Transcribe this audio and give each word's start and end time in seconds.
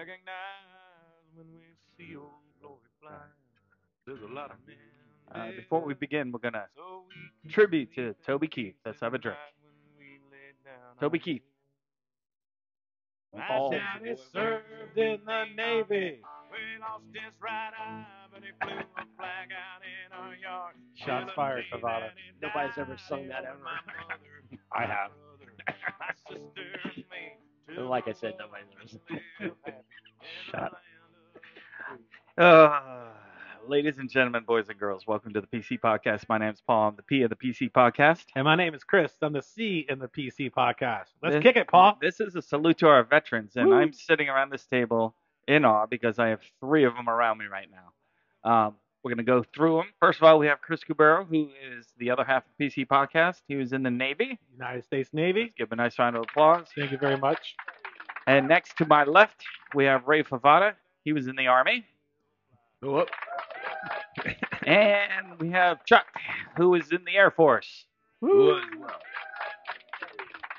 recognize 0.00 1.28
when 1.36 1.46
we 1.52 1.60
see 1.96 2.16
old 2.16 2.40
glory 2.60 2.88
flying. 3.00 3.36
There's 4.06 4.22
a 4.22 4.32
lot 4.32 4.50
of 4.50 4.56
men. 4.66 4.76
Uh, 5.32 5.52
before 5.56 5.84
we 5.84 5.94
begin, 5.94 6.32
we're 6.32 6.40
gonna 6.40 6.64
so 6.74 7.04
we 7.44 7.50
tribute 7.52 7.94
to 7.94 8.14
Toby 8.26 8.48
Keith. 8.48 8.74
Let's 8.84 9.00
have 9.00 9.12
a 9.14 9.18
drink. 9.18 9.36
right 9.36 9.54
when 9.62 9.76
we 9.98 10.18
lay 10.32 10.52
down 10.64 10.96
Toby 10.98 11.18
Keith. 11.18 11.42
My 13.36 13.46
All- 13.48 13.70
daddy 13.70 14.16
served 14.32 14.96
in 14.96 15.20
the 15.24 15.44
Navy. 15.54 16.18
We 16.50 16.80
lost 16.80 17.04
his 17.12 17.30
right 17.40 17.70
eye, 17.78 18.04
but 18.32 18.42
he 18.42 18.50
flew 18.60 18.74
a 18.80 19.04
flag 19.16 19.50
out 19.54 19.82
in 19.86 20.10
our 20.12 20.34
yard. 20.34 20.74
Shots 20.96 21.30
fired, 21.36 21.64
day 21.70 21.76
Pravada. 21.78 22.00
that 22.00 22.14
he 22.16 22.32
Nobody's 22.42 22.76
ever 22.78 22.96
sung 23.08 23.28
that 23.28 23.44
ever. 23.44 23.58
my 23.62 23.78
mother, 23.86 24.42
I 24.72 24.86
have. 24.86 25.12
My 26.00 26.10
sister 26.26 26.90
me. 26.96 27.36
Like 27.78 28.08
I 28.08 28.12
the 28.12 28.18
said, 28.18 28.34
Lord 28.40 28.50
nobody 28.50 29.70
knows. 30.52 30.62
live 30.62 30.70
happy 30.72 30.76
in 30.76 31.34
the 31.34 31.40
Shut 31.40 31.94
up. 31.94 32.02
land 32.36 32.38
of 32.38 32.72
Uh, 32.72 33.68
ladies 33.68 33.98
and 33.98 34.08
gentlemen, 34.10 34.44
boys 34.46 34.68
and 34.68 34.78
girls, 34.78 35.06
welcome 35.06 35.32
to 35.34 35.40
the 35.40 35.46
PC 35.46 35.78
Podcast. 35.78 36.28
My 36.28 36.38
name's 36.38 36.60
Paul. 36.60 36.88
I'm 36.88 36.96
the 36.96 37.02
P 37.02 37.22
of 37.22 37.30
the 37.30 37.36
PC 37.36 37.70
Podcast. 37.70 38.24
And 38.34 38.44
my 38.44 38.56
name 38.56 38.74
is 38.74 38.84
Chris. 38.84 39.12
I'm 39.22 39.32
the 39.32 39.42
C 39.42 39.86
in 39.88 39.98
the 39.98 40.08
PC 40.08 40.50
podcast. 40.50 41.06
Let's 41.22 41.36
This- 41.36 41.42
kick 41.42 41.56
it, 41.56 41.68
Paul. 41.68 41.98
This 42.00 42.20
is 42.20 42.36
a 42.36 42.42
salute 42.42 42.78
to 42.78 42.88
our 42.88 43.02
veterans, 43.04 43.56
and 43.56 43.68
Woo. 43.68 43.74
I'm 43.74 43.92
sitting 43.92 44.28
around 44.28 44.50
this 44.50 44.66
table 44.66 45.14
in 45.48 45.64
awe 45.64 45.86
because 45.86 46.18
I 46.18 46.28
have 46.28 46.40
three 46.60 46.84
of 46.84 46.94
them 46.94 47.08
around 47.08 47.38
me 47.38 47.46
right 47.46 47.68
now. 47.70 48.50
Um, 48.50 48.76
we're 49.02 49.10
going 49.10 49.18
to 49.18 49.22
go 49.24 49.42
through 49.42 49.76
them. 49.76 49.86
First 49.98 50.18
of 50.18 50.24
all, 50.24 50.38
we 50.38 50.46
have 50.46 50.60
Chris 50.60 50.84
Cubero, 50.84 51.26
who 51.26 51.50
is 51.74 51.86
the 51.98 52.10
other 52.10 52.22
half 52.24 52.44
of 52.46 52.50
the 52.58 52.66
PC 52.68 52.86
Podcast. 52.86 53.40
He 53.48 53.56
was 53.56 53.72
in 53.72 53.82
the 53.82 53.90
Navy. 53.90 54.38
United 54.52 54.84
States 54.84 55.08
Navy. 55.14 55.42
Let's 55.42 55.54
give 55.54 55.68
him 55.72 55.78
a 55.78 55.82
nice 55.82 55.98
round 55.98 56.16
of 56.16 56.22
applause. 56.22 56.68
Thank 56.76 56.92
you 56.92 56.98
very 56.98 57.16
much. 57.16 57.56
And 58.30 58.46
next 58.46 58.76
to 58.76 58.86
my 58.86 59.02
left, 59.02 59.44
we 59.74 59.86
have 59.86 60.06
Ray 60.06 60.22
Favata. 60.22 60.74
He 61.04 61.12
was 61.12 61.26
in 61.26 61.34
the 61.34 61.48
Army. 61.48 61.84
And 64.64 65.40
we 65.40 65.50
have 65.50 65.84
Chuck, 65.84 66.06
who 66.56 66.76
is 66.76 66.92
in 66.92 67.04
the 67.04 67.16
Air 67.16 67.32
Force. 67.32 67.86
Woo. 68.20 68.60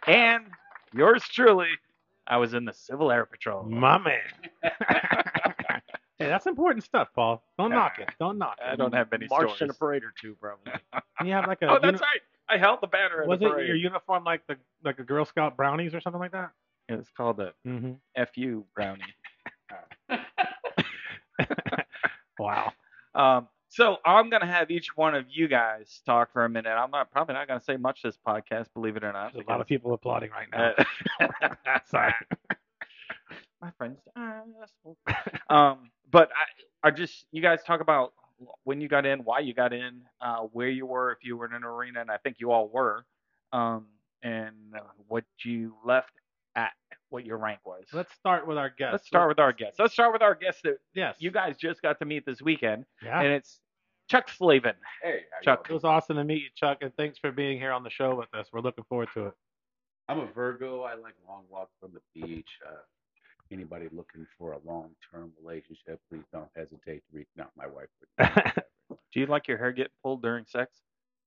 And 0.05 0.47
yours 0.93 1.23
truly, 1.23 1.69
I 2.27 2.35
was 2.35 2.53
in 2.53 2.65
the 2.65 2.73
Civil 2.73 3.09
Air 3.09 3.25
Patrol. 3.25 3.63
My 3.63 3.97
man. 3.97 4.19
hey, 4.63 6.27
that's 6.27 6.47
important 6.47 6.83
stuff, 6.83 7.07
Paul. 7.15 7.41
Don't 7.57 7.71
knock 7.71 7.99
it. 7.99 8.09
Don't 8.19 8.37
knock 8.37 8.57
it. 8.59 8.69
I 8.69 8.75
don't 8.75 8.93
have 8.93 9.09
many 9.11 9.27
Marched 9.29 9.61
in 9.61 9.69
a 9.69 9.73
parade 9.73 10.03
or 10.03 10.13
two, 10.21 10.35
probably. 10.41 10.73
And 11.19 11.27
you 11.29 11.33
have 11.35 11.47
like 11.47 11.61
a. 11.61 11.69
Oh, 11.69 11.79
that's 11.81 11.85
uni- 11.85 11.99
right. 11.99 12.21
I 12.49 12.57
held 12.57 12.81
the 12.81 12.87
banner. 12.87 13.21
at 13.21 13.29
Was 13.29 13.39
the 13.39 13.45
it 13.45 13.51
parade. 13.51 13.67
your 13.69 13.77
uniform 13.77 14.25
like 14.25 14.45
the 14.47 14.57
like 14.83 14.99
a 14.99 15.03
Girl 15.03 15.23
Scout 15.23 15.55
brownies 15.55 15.93
or 15.93 16.01
something 16.01 16.19
like 16.19 16.33
that? 16.33 16.51
It 16.91 16.97
was 16.97 17.09
called 17.15 17.39
a 17.39 17.53
Mm-hmm. 17.67 17.93
FU 18.33 18.65
brownie. 18.75 19.01
Wow. 22.39 22.71
Um, 23.13 23.47
so 23.69 23.97
I'm 24.05 24.29
gonna 24.29 24.47
have 24.47 24.71
each 24.71 24.95
one 24.97 25.15
of 25.15 25.25
you 25.29 25.47
guys 25.47 26.01
talk 26.05 26.33
for 26.33 26.43
a 26.45 26.49
minute. 26.49 26.71
I'm 26.71 26.91
not 26.91 27.11
probably 27.11 27.35
not 27.35 27.47
gonna 27.47 27.61
say 27.61 27.77
much 27.77 28.01
this 28.01 28.17
podcast, 28.25 28.67
believe 28.73 28.97
it 28.97 29.03
or 29.03 29.13
not. 29.13 29.33
There's 29.33 29.45
a 29.47 29.49
lot 29.49 29.61
of 29.61 29.67
people 29.67 29.93
applauding 29.93 30.31
right 30.31 30.47
now. 30.51 30.73
uh, 31.21 31.79
Sorry. 31.85 32.13
my 33.61 33.69
friends. 33.77 33.99
um, 35.49 35.91
but 36.11 36.29
I, 36.83 36.87
I 36.87 36.91
just 36.91 37.25
you 37.31 37.41
guys 37.41 37.59
talk 37.63 37.81
about 37.81 38.13
when 38.63 38.81
you 38.81 38.87
got 38.87 39.05
in, 39.05 39.19
why 39.23 39.39
you 39.39 39.53
got 39.53 39.71
in, 39.71 40.01
uh, 40.19 40.39
where 40.51 40.69
you 40.69 40.85
were, 40.87 41.11
if 41.11 41.19
you 41.23 41.37
were 41.37 41.45
in 41.45 41.53
an 41.53 41.63
arena, 41.63 42.01
and 42.01 42.09
I 42.09 42.17
think 42.17 42.37
you 42.39 42.51
all 42.51 42.67
were, 42.69 43.05
um, 43.53 43.85
and 44.23 44.55
what 45.07 45.23
you 45.43 45.75
left 45.85 46.11
at, 46.55 46.71
what 47.09 47.25
your 47.25 47.37
rank 47.37 47.59
was. 47.65 47.83
Let's 47.93 48.13
start 48.13 48.47
with 48.47 48.57
our 48.57 48.69
guests. 48.69 48.93
Let's 48.93 49.07
start 49.07 49.27
with 49.29 49.39
our 49.39 49.53
guests. 49.53 49.79
Let's 49.79 49.93
start 49.93 50.13
with 50.13 50.21
our 50.21 50.35
guest 50.35 50.59
that 50.63 50.77
Yes. 50.93 51.15
you 51.19 51.31
guys 51.31 51.57
just 51.57 51.81
got 51.81 51.99
to 51.99 52.05
meet 52.05 52.25
this 52.25 52.41
weekend, 52.41 52.85
Yeah. 53.03 53.21
and 53.21 53.33
it's 53.33 53.59
Chuck 54.09 54.29
Slaven. 54.29 54.73
Hey, 55.01 55.21
how 55.31 55.41
Chuck. 55.55 55.67
It 55.69 55.73
was 55.73 55.83
awesome 55.83 56.17
to 56.17 56.23
meet 56.23 56.43
you, 56.43 56.49
Chuck, 56.55 56.79
and 56.81 56.93
thanks 56.95 57.17
for 57.17 57.31
being 57.31 57.57
here 57.57 57.71
on 57.71 57.83
the 57.83 57.89
show 57.89 58.15
with 58.15 58.33
us. 58.33 58.47
We're 58.51 58.61
looking 58.61 58.83
forward 58.85 59.09
to 59.13 59.27
it. 59.27 59.33
I'm 60.09 60.19
a 60.19 60.25
Virgo. 60.25 60.81
I 60.83 60.95
like 60.95 61.13
long 61.27 61.43
walks 61.49 61.73
from 61.79 61.91
the 61.93 62.01
beach. 62.21 62.49
Uh, 62.67 62.75
anybody 63.51 63.87
looking 63.91 64.25
for 64.37 64.53
a 64.53 64.59
long-term 64.65 65.31
relationship, 65.41 65.99
please 66.09 66.23
don't 66.33 66.49
hesitate 66.55 67.03
to 67.09 67.17
reach 67.17 67.27
out. 67.39 67.51
My 67.55 67.67
wife 67.67 67.87
would. 68.89 68.97
Do 69.13 69.19
you 69.19 69.25
like 69.25 69.47
your 69.47 69.57
hair 69.57 69.71
get 69.71 69.91
pulled 70.03 70.21
during 70.21 70.45
sex? 70.45 70.77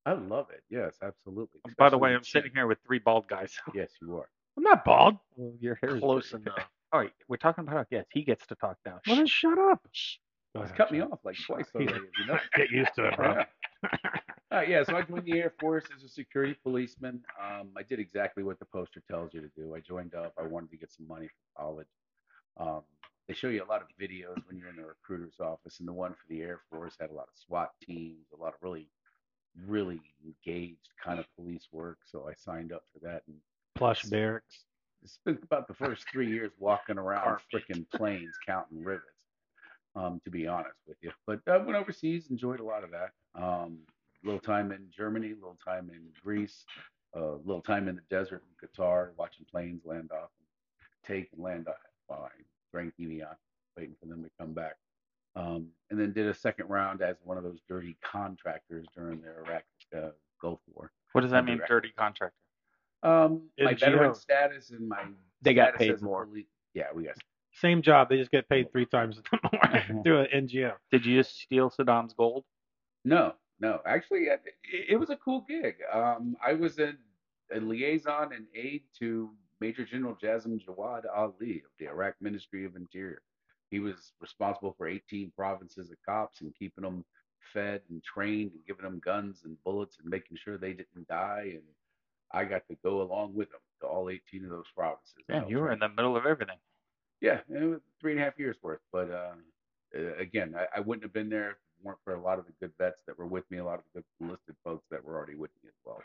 I 0.06 0.12
love 0.12 0.49
it. 0.51 0.62
Yes, 0.69 0.97
absolutely. 1.03 1.61
By 1.79 1.89
the 1.89 1.97
way, 1.97 2.15
I'm 2.15 2.25
sitting 2.25 2.51
here 2.55 2.67
with 2.67 2.79
three 2.87 2.99
bald 2.99 3.27
guys. 3.27 3.55
Yes, 3.75 3.91
you 4.03 4.19
are. 4.19 4.29
I'm 4.56 4.62
not 4.62 4.84
bald. 4.84 5.16
your 5.60 5.78
hair 5.82 5.98
Close 5.98 6.32
enough. 6.32 6.69
All 6.92 7.00
right, 7.00 7.12
we're 7.28 7.37
talking 7.37 7.62
about 7.65 7.76
our 7.76 7.87
guest. 7.91 8.09
He 8.12 8.22
gets 8.22 8.47
to 8.47 8.54
talk 8.54 8.76
now. 8.87 9.00
Well, 9.06 9.16
then 9.16 9.26
shut 9.26 9.59
up. 9.59 9.82
Go 10.54 10.60
He's 10.62 10.66
ahead, 10.70 10.76
cut 10.76 10.92
me 10.92 11.00
Chuck. 11.00 11.12
off 11.12 11.19
like 11.25 11.37
twice 11.44 11.66
already. 11.75 11.92
You 11.92 12.26
know. 12.28 12.38
Get 12.56 12.70
used 12.70 12.94
to 12.94 13.09
it, 13.09 13.16
bro. 13.16 13.43
Uh, 14.53 14.60
yeah, 14.69 14.84
so 14.84 14.97
I 14.97 15.03
joined 15.03 15.25
the 15.25 15.38
Air 15.41 15.53
Force 15.59 15.84
as 15.97 16.04
a 16.04 16.09
security 16.09 16.56
policeman. 16.62 17.22
Um, 17.43 17.70
I 17.76 17.82
did 17.82 17.98
exactly 17.98 18.44
what 18.44 18.60
the 18.60 18.64
poster 18.66 19.03
tells 19.10 19.34
you 19.34 19.41
to 19.41 19.50
do. 19.56 19.75
I 19.75 19.81
joined 19.81 20.14
up. 20.14 20.32
I 20.38 20.43
wanted 20.43 20.70
to 20.70 20.76
get 20.76 20.93
some 20.93 21.09
money 21.09 21.26
for 21.26 21.62
college. 21.62 21.88
Um, 22.59 22.82
they 23.26 23.34
show 23.34 23.48
you 23.48 23.64
a 23.64 23.66
lot 23.66 23.82
of 23.82 23.88
videos 24.00 24.37
when 24.47 24.56
you're 24.56 24.69
in 24.69 24.76
the 24.76 24.84
recruiter's 24.84 25.41
office, 25.41 25.81
and 25.81 25.88
the 25.88 25.93
one 25.93 26.12
for 26.12 26.26
the 26.28 26.43
Air 26.43 26.60
Force 26.70 26.94
had 27.00 27.10
a 27.10 27.14
lot 27.14 27.22
of 27.25 27.34
SWAT 27.34 27.70
teams, 27.82 28.26
a 28.32 28.41
lot 28.41 28.54
of 28.54 28.62
really, 28.62 28.88
really 29.66 30.00
engaged 30.25 30.91
kind 31.03 31.19
of 31.19 31.26
police 31.34 31.66
work. 31.72 31.98
So 32.04 32.28
I 32.28 32.34
signed 32.37 32.72
up 32.72 32.84
for 32.93 33.00
that 33.00 33.22
and 33.26 33.37
Plush 33.75 34.05
barracks. 34.05 34.65
spent 35.05 35.43
about 35.43 35.69
the 35.69 35.75
first 35.75 36.05
three 36.11 36.31
years 36.31 36.53
walking 36.59 36.99
around 36.99 37.39
freaking 37.53 37.85
planes 37.91 38.35
counting 38.47 38.83
rivets. 38.83 39.07
Um, 39.97 40.21
to 40.25 40.31
be 40.31 40.49
honest 40.49 40.75
with 40.89 40.97
you, 41.03 41.12
but 41.25 41.39
I 41.47 41.57
went 41.57 41.77
overseas, 41.77 42.27
enjoyed 42.29 42.59
a 42.59 42.65
lot 42.65 42.83
of 42.83 42.91
that. 42.91 43.12
Um, 43.41 43.79
little 44.25 44.41
time 44.41 44.73
in 44.73 44.87
Germany, 44.91 45.31
a 45.31 45.35
little 45.35 45.59
time 45.65 45.89
in 45.89 46.01
Greece, 46.21 46.65
a 47.15 47.19
uh, 47.19 47.37
little 47.45 47.62
time 47.62 47.87
in 47.87 47.95
the 47.95 48.03
desert 48.11 48.43
in 48.43 48.69
Qatar, 48.69 49.11
watching 49.17 49.47
planes 49.49 49.83
land 49.85 50.11
off 50.12 50.31
and 50.41 51.17
take 51.17 51.29
and 51.33 51.41
land 51.41 51.69
off 51.69 51.77
while 52.09 52.25
I 52.25 52.43
drank 52.73 52.95
Evian, 53.01 53.29
waiting 53.77 53.95
for 54.01 54.06
them 54.06 54.25
to 54.25 54.31
come 54.39 54.53
back. 54.53 54.75
Um, 55.37 55.69
and 55.91 56.01
then 56.01 56.12
did 56.12 56.27
a 56.27 56.35
second 56.35 56.69
round 56.69 57.03
as 57.03 57.17
one 57.23 57.37
of 57.37 57.45
those 57.45 57.61
dirty 57.69 57.97
contractors 58.03 58.87
during 58.97 59.21
the 59.21 59.29
Iraq 59.29 59.65
uh, 59.97 60.11
Gulf 60.41 60.61
War. 60.75 60.91
What 61.12 61.21
does 61.21 61.31
that 61.31 61.45
mean, 61.45 61.55
Indirect. 61.55 61.71
dirty 61.71 61.93
contractor? 61.97 62.35
Um, 63.04 63.48
my 63.59 63.75
NGO. 63.75 63.81
veteran 63.81 64.15
status 64.15 64.70
and 64.70 64.88
my 64.88 65.04
They 65.42 65.54
got 65.54 65.75
paid 65.76 66.00
more. 66.03 66.26
poli- 66.26 66.48
yeah, 66.72 66.87
we 66.94 67.04
got 67.04 67.15
Same 67.53 67.82
job. 67.82 68.09
They 68.09 68.16
just 68.16 68.31
get 68.31 68.48
paid 68.48 68.72
three 68.72 68.87
times 68.87 69.20
more 69.53 70.03
through 70.03 70.20
an 70.22 70.47
NGO. 70.48 70.72
Did 70.91 71.04
you 71.06 71.19
just 71.20 71.38
steal 71.41 71.70
Saddam's 71.70 72.14
gold? 72.14 72.44
No, 73.04 73.34
no. 73.60 73.81
Actually, 73.87 74.25
it, 74.25 74.41
it 74.88 74.96
was 74.96 75.11
a 75.11 75.17
cool 75.17 75.44
gig. 75.49 75.76
Um, 75.93 76.37
I 76.44 76.55
was 76.55 76.79
a, 76.79 76.94
a 77.55 77.61
liaison 77.61 78.32
and 78.32 78.46
aide 78.55 78.84
to 79.00 79.31
Major 79.61 79.84
General 79.84 80.17
Jazim 80.20 80.58
Jawad 80.64 81.02
Ali 81.14 81.62
of 81.64 81.70
the 81.79 81.87
Iraq 81.87 82.14
Ministry 82.20 82.64
of 82.64 82.75
Interior. 82.76 83.20
He 83.70 83.81
was 83.81 84.12
responsible 84.20 84.75
for 84.79 84.88
18 84.88 85.32
provinces 85.37 85.90
of 85.90 85.96
cops 86.06 86.40
and 86.40 86.55
keeping 86.58 86.82
them 86.84 87.05
fed 87.52 87.82
and 87.90 88.02
trained 88.02 88.52
and 88.52 88.64
giving 88.67 88.84
them 88.84 89.00
guns 89.05 89.43
and 89.44 89.56
bullets 89.64 89.99
and 90.00 90.08
making 90.11 90.38
sure 90.38 90.56
they 90.56 90.73
didn't 90.73 91.06
die. 91.08 91.50
And 91.52 91.62
I 92.34 92.44
got 92.44 92.62
to 92.69 92.76
go 92.84 93.02
along 93.02 93.34
with 93.34 93.50
them 93.50 93.60
to 93.81 93.86
all 93.86 94.10
18 94.10 94.44
of 94.44 94.50
those 94.50 94.64
provinces. 94.76 95.14
Yeah, 95.28 95.42
And 95.42 95.50
you 95.50 95.58
were 95.58 95.72
in 95.72 95.78
the 95.78 95.88
middle 95.88 96.16
of 96.16 96.26
everything. 96.26 96.56
yeah, 97.20 97.40
it 97.48 97.64
was 97.64 97.81
three 98.00 98.12
and 98.12 98.20
a 98.20 98.25
half 98.25 98.38
years 98.38 98.56
worth. 98.62 98.81
But 98.92 99.10
uh, 99.10 99.34
again, 100.19 100.54
I, 100.58 100.78
I 100.78 100.81
wouldn't 100.81 101.04
have 101.04 101.12
been 101.12 101.31
there 101.31 101.50
if 101.50 101.56
it 101.56 101.86
weren't 101.86 101.98
for 102.04 102.14
a 102.14 102.20
lot 102.20 102.38
of 102.38 102.46
the 102.46 102.52
good 102.60 102.72
vets 102.78 103.00
that 103.06 103.19
were 103.19 103.26
with 103.26 103.44
me, 103.50 103.58
a 103.58 103.64
lot 103.64 103.78
of 103.78 103.84
the 103.94 104.00
good 104.00 104.04
enlisted 104.20 104.56
folks 104.64 104.84
that 104.90 105.04
were 105.04 105.16
already 105.16 105.36
with 105.36 105.50
me 105.62 105.69
as 105.69 105.75
well. 105.84 106.02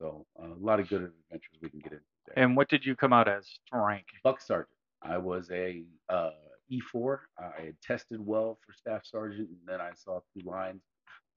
So 0.00 0.26
uh, 0.42 0.54
a 0.54 0.64
lot 0.64 0.80
of 0.80 0.88
good 0.88 1.02
adventures 1.02 1.58
we 1.62 1.70
can 1.70 1.80
get 1.80 1.92
into. 1.92 2.04
There. 2.26 2.42
And 2.44 2.56
what 2.56 2.68
did 2.68 2.84
you 2.84 2.94
come 2.96 3.12
out 3.12 3.28
as 3.28 3.46
rank? 3.72 4.06
Buck 4.24 4.40
sergeant. 4.40 4.68
I 5.02 5.16
was 5.16 5.48
a 5.52 5.84
uh, 6.08 6.30
E4. 6.72 7.18
I 7.38 7.62
had 7.66 7.80
tested 7.80 8.24
well 8.24 8.58
for 8.66 8.72
staff 8.72 9.02
sergeant, 9.04 9.48
and 9.48 9.58
then 9.66 9.80
I 9.80 9.90
saw 9.94 10.20
two 10.34 10.44
lines, 10.48 10.82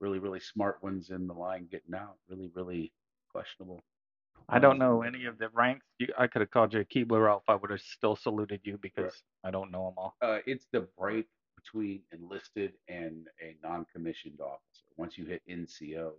really, 0.00 0.18
really 0.18 0.40
smart 0.40 0.82
ones 0.82 1.10
in 1.10 1.26
the 1.26 1.32
line 1.34 1.68
getting 1.70 1.94
out. 1.94 2.16
Really, 2.28 2.50
really 2.54 2.92
questionable. 3.30 3.80
I 4.48 4.58
don't 4.58 4.78
know 4.78 5.02
any 5.02 5.24
of 5.26 5.38
the 5.38 5.48
ranks. 5.54 5.86
You, 5.98 6.08
I 6.18 6.26
could 6.26 6.40
have 6.40 6.50
called 6.50 6.72
you 6.74 6.80
a 6.80 6.84
Keebler 6.84 7.28
Elf. 7.30 7.42
I 7.48 7.54
would 7.54 7.70
have 7.70 7.80
still 7.80 8.16
saluted 8.16 8.60
you 8.64 8.78
because 8.80 9.12
I 9.44 9.50
don't 9.50 9.70
know 9.70 9.86
them 9.86 9.94
all. 9.96 10.16
uh, 10.22 10.38
it's 10.46 10.66
the 10.72 10.86
break 10.98 11.26
between 11.56 12.00
enlisted 12.12 12.72
and 12.88 13.26
a 13.40 13.56
non-commissioned 13.62 14.40
officer. 14.40 14.84
Once 14.96 15.16
you 15.16 15.24
hit 15.26 15.42
NCO, 15.48 16.12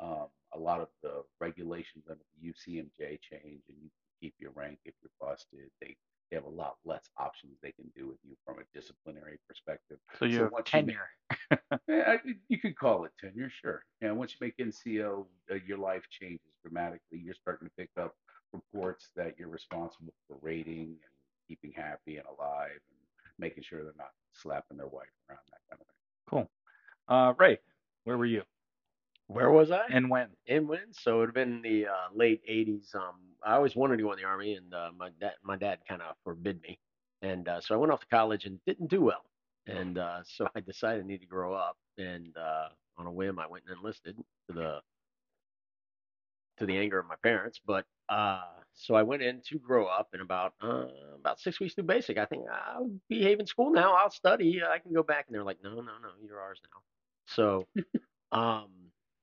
um, 0.00 0.26
a 0.54 0.58
lot 0.58 0.80
of 0.80 0.88
the 1.02 1.22
regulations 1.40 2.04
under 2.08 2.22
the 2.40 2.48
UCMJ 2.48 3.18
change, 3.20 3.62
and 3.68 3.76
you 3.82 3.90
keep 4.20 4.34
your 4.38 4.50
rank 4.52 4.78
if 4.84 4.94
you're 5.02 5.10
busted. 5.20 5.70
They 5.80 5.96
they 6.30 6.34
have 6.36 6.44
a 6.46 6.48
lot 6.48 6.74
less 6.84 7.04
options 7.18 7.52
they 7.62 7.70
can 7.70 7.84
do 7.94 8.08
with 8.08 8.16
you 8.24 8.34
from 8.44 8.56
a 8.58 8.62
disciplinary 8.76 9.38
perspective. 9.48 9.98
So 10.18 10.24
you 10.24 10.38
So 10.38 10.42
have 10.42 10.50
you 10.50 10.56
make- 10.58 10.64
tenure. 10.64 11.08
Yeah, 11.88 12.16
you 12.48 12.58
could 12.58 12.76
call 12.76 13.04
it 13.04 13.12
tenure, 13.20 13.48
sure. 13.62 13.84
And 14.00 14.18
once 14.18 14.32
you 14.32 14.38
make 14.44 14.56
NCO, 14.58 15.24
uh, 15.52 15.54
your 15.64 15.78
life 15.78 16.02
changes 16.10 16.40
dramatically. 16.66 17.18
You're 17.18 17.34
starting 17.34 17.68
to 17.68 17.74
pick 17.76 17.90
up 18.00 18.14
reports 18.52 19.10
that 19.16 19.34
you're 19.38 19.48
responsible 19.48 20.14
for 20.28 20.36
rating 20.42 20.96
and 21.02 21.12
keeping 21.48 21.72
happy 21.72 22.16
and 22.16 22.26
alive 22.26 22.70
and 22.72 22.98
making 23.38 23.64
sure 23.64 23.82
they're 23.84 23.92
not 23.98 24.12
slapping 24.32 24.76
their 24.78 24.86
wife 24.88 25.08
around, 25.28 25.40
that 25.50 25.60
kind 25.70 25.80
of 25.80 25.86
thing. 25.86 25.96
Cool. 26.28 26.50
Uh, 27.08 27.34
Ray, 27.38 27.58
where 28.04 28.18
were 28.18 28.26
you 28.26 28.42
Where 29.28 29.50
was 29.50 29.70
I? 29.70 29.82
and 29.92 30.10
when? 30.10 30.28
in 30.46 30.66
when? 30.68 30.92
So 30.92 31.16
it 31.16 31.18
would 31.20 31.28
have 31.28 31.34
been 31.34 31.62
the 31.62 31.86
uh, 31.86 32.08
late 32.14 32.42
'80s. 32.48 32.94
Um, 32.94 33.14
I 33.44 33.54
always 33.54 33.76
wanted 33.76 33.98
to 33.98 34.02
go 34.04 34.12
in 34.12 34.18
the 34.18 34.24
army, 34.24 34.54
and 34.54 34.72
uh, 34.74 34.90
my 34.96 35.10
dad, 35.20 35.34
my 35.44 35.56
dad 35.56 35.78
kind 35.88 36.02
of 36.02 36.16
forbid 36.24 36.60
me, 36.62 36.78
and 37.22 37.48
uh, 37.48 37.60
so 37.60 37.74
I 37.74 37.78
went 37.78 37.92
off 37.92 38.00
to 38.00 38.06
college 38.08 38.44
and 38.46 38.58
didn't 38.66 38.88
do 38.90 39.02
well, 39.02 39.24
and 39.66 39.98
uh, 39.98 40.20
so 40.24 40.48
I 40.56 40.60
decided 40.60 41.04
I 41.04 41.06
need 41.06 41.20
to 41.20 41.26
grow 41.26 41.54
up, 41.54 41.76
and 41.98 42.36
uh, 42.36 42.68
on 42.98 43.06
a 43.06 43.12
whim, 43.12 43.38
I 43.38 43.46
went 43.46 43.64
and 43.68 43.76
enlisted 43.78 44.16
to 44.48 44.52
the 44.54 44.80
to 46.58 46.66
the 46.66 46.76
anger 46.76 46.98
of 46.98 47.06
my 47.06 47.16
parents, 47.22 47.60
but 47.64 47.84
uh, 48.08 48.42
so 48.74 48.94
I 48.94 49.02
went 49.02 49.22
in 49.22 49.40
to 49.48 49.58
grow 49.58 49.86
up, 49.86 50.08
and 50.12 50.22
about 50.22 50.54
uh, 50.62 50.86
about 51.18 51.40
six 51.40 51.60
weeks 51.60 51.74
through 51.74 51.84
basic, 51.84 52.18
I 52.18 52.26
think 52.26 52.44
I'll 52.50 52.90
behave 53.08 53.40
in 53.40 53.46
school 53.46 53.70
now. 53.70 53.94
I'll 53.94 54.10
study. 54.10 54.62
I 54.62 54.78
can 54.78 54.92
go 54.92 55.02
back, 55.02 55.26
and 55.26 55.34
they're 55.34 55.44
like, 55.44 55.58
no, 55.62 55.70
no, 55.76 55.80
no, 55.82 56.10
you're 56.22 56.40
ours 56.40 56.60
now. 56.62 56.80
So, 57.26 57.66
um, 58.32 58.68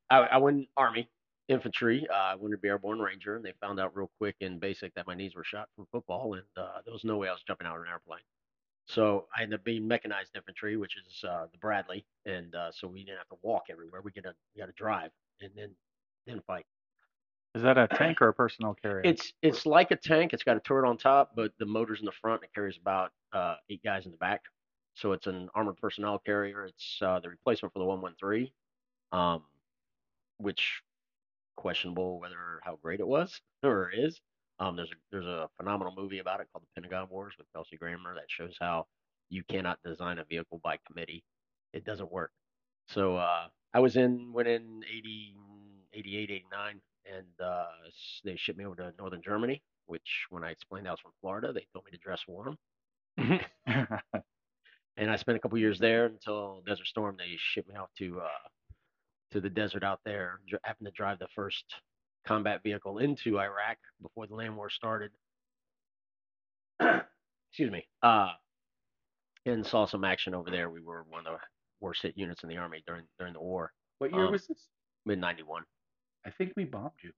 I, 0.09 0.17
I 0.19 0.37
went 0.37 0.67
army 0.75 1.09
infantry. 1.49 2.07
Uh, 2.11 2.15
I 2.15 2.35
wanted 2.35 2.55
to 2.55 2.61
be 2.61 2.67
airborne 2.67 2.99
ranger, 2.99 3.35
and 3.35 3.45
they 3.45 3.53
found 3.61 3.79
out 3.79 3.95
real 3.95 4.11
quick 4.17 4.35
in 4.39 4.59
basic 4.59 4.93
that 4.95 5.07
my 5.07 5.13
knees 5.13 5.35
were 5.35 5.43
shot 5.43 5.69
from 5.75 5.85
football, 5.91 6.33
and 6.33 6.43
uh, 6.57 6.79
there 6.83 6.93
was 6.93 7.03
no 7.03 7.17
way 7.17 7.29
I 7.29 7.31
was 7.31 7.43
jumping 7.47 7.67
out 7.67 7.75
of 7.75 7.83
an 7.83 7.89
airplane. 7.89 8.23
So 8.85 9.27
I 9.37 9.43
ended 9.43 9.59
up 9.59 9.65
being 9.65 9.87
mechanized 9.87 10.35
infantry, 10.35 10.77
which 10.77 10.97
is 10.97 11.23
uh, 11.23 11.45
the 11.51 11.57
Bradley, 11.59 12.05
and 12.25 12.53
uh, 12.55 12.71
so 12.71 12.87
we 12.87 13.03
didn't 13.05 13.19
have 13.19 13.29
to 13.29 13.37
walk 13.41 13.65
everywhere. 13.69 14.01
We 14.01 14.11
get 14.11 14.25
a 14.25 14.33
we 14.55 14.59
got 14.59 14.65
to 14.67 14.73
drive 14.73 15.11
and 15.41 15.51
then 15.55 15.75
then 16.25 16.41
fight. 16.47 16.65
Is 17.55 17.61
that 17.61 17.77
a 17.77 17.87
tank 17.87 18.21
or 18.21 18.29
a 18.29 18.33
personnel 18.41 18.75
carrier? 18.81 19.01
It's 19.03 19.33
it's 19.41 19.65
like 19.65 19.91
a 19.91 19.95
tank. 19.95 20.33
It's 20.33 20.43
got 20.43 20.57
a 20.57 20.59
turret 20.59 20.87
on 20.87 20.97
top, 20.97 21.31
but 21.35 21.51
the 21.59 21.65
motor's 21.65 21.99
in 21.99 22.05
the 22.05 22.11
front. 22.11 22.43
It 22.43 22.49
carries 22.53 22.77
about 22.77 23.11
uh, 23.31 23.55
eight 23.69 23.81
guys 23.83 24.05
in 24.05 24.11
the 24.11 24.17
back. 24.17 24.41
So 24.95 25.11
it's 25.11 25.27
an 25.27 25.49
armored 25.55 25.77
personnel 25.77 26.19
carrier. 26.19 26.65
It's 26.65 26.99
uh, 27.01 27.19
the 27.19 27.29
replacement 27.29 27.73
for 27.73 27.79
the 27.79 27.85
113, 27.85 28.49
um, 29.11 29.43
which 30.37 30.81
questionable 31.55 32.19
whether 32.19 32.59
how 32.63 32.77
great 32.81 32.99
it 32.99 33.07
was 33.07 33.39
or 33.63 33.91
is. 33.91 34.19
Um, 34.59 34.75
there's 34.75 34.91
a 34.91 34.95
there's 35.11 35.25
a 35.25 35.49
phenomenal 35.57 35.93
movie 35.95 36.19
about 36.19 36.39
it 36.39 36.47
called 36.51 36.63
The 36.63 36.81
Pentagon 36.81 37.07
Wars 37.09 37.33
with 37.37 37.47
Kelsey 37.53 37.77
Grammer 37.77 38.13
that 38.15 38.25
shows 38.27 38.55
how 38.59 38.85
you 39.29 39.43
cannot 39.49 39.79
design 39.83 40.19
a 40.19 40.25
vehicle 40.25 40.59
by 40.63 40.77
committee. 40.87 41.23
It 41.73 41.85
doesn't 41.85 42.11
work. 42.11 42.31
So 42.87 43.17
uh, 43.17 43.47
I 43.73 43.79
was 43.79 43.95
in 43.95 44.31
went 44.31 44.47
in 44.47 44.83
80, 44.87 45.35
88, 45.93 46.29
89, 46.31 46.81
and 47.11 47.25
uh, 47.45 47.65
they 48.23 48.35
shipped 48.37 48.57
me 48.57 48.65
over 48.65 48.75
to 48.75 48.93
northern 48.97 49.21
Germany. 49.23 49.61
Which 49.85 50.25
when 50.29 50.43
I 50.45 50.51
explained 50.51 50.87
I 50.87 50.91
was 50.91 50.99
from 51.01 51.11
Florida, 51.19 51.51
they 51.51 51.67
told 51.73 51.83
me 51.85 51.91
to 51.91 51.97
dress 51.97 52.21
warm. 52.27 52.57
and 53.17 55.11
I 55.11 55.15
spent 55.17 55.35
a 55.35 55.39
couple 55.39 55.57
years 55.57 55.77
there 55.79 56.05
until 56.05 56.61
Desert 56.65 56.87
Storm. 56.87 57.15
They 57.17 57.33
shipped 57.37 57.67
me 57.69 57.75
out 57.75 57.89
to 57.97 58.21
uh, 58.21 58.47
to 59.31 59.41
the 59.41 59.49
desert 59.49 59.83
out 59.83 59.99
there, 60.05 60.39
having 60.63 60.85
to 60.85 60.91
drive 60.91 61.19
the 61.19 61.27
first 61.35 61.65
combat 62.25 62.61
vehicle 62.63 62.99
into 62.99 63.39
Iraq 63.39 63.77
before 64.01 64.25
the 64.27 64.35
land 64.35 64.55
war 64.55 64.69
started. 64.69 65.11
Excuse 66.79 67.71
me. 67.71 67.85
Uh, 68.01 68.29
and 69.45 69.65
saw 69.65 69.85
some 69.85 70.03
action 70.05 70.33
over 70.33 70.49
there. 70.49 70.69
We 70.69 70.81
were 70.81 71.03
one 71.09 71.27
of 71.27 71.33
the 71.33 71.39
worst 71.81 72.01
hit 72.01 72.17
units 72.17 72.43
in 72.43 72.49
the 72.49 72.57
army 72.57 72.83
during 72.87 73.03
during 73.19 73.33
the 73.33 73.41
war, 73.41 73.73
What 73.97 74.11
year 74.13 74.25
Um, 74.25 74.31
was 74.31 74.47
this? 74.47 74.69
mid 75.05 75.19
'91. 75.19 75.63
I 76.25 76.31
think 76.31 76.53
we 76.55 76.65
bombed 76.65 76.91
you. 77.03 77.11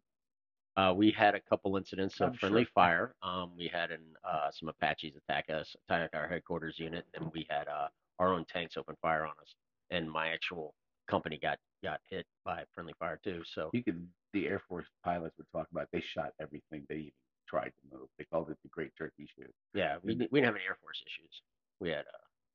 Uh, 0.78 0.94
we 0.94 1.10
had 1.12 1.36
a 1.36 1.40
couple 1.50 1.78
incidents 1.78 2.20
of 2.20 2.32
I'm 2.32 2.38
friendly 2.38 2.64
sure. 2.64 2.72
fire. 2.76 3.16
Um, 3.24 3.52
we 3.58 3.68
had 3.72 3.92
an, 3.92 4.02
uh, 4.30 4.50
some 4.52 4.68
Apaches 4.68 5.14
attack 5.16 5.50
us, 5.50 5.74
attack 5.88 6.10
our 6.14 6.28
headquarters 6.28 6.76
unit, 6.78 7.06
and 7.14 7.32
we 7.34 7.48
had 7.50 7.68
uh, 7.70 7.88
our 8.20 8.34
own 8.34 8.44
tanks 8.46 8.76
open 8.76 8.96
fire 9.02 9.24
on 9.24 9.32
us. 9.42 9.56
And 9.90 10.12
my 10.12 10.30
actual 10.30 10.74
company 11.10 11.40
got 11.42 11.60
got 11.84 12.02
hit 12.10 12.26
by 12.44 12.64
friendly 12.74 12.94
fire 13.00 13.20
too. 13.24 13.42
So 13.54 13.70
You 13.74 13.84
could. 13.84 14.06
The 14.34 14.48
Air 14.48 14.62
Force 14.68 14.88
pilots 15.04 15.38
would 15.38 15.48
talk 15.54 15.68
about. 15.72 15.88
They 15.94 16.02
shot 16.02 16.32
everything 16.42 16.86
they 16.90 16.96
even 16.96 17.12
tried 17.48 17.72
to 17.80 17.98
move. 17.98 18.08
They 18.18 18.26
called 18.26 18.50
it 18.50 18.58
the 18.64 18.70
Great 18.70 18.92
Turkey 18.98 19.30
Shoot. 19.38 19.54
yeah, 19.74 19.96
we 20.04 20.14
didn't, 20.16 20.30
we 20.32 20.40
didn't 20.40 20.48
have 20.48 20.56
any 20.56 20.66
Air 20.66 20.78
Force 20.82 21.02
issues. 21.06 21.42
We 21.80 21.90
had 21.90 22.00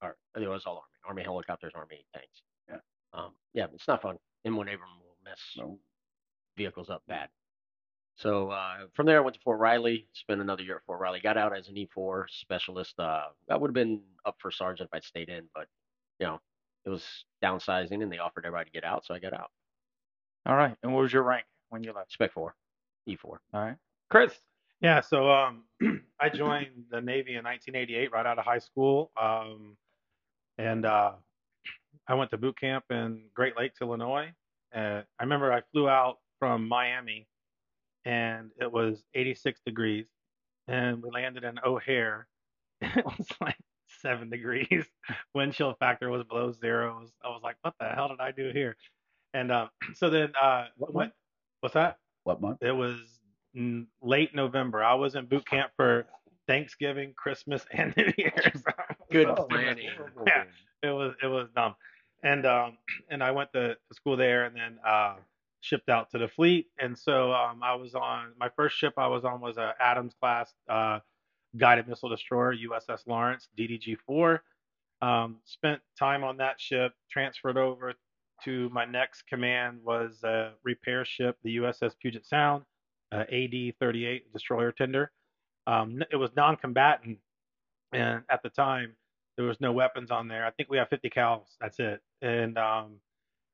uh, 0.02 0.04
our 0.04 0.16
it 0.36 0.46
was 0.46 0.64
all 0.66 0.84
Army, 1.06 1.08
Army 1.08 1.22
helicopters, 1.22 1.72
Army 1.74 2.04
tanks. 2.14 2.42
Yeah. 2.68 2.76
Um, 3.14 3.30
yeah, 3.54 3.66
it's 3.72 3.88
not 3.88 4.02
fun. 4.02 4.16
M1 4.46 4.60
Abram 4.62 4.98
will 5.00 5.16
miss. 5.24 5.40
So 5.54 5.78
vehicles 6.60 6.90
up 6.90 7.02
bad. 7.08 7.28
So 8.16 8.50
uh, 8.50 8.86
from 8.92 9.06
there, 9.06 9.16
I 9.16 9.20
went 9.20 9.34
to 9.34 9.40
Fort 9.40 9.58
Riley, 9.58 10.06
spent 10.12 10.42
another 10.42 10.62
year 10.62 10.76
at 10.76 10.84
Fort 10.84 11.00
Riley, 11.00 11.20
got 11.20 11.38
out 11.38 11.56
as 11.56 11.68
an 11.68 11.74
E4 11.74 12.24
specialist. 12.28 12.98
Uh, 12.98 13.28
I 13.48 13.56
would 13.56 13.68
have 13.68 13.74
been 13.74 14.02
up 14.26 14.36
for 14.38 14.50
sergeant 14.50 14.90
if 14.92 14.94
I'd 14.94 15.04
stayed 15.04 15.30
in, 15.30 15.44
but 15.54 15.66
you 16.18 16.26
know, 16.26 16.38
it 16.84 16.90
was 16.90 17.02
downsizing 17.42 18.02
and 18.02 18.12
they 18.12 18.18
offered 18.18 18.44
everybody 18.44 18.66
to 18.68 18.72
get 18.72 18.84
out, 18.84 19.06
so 19.06 19.14
I 19.14 19.20
got 19.20 19.32
out. 19.32 19.50
All 20.44 20.54
right. 20.54 20.76
And 20.82 20.92
what 20.92 21.00
was 21.00 21.12
your 21.14 21.22
rank 21.22 21.46
when 21.70 21.82
you 21.82 21.94
left? 21.94 22.12
Spec 22.12 22.32
4, 22.32 22.54
E4. 23.08 23.18
All 23.24 23.38
right. 23.54 23.76
Chris. 24.10 24.34
Yeah, 24.82 25.00
so 25.00 25.30
um, 25.30 25.64
I 26.20 26.28
joined 26.28 26.84
the 26.90 27.00
Navy 27.00 27.36
in 27.36 27.44
1988, 27.44 28.12
right 28.12 28.26
out 28.26 28.38
of 28.38 28.44
high 28.44 28.58
school, 28.58 29.10
um, 29.20 29.76
and 30.58 30.86
uh, 30.86 31.12
I 32.08 32.14
went 32.14 32.30
to 32.30 32.38
boot 32.38 32.58
camp 32.58 32.84
in 32.90 33.22
Great 33.34 33.56
Lakes, 33.58 33.80
Illinois. 33.82 34.32
Uh, 34.74 35.02
I 35.18 35.22
remember 35.22 35.52
I 35.52 35.62
flew 35.72 35.88
out 35.88 36.18
from 36.40 36.68
Miami, 36.68 37.28
and 38.04 38.50
it 38.60 38.72
was 38.72 39.04
86 39.14 39.60
degrees, 39.64 40.06
and 40.68 41.02
we 41.02 41.10
landed 41.12 41.44
in 41.44 41.58
O'Hare. 41.64 42.26
It 42.82 43.04
was 43.04 43.28
like 43.40 43.58
seven 44.02 44.30
degrees. 44.30 44.86
Wind 45.34 45.52
chill 45.52 45.74
factor 45.78 46.10
was 46.10 46.24
below 46.24 46.50
zero. 46.52 46.96
It 46.96 47.00
was- 47.02 47.12
I 47.24 47.28
was 47.28 47.42
like, 47.44 47.56
"What 47.62 47.74
the 47.78 47.88
hell 47.88 48.08
did 48.08 48.20
I 48.20 48.32
do 48.32 48.50
here?" 48.52 48.76
And 49.34 49.52
um, 49.52 49.70
so 49.94 50.10
then, 50.10 50.32
uh, 50.40 50.66
What 50.76 50.94
what? 50.94 51.12
What's 51.60 51.74
that? 51.74 51.98
what 52.24 52.40
month? 52.40 52.58
It 52.62 52.72
was 52.72 52.96
mm, 53.56 53.86
late 54.02 54.34
November. 54.34 54.82
I 54.82 54.94
was 54.94 55.14
in 55.14 55.26
boot 55.26 55.46
camp 55.46 55.72
for 55.76 56.06
Thanksgiving, 56.48 57.12
Christmas, 57.16 57.66
and 57.72 57.94
New 57.96 58.12
Year's. 58.16 58.62
Good 59.12 59.28
So, 59.36 59.44
planning. 59.44 59.90
Yeah, 60.26 60.44
it 60.82 60.90
was 60.90 61.14
it 61.22 61.26
was 61.26 61.48
dumb, 61.54 61.74
and 62.22 62.46
um 62.46 62.78
and 63.10 63.22
I 63.22 63.30
went 63.32 63.52
to, 63.52 63.74
to 63.74 63.94
school 63.94 64.16
there, 64.16 64.46
and 64.46 64.56
then 64.56 64.78
uh 64.86 65.16
shipped 65.60 65.88
out 65.88 66.10
to 66.10 66.18
the 66.18 66.28
fleet, 66.28 66.68
and 66.78 66.98
so 66.98 67.32
um 67.32 67.62
I 67.62 67.74
was 67.74 67.94
on 67.94 68.32
my 68.38 68.48
first 68.56 68.76
ship 68.76 68.94
I 68.96 69.08
was 69.08 69.24
on 69.24 69.40
was 69.40 69.56
a 69.56 69.74
Adams 69.80 70.14
class 70.20 70.52
uh 70.68 71.00
guided 71.56 71.88
missile 71.88 72.08
destroyer 72.08 72.54
USS 72.54 73.06
Lawrence 73.06 73.48
DDG 73.58 73.96
four. 74.06 74.42
Um, 75.02 75.38
spent 75.44 75.80
time 75.98 76.24
on 76.24 76.36
that 76.38 76.60
ship, 76.60 76.92
transferred 77.10 77.56
over 77.56 77.94
to 78.44 78.68
my 78.70 78.84
next 78.84 79.26
command 79.26 79.80
was 79.82 80.22
a 80.24 80.52
repair 80.62 81.04
ship, 81.04 81.38
the 81.42 81.56
USS 81.56 81.92
Puget 82.00 82.26
Sound, 82.26 82.64
uh, 83.12 83.24
AD 83.32 83.74
38 83.80 84.32
destroyer 84.32 84.72
tender. 84.72 85.10
Um, 85.66 86.02
it 86.10 86.16
was 86.16 86.30
non-combatant, 86.36 87.18
and 87.92 88.22
at 88.30 88.42
the 88.42 88.50
time 88.50 88.94
there 89.36 89.46
was 89.46 89.60
no 89.60 89.72
weapons 89.72 90.10
on 90.10 90.28
there. 90.28 90.46
I 90.46 90.50
think 90.50 90.68
we 90.68 90.76
have 90.78 90.88
50 90.88 91.10
cals. 91.10 91.46
That's 91.60 91.78
it. 91.78 92.02
And 92.20 92.58
um, 92.58 92.96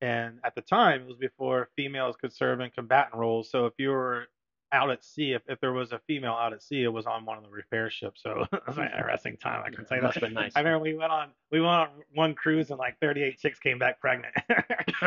and 0.00 0.38
at 0.44 0.54
the 0.54 0.60
time 0.60 1.02
it 1.02 1.06
was 1.06 1.16
before 1.16 1.68
females 1.76 2.16
could 2.20 2.32
serve 2.32 2.60
in 2.60 2.70
combatant 2.70 3.14
roles. 3.14 3.50
So 3.50 3.66
if 3.66 3.74
you 3.78 3.90
were 3.90 4.28
out 4.72 4.90
at 4.90 5.04
sea, 5.04 5.32
if, 5.32 5.42
if 5.48 5.60
there 5.60 5.72
was 5.72 5.92
a 5.92 6.00
female 6.06 6.32
out 6.32 6.52
at 6.52 6.62
sea, 6.62 6.82
it 6.82 6.92
was 6.92 7.06
on 7.06 7.24
one 7.24 7.38
of 7.38 7.44
the 7.44 7.50
repair 7.50 7.88
ships. 7.90 8.22
So 8.22 8.46
it 8.52 8.62
was 8.66 8.78
an 8.78 8.90
interesting 8.96 9.36
time. 9.36 9.62
I 9.64 9.70
can 9.70 9.86
say 9.86 10.00
Must 10.00 10.14
that. 10.14 10.20
have 10.22 10.22
been 10.22 10.34
nice. 10.34 10.52
I 10.54 10.60
remember 10.60 10.80
we 10.80 10.94
went 10.94 11.12
on 11.12 11.28
we 11.50 11.60
went 11.60 11.72
on 11.72 11.88
one 12.14 12.34
cruise 12.34 12.70
and 12.70 12.78
like 12.78 12.98
38 13.00 13.38
chicks 13.38 13.58
came 13.58 13.78
back 13.78 14.00
pregnant, 14.00 14.34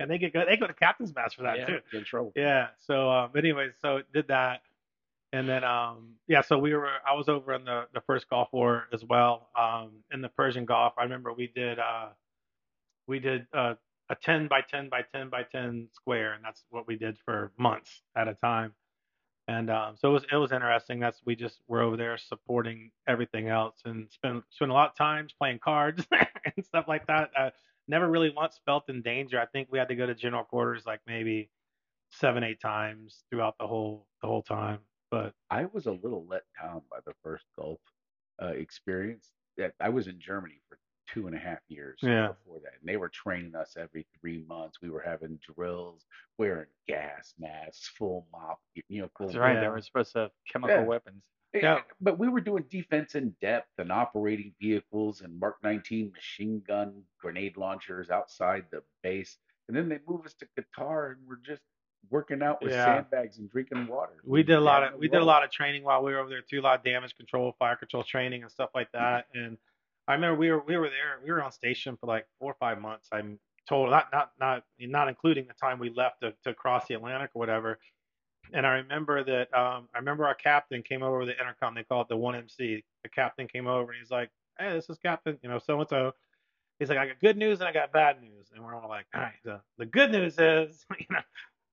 and 0.00 0.10
they 0.10 0.18
get 0.18 0.32
go 0.32 0.44
they 0.44 0.56
go 0.56 0.66
to 0.66 0.74
captain's 0.74 1.14
mast 1.14 1.36
for 1.36 1.42
that 1.42 1.58
yeah, 1.58 1.66
too. 1.66 1.78
in 1.92 2.04
trouble. 2.04 2.32
Yeah. 2.36 2.68
So, 2.86 3.10
um, 3.10 3.30
but 3.32 3.44
anyways, 3.44 3.74
so 3.80 4.02
did 4.12 4.28
that, 4.28 4.62
and 5.32 5.48
then 5.48 5.64
um, 5.64 6.14
yeah. 6.26 6.42
So 6.42 6.58
we 6.58 6.74
were 6.74 6.88
I 7.06 7.14
was 7.14 7.28
over 7.28 7.54
in 7.54 7.64
the 7.64 7.86
the 7.94 8.00
first 8.02 8.28
Gulf 8.28 8.48
War 8.52 8.88
as 8.92 9.04
well, 9.04 9.48
um, 9.58 9.90
in 10.12 10.20
the 10.20 10.28
Persian 10.28 10.64
Gulf. 10.64 10.94
I 10.98 11.04
remember 11.04 11.32
we 11.32 11.46
did 11.46 11.78
uh, 11.78 12.08
we 13.06 13.20
did 13.20 13.46
uh, 13.52 13.74
a 14.10 14.14
10 14.14 14.48
by 14.48 14.60
10 14.62 14.88
by 14.88 15.02
10 15.02 15.28
by 15.28 15.42
10 15.42 15.88
square, 15.92 16.32
and 16.32 16.44
that's 16.44 16.64
what 16.70 16.86
we 16.86 16.96
did 16.96 17.18
for 17.24 17.52
months 17.58 18.02
at 18.16 18.28
a 18.28 18.34
time. 18.34 18.72
And 19.48 19.70
um, 19.70 19.96
so 19.96 20.10
it 20.10 20.12
was 20.12 20.24
it 20.30 20.36
was 20.36 20.52
interesting. 20.52 21.00
That's 21.00 21.20
we 21.24 21.34
just 21.34 21.62
were 21.68 21.80
over 21.80 21.96
there 21.96 22.18
supporting 22.18 22.90
everything 23.08 23.48
else 23.48 23.80
and 23.86 24.10
spend 24.10 24.42
spend 24.50 24.70
a 24.70 24.74
lot 24.74 24.90
of 24.90 24.96
times 24.96 25.32
playing 25.38 25.60
cards 25.64 26.06
and 26.56 26.64
stuff 26.64 26.84
like 26.86 27.06
that. 27.06 27.30
Never 27.88 28.10
really 28.10 28.30
once 28.30 28.60
felt 28.66 28.90
in 28.90 29.00
danger. 29.00 29.40
I 29.40 29.46
think 29.46 29.68
we 29.70 29.78
had 29.78 29.88
to 29.88 29.94
go 29.94 30.04
to 30.04 30.14
general 30.14 30.44
quarters 30.44 30.84
like 30.84 31.00
maybe 31.06 31.50
seven 32.10 32.44
eight 32.44 32.60
times 32.60 33.24
throughout 33.30 33.56
the 33.58 33.66
whole 33.66 34.06
the 34.20 34.28
whole 34.28 34.42
time. 34.42 34.80
But 35.10 35.32
I 35.50 35.64
was 35.64 35.86
a 35.86 35.92
little 35.92 36.26
let 36.28 36.42
down 36.60 36.82
by 36.90 36.98
the 37.06 37.14
first 37.22 37.46
Gulf 37.58 37.80
uh, 38.42 38.48
experience. 38.48 39.30
That 39.56 39.72
I 39.80 39.88
was 39.88 40.06
in 40.06 40.20
Germany 40.20 40.60
for 40.68 40.78
two 41.12 41.26
and 41.26 41.34
a 41.34 41.38
half 41.38 41.58
years 41.68 41.98
Yeah. 42.02 42.28
before 42.28 42.60
that, 42.60 42.74
and 42.80 42.88
they 42.88 42.96
were 42.96 43.08
training 43.08 43.54
us 43.54 43.76
every 43.76 44.06
three 44.20 44.44
months. 44.46 44.80
We 44.82 44.90
were 44.90 45.00
having 45.00 45.38
drills, 45.38 46.04
wearing 46.36 46.66
gas 46.86 47.34
masks, 47.38 47.88
full 47.88 48.26
MOPP, 48.32 48.84
you 48.88 49.02
know, 49.02 49.08
full. 49.16 49.26
That's 49.28 49.38
right. 49.38 49.58
They 49.60 49.68
were 49.68 49.80
supposed 49.80 50.12
to 50.12 50.18
have 50.20 50.30
chemical 50.52 50.76
Yeah. 50.76 50.84
weapons. 50.84 51.24
Eh, 51.54 51.60
Yeah. 51.62 51.82
But 52.00 52.18
we 52.18 52.28
were 52.28 52.40
doing 52.42 52.64
defense 52.64 53.14
in 53.14 53.30
depth 53.40 53.78
and 53.78 53.90
operating 53.90 54.54
vehicles 54.60 55.22
and 55.22 55.38
Mark 55.38 55.62
19 55.62 56.12
machine 56.12 56.60
gun 56.60 57.04
grenade 57.18 57.56
launchers 57.56 58.10
outside 58.10 58.66
the 58.70 58.82
base. 59.02 59.38
And 59.68 59.76
then 59.76 59.88
they 59.88 60.00
move 60.06 60.26
us 60.26 60.34
to 60.34 60.46
Qatar 60.58 61.12
and 61.12 61.26
we're 61.26 61.36
just 61.36 61.62
working 62.10 62.42
out 62.42 62.62
with 62.62 62.72
Yeah. 62.72 62.84
sandbags 62.84 63.38
and 63.38 63.50
drinking 63.50 63.86
water. 63.86 64.20
We 64.24 64.42
did 64.42 64.56
a 64.56 64.60
lot 64.60 64.82
of 64.84 64.92
no 64.92 64.98
we 64.98 65.08
did 65.08 65.20
a 65.20 65.24
lot 65.24 65.42
of 65.42 65.50
training 65.50 65.84
while 65.84 66.02
we 66.02 66.12
were 66.12 66.18
over 66.18 66.28
there 66.28 66.42
too. 66.42 66.60
A 66.60 66.62
lot 66.62 66.78
of 66.78 66.84
damage 66.84 67.14
control, 67.16 67.52
fire 67.58 67.76
control 67.76 68.02
training, 68.04 68.42
and 68.42 68.52
stuff 68.52 68.70
like 68.74 68.90
that. 68.92 69.26
And 69.34 69.58
I 70.08 70.14
remember 70.14 70.40
we 70.40 70.50
were 70.50 70.62
we 70.66 70.76
were 70.78 70.88
there. 70.88 71.20
We 71.22 71.30
were 71.30 71.42
on 71.42 71.52
station 71.52 71.96
for 72.00 72.06
like 72.06 72.26
four 72.40 72.50
or 72.52 72.56
five 72.58 72.80
months. 72.80 73.08
I'm 73.12 73.38
told 73.68 73.90
not 73.90 74.06
not 74.10 74.32
not 74.40 74.64
not 74.80 75.08
including 75.08 75.46
the 75.46 75.54
time 75.54 75.78
we 75.78 75.90
left 75.90 76.22
to, 76.22 76.32
to 76.44 76.54
cross 76.54 76.86
the 76.88 76.94
Atlantic 76.94 77.30
or 77.34 77.40
whatever. 77.40 77.78
And 78.54 78.66
I 78.66 78.76
remember 78.76 79.22
that 79.24 79.52
um, 79.54 79.88
I 79.94 79.98
remember 79.98 80.26
our 80.26 80.34
captain 80.34 80.82
came 80.82 81.02
over 81.02 81.18
with 81.18 81.28
the 81.28 81.38
intercom. 81.38 81.74
They 81.74 81.82
call 81.82 82.00
it 82.02 82.08
the 82.08 82.16
one 82.16 82.34
MC. 82.34 82.82
The 83.02 83.08
captain 83.10 83.46
came 83.46 83.66
over 83.66 83.92
and 83.92 84.00
he's 84.00 84.10
like, 84.10 84.30
"Hey, 84.58 84.72
this 84.72 84.88
is 84.88 84.98
Captain, 84.98 85.38
you 85.42 85.50
know, 85.50 85.58
so 85.58 85.78
and 85.78 85.88
so." 85.88 86.12
He's 86.78 86.88
like, 86.88 86.98
"I 86.98 87.08
got 87.08 87.20
good 87.20 87.36
news 87.36 87.60
and 87.60 87.68
I 87.68 87.72
got 87.72 87.92
bad 87.92 88.22
news." 88.22 88.48
And 88.54 88.64
we're 88.64 88.74
all 88.74 88.88
like, 88.88 89.06
"All 89.14 89.20
right, 89.20 89.34
the, 89.44 89.60
the 89.76 89.84
good 89.86 90.10
news 90.10 90.38
is, 90.38 90.86
you 90.98 91.06
know, 91.10 91.20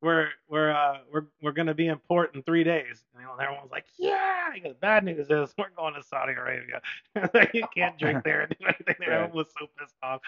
we're 0.06 0.30
we're 0.48 0.72
uh 0.72 1.00
we're 1.12 1.26
we're 1.42 1.52
gonna 1.52 1.74
be 1.74 1.88
in 1.88 1.98
port 1.98 2.36
in 2.36 2.44
three 2.44 2.64
days. 2.64 3.04
And 3.14 3.22
you 3.22 3.28
know, 3.28 3.34
everyone's 3.42 3.72
like, 3.72 3.86
yeah. 3.98 4.54
He 4.54 4.60
goes, 4.62 4.76
bad 4.80 5.04
news 5.04 5.28
is 5.30 5.54
we're 5.58 5.72
going 5.76 5.96
to 5.96 6.04
Saudi 6.04 6.34
Arabia. 6.34 6.80
you 7.54 7.66
can't 7.76 7.98
drink 7.98 8.24
there 8.24 8.42
and 8.42 8.56
do 8.58 8.66
anything 8.66 8.96
there. 9.00 9.10
Right. 9.10 9.16
Everyone 9.24 9.36
was 9.36 9.48
so 9.60 9.66
pissed 9.78 9.96
off. 10.04 10.22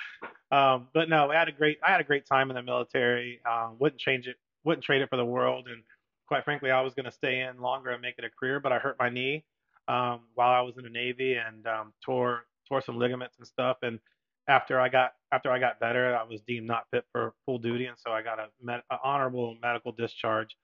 Um, 0.52 0.88
but 0.94 1.10
no, 1.10 1.30
I 1.30 1.36
had 1.36 1.48
a 1.48 1.52
great 1.52 1.78
I 1.86 1.92
had 1.92 2.02
a 2.02 2.04
great 2.04 2.26
time 2.26 2.50
in 2.50 2.56
the 2.56 2.64
military. 2.64 3.40
Um, 3.50 3.76
wouldn't 3.78 4.02
change 4.02 4.28
it. 4.28 4.38
Wouldn't 4.64 4.84
trade 4.84 5.04
it 5.04 5.10
for 5.10 5.18
the 5.18 5.26
world. 5.26 5.68
And 5.68 5.84
quite 6.28 6.44
frankly, 6.44 6.72
I 6.72 6.82
was 6.82 6.96
gonna 6.96 7.12
stay 7.12 7.42
in 7.42 7.62
longer 7.62 7.92
and 7.92 8.02
make 8.02 8.16
it 8.18 8.26
a 8.26 8.30
career, 8.32 8.60
but 8.60 8.72
I 8.72 8.80
hurt 8.80 8.98
my 9.00 9.10
knee 9.10 9.46
um, 9.88 10.22
while 10.34 10.50
I 10.50 10.62
was 10.62 10.78
in 10.78 10.84
the 10.84 10.90
Navy 10.90 11.36
and 11.36 11.68
um, 11.68 11.94
tore 12.04 12.46
tore 12.68 12.82
some 12.82 12.98
ligaments 12.98 13.38
and 13.38 13.46
stuff. 13.46 13.78
And 13.84 14.00
after 14.48 14.80
I 14.80 14.90
got 14.90 15.14
after 15.32 15.52
I 15.52 15.60
got 15.60 15.80
better, 15.80 16.16
I 16.16 16.24
was 16.24 16.42
deemed 16.48 16.68
not 16.68 16.86
fit 16.92 17.06
for 17.12 17.34
full 17.46 17.58
duty, 17.60 17.86
and 17.86 17.98
so 17.98 18.12
I 18.12 18.22
got 18.22 18.40
a, 18.40 18.48
med- 18.62 18.84
a 18.92 18.98
honorable 19.04 19.58
medical 19.62 19.92
discharge 19.92 20.56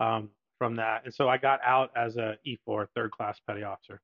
um, 0.00 0.28
from 0.58 0.74
that. 0.76 1.02
And 1.04 1.14
so 1.14 1.28
I 1.28 1.36
got 1.38 1.60
out 1.64 1.90
as 1.96 2.16
a 2.16 2.36
E4 2.46 2.86
third 2.96 3.12
class 3.12 3.38
petty 3.46 3.62
officer. 3.62 4.00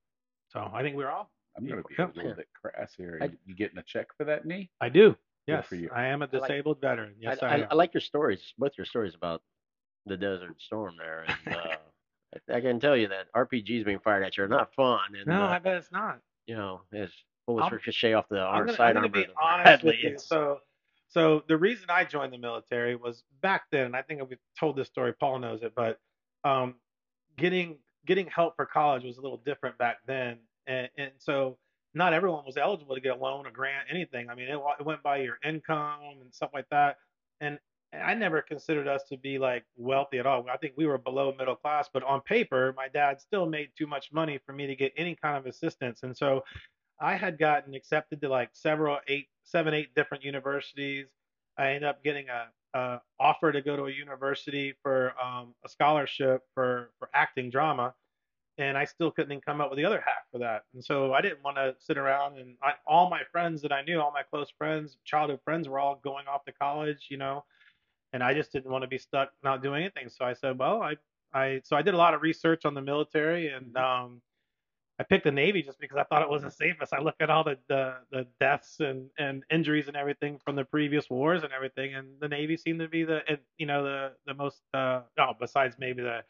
So 0.49 0.71
I 0.73 0.83
think 0.83 0.97
we're 0.97 1.11
all. 1.11 1.31
I'm 1.57 1.67
going 1.67 1.83
to 1.83 1.89
be 1.89 1.95
Yeah. 1.99 2.07
a 2.07 2.17
little 2.17 2.35
bit 2.35 2.49
crass 2.61 2.95
here. 2.97 3.19
I- 3.21 3.25
You, 3.27 3.37
you 3.47 3.55
getting 3.57 3.79
a 3.79 3.83
check 3.83 4.07
for 4.17 4.25
that 4.25 4.45
knee? 4.45 4.71
I 4.81 4.89
do. 4.89 5.11
Good 5.11 5.17
Yes, 5.49 5.67
for 5.67 5.75
you. 5.75 5.91
I 5.95 6.07
am 6.07 6.23
a 6.23 6.27
I 6.33 6.37
like- 6.37 6.43
disabled 6.49 6.81
veteran. 6.81 7.15
Yes, 7.19 7.39
I, 7.43 7.47
I, 7.47 7.51
I, 7.51 7.55
am. 7.59 7.67
I 7.73 7.75
like 7.75 7.93
your 7.93 8.01
stories, 8.01 8.55
both 8.59 8.73
your 8.79 8.85
stories 8.87 9.15
about 9.17 9.43
the 10.07 10.17
Desert 10.17 10.55
Storm 10.61 10.95
there. 10.97 11.27
And 11.47 11.57
uh, 11.57 11.77
I, 12.51 12.57
I 12.57 12.61
can 12.61 12.79
tell 12.81 12.97
you 12.97 13.09
that 13.09 13.33
RPGs 13.35 13.85
being 13.85 13.99
fired 13.99 14.23
at 14.25 14.37
you 14.37 14.45
are 14.45 14.49
not 14.49 14.73
fun. 14.75 15.01
And, 15.17 15.27
no, 15.27 15.43
uh, 15.43 15.49
I 15.49 15.59
bet 15.59 15.77
it's 15.77 15.91
not. 15.93 16.21
you 16.47 16.55
know, 16.57 16.83
it's 16.93 17.13
bullets 17.47 17.65
I'm- 17.65 17.75
ricochet 17.75 18.13
off 18.15 18.29
the 18.29 18.41
arm, 18.41 18.67
gonna, 18.67 18.73
I'm 18.73 18.77
side 18.77 18.95
gonna 18.95 19.09
be 19.09 19.27
honest 19.43 19.85
with 19.85 19.97
you. 20.03 20.19
So, 20.19 20.61
so 21.09 21.45
the 21.49 21.57
reason 21.57 21.87
I 21.89 22.05
joined 22.05 22.33
the 22.33 22.39
military 22.39 22.97
was 22.97 23.23
back 23.41 23.65
then, 23.71 23.87
and 23.87 23.97
I 23.97 24.03
think 24.03 24.21
we've 24.29 24.39
told 24.59 24.77
this 24.77 24.89
story. 24.89 25.13
Paul 25.13 25.39
knows 25.39 25.63
it, 25.63 25.73
but 25.75 26.01
um, 26.45 26.75
getting 27.37 27.79
getting 28.07 28.27
help 28.27 28.57
for 28.57 28.67
college 28.67 29.05
was 29.05 29.17
a 29.17 29.21
little 29.21 29.41
different 29.45 29.79
back 29.79 29.99
then, 30.07 30.39
and, 30.67 30.89
and 30.99 31.11
so 31.19 31.57
not 31.95 32.13
everyone 32.13 32.45
was 32.45 32.57
eligible 32.57 32.95
to 32.95 33.01
get 33.01 33.17
a 33.17 33.21
loan, 33.21 33.47
a 33.47 33.51
grant, 33.51 33.87
anything. 33.91 34.29
I 34.29 34.35
mean, 34.35 34.49
it, 34.49 34.61
it 34.81 34.85
went 34.85 35.03
by 35.03 35.19
your 35.19 35.39
income 35.45 36.01
and 36.21 36.35
stuff 36.35 36.51
like 36.53 36.69
that, 36.71 36.99
and 37.41 37.59
I 37.93 38.15
never 38.15 38.43
considered 38.43 38.89
us 38.89 39.05
to 39.11 39.17
be 39.17 39.39
like 39.39 39.65
wealthy 39.77 40.19
at 40.19 40.27
all. 40.27 40.45
I 40.53 40.57
think 40.57 40.75
we 40.77 40.87
were 40.87 40.99
below 40.99 41.33
middle 41.39 41.55
class, 41.55 41.89
but 41.93 42.03
on 42.03 42.21
paper, 42.23 42.75
my 42.77 42.89
dad 42.89 43.21
still 43.21 43.47
made 43.47 43.71
too 43.79 43.87
much 43.87 44.13
money 44.13 44.39
for 44.45 44.53
me 44.53 44.67
to 44.67 44.75
get 44.75 44.93
any 44.97 45.15
kind 45.15 45.37
of 45.37 45.47
assistance, 45.47 46.01
and 46.03 46.17
so 46.17 46.43
I 47.01 47.17
had 47.17 47.39
gotten 47.39 47.75
accepted 47.75 48.21
to 48.23 48.29
like 48.29 48.51
several 48.53 48.99
eight, 49.09 49.29
seven, 49.43 49.75
eight 49.75 49.95
different 49.95 50.25
universities. 50.25 51.07
I 51.59 51.69
ended 51.69 51.85
up 51.85 52.03
getting 52.03 52.27
a, 52.29 52.79
a 52.79 53.01
offer 53.21 53.53
to 53.53 53.61
go 53.61 53.77
to 53.77 53.85
a 53.85 53.91
university 53.91 54.75
for 54.83 55.15
um, 55.23 55.55
a 55.65 55.69
scholarship 55.69 56.43
for 56.55 56.91
for 56.99 57.09
acting 57.15 57.51
drama, 57.51 57.95
and 58.59 58.79
I 58.79 58.85
still 58.85 59.11
couldn't 59.11 59.33
even 59.33 59.43
come 59.43 59.61
up 59.61 59.71
with 59.71 59.79
the 59.79 59.85
other 59.85 60.03
half 60.05 60.25
for 60.33 60.39
that. 60.39 60.65
And 60.75 60.85
so 60.85 61.13
I 61.13 61.21
didn't 61.21 61.43
want 61.43 61.57
to 61.57 61.75
sit 61.79 61.99
around 61.99 62.39
and 62.39 62.57
I, 62.63 62.73
all 62.87 63.11
my 63.11 63.23
friends 63.33 63.63
that 63.63 63.73
I 63.73 63.83
knew, 63.83 64.01
all 64.01 64.13
my 64.13 64.23
close 64.23 64.51
friends, 64.57 64.99
childhood 65.05 65.41
friends, 65.45 65.69
were 65.69 65.79
all 65.79 66.01
going 66.03 66.27
off 66.27 66.45
to 66.45 66.53
college, 66.53 67.07
you 67.11 67.17
know, 67.17 67.45
and 68.13 68.23
I 68.23 68.35
just 68.35 68.53
didn't 68.53 68.71
want 68.71 68.83
to 68.83 68.89
be 68.89 68.99
stuck 68.99 69.31
not 69.43 69.63
doing 69.63 69.83
anything. 69.83 70.09
So 70.09 70.25
I 70.25 70.35
said, 70.35 70.59
well, 70.59 70.83
I 70.83 70.97
I 71.33 71.61
so 71.65 71.77
I 71.77 71.83
did 71.83 71.95
a 71.95 71.99
lot 71.99 72.15
of 72.15 72.23
research 72.23 72.65
on 72.65 72.75
the 72.75 72.81
military 72.81 73.49
and 73.49 73.77
um, 73.77 74.23
I 74.99 75.03
picked 75.03 75.25
the 75.25 75.33
Navy 75.33 75.63
just 75.63 75.81
because 75.81 75.97
I 75.97 76.05
thought 76.05 76.23
it 76.23 76.29
was 76.29 76.43
the 76.43 76.51
safest. 76.51 76.93
I 76.93 77.01
look 77.01 77.17
at 77.21 77.29
all 77.29 77.43
the, 77.43 77.59
the, 77.69 77.97
the 78.13 78.27
deaths 78.39 78.79
and, 78.79 79.11
and 79.19 79.43
injuries 79.51 79.89
and 79.89 79.97
everything 79.97 80.39
from 80.45 80.55
the 80.55 80.65
previous 80.65 81.11
wars 81.11 81.43
and 81.43 81.53
everything, 81.53 81.95
and 81.95 82.09
the 82.21 82.29
Navy 82.29 82.57
seemed 82.57 82.79
to 82.81 82.89
be 82.89 83.05
the 83.05 83.21
you 83.59 83.67
know 83.67 83.83
the 83.83 84.13
the 84.27 84.35
most 84.35 84.63
uh 84.73 85.01
oh 85.19 85.33
besides 85.41 85.77
maybe 85.79 86.03
the 86.03 86.21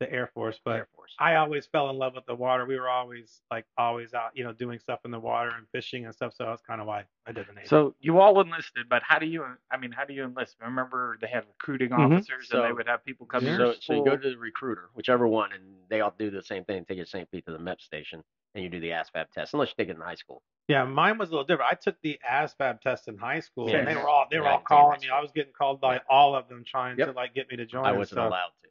the 0.00 0.10
Air 0.12 0.28
Force, 0.34 0.60
but 0.64 0.76
Air 0.76 0.88
Force. 0.94 1.14
I 1.18 1.36
always 1.36 1.66
fell 1.66 1.88
in 1.90 1.96
love 1.96 2.14
with 2.14 2.26
the 2.26 2.34
water. 2.34 2.66
We 2.66 2.78
were 2.78 2.88
always 2.88 3.40
like 3.50 3.64
always 3.78 4.12
out, 4.14 4.30
you 4.34 4.42
know, 4.44 4.52
doing 4.52 4.78
stuff 4.78 5.00
in 5.04 5.10
the 5.10 5.20
water 5.20 5.50
and 5.56 5.66
fishing 5.72 6.04
and 6.04 6.14
stuff. 6.14 6.34
So 6.34 6.44
that's 6.44 6.62
kind 6.62 6.80
of 6.80 6.86
why 6.86 7.04
I 7.26 7.32
did 7.32 7.46
the 7.48 7.52
Navy. 7.52 7.68
So 7.68 7.94
you 8.00 8.18
all 8.18 8.40
enlisted, 8.40 8.88
but 8.88 9.02
how 9.02 9.18
do 9.18 9.26
you? 9.26 9.44
I 9.70 9.76
mean, 9.76 9.92
how 9.92 10.04
do 10.04 10.12
you 10.12 10.24
enlist? 10.24 10.56
Remember 10.60 11.16
they 11.20 11.28
had 11.28 11.44
recruiting 11.46 11.90
Mhm. 11.90 12.16
officers, 12.16 12.50
and 12.50 12.64
they 12.64 12.72
would 12.72 12.86
have 12.88 13.04
people 13.04 13.26
come 13.26 13.46
in. 13.46 13.56
So, 13.56 13.64
your 13.66 13.74
so 13.74 13.94
you 13.94 14.04
go 14.04 14.16
to 14.16 14.30
the 14.30 14.36
recruiter, 14.36 14.90
whichever 14.94 15.26
one, 15.28 15.52
and 15.52 15.62
they 15.88 16.00
all 16.00 16.14
do 16.18 16.30
the 16.30 16.42
same 16.42 16.64
thing. 16.64 16.84
Take 16.84 16.96
your 16.96 17.06
same 17.06 17.26
feet 17.26 17.44
to 17.46 17.52
the 17.52 17.58
MEP 17.58 17.80
station, 17.80 18.22
and 18.54 18.64
you 18.64 18.70
do 18.70 18.80
the 18.80 18.90
ASVAB 18.90 19.30
test, 19.32 19.54
unless 19.54 19.68
you 19.68 19.74
take 19.78 19.88
it 19.90 19.96
in 19.96 20.02
high 20.02 20.14
school. 20.16 20.42
yeah, 20.66 20.82
mine 20.84 21.18
was 21.18 21.28
a 21.28 21.32
little 21.32 21.44
different. 21.44 21.70
I 21.70 21.74
took 21.76 22.00
the 22.00 22.18
ASVAB 22.28 22.80
test 22.80 23.06
in 23.06 23.18
high 23.18 23.40
school, 23.40 23.68
and 23.74 23.86
they 23.86 23.94
were 23.94 24.08
all 24.08 24.26
they 24.30 24.38
were 24.38 24.44
Yeah, 24.46 24.52
all 24.54 24.60
calling 24.60 25.00
me. 25.00 25.08
I 25.10 25.20
was 25.20 25.30
getting 25.32 25.52
called 25.52 25.80
by 25.80 25.94
Yeah. 25.96 26.00
all 26.08 26.34
of 26.34 26.48
them 26.48 26.64
trying 26.64 26.96
to 26.96 27.12
like 27.12 27.34
get 27.34 27.48
me 27.50 27.56
to 27.56 27.66
join. 27.66 27.84
I 27.86 27.92
wasn't 27.92 28.18
stuff. 28.18 28.28
allowed 28.30 28.52
to. 28.62 28.68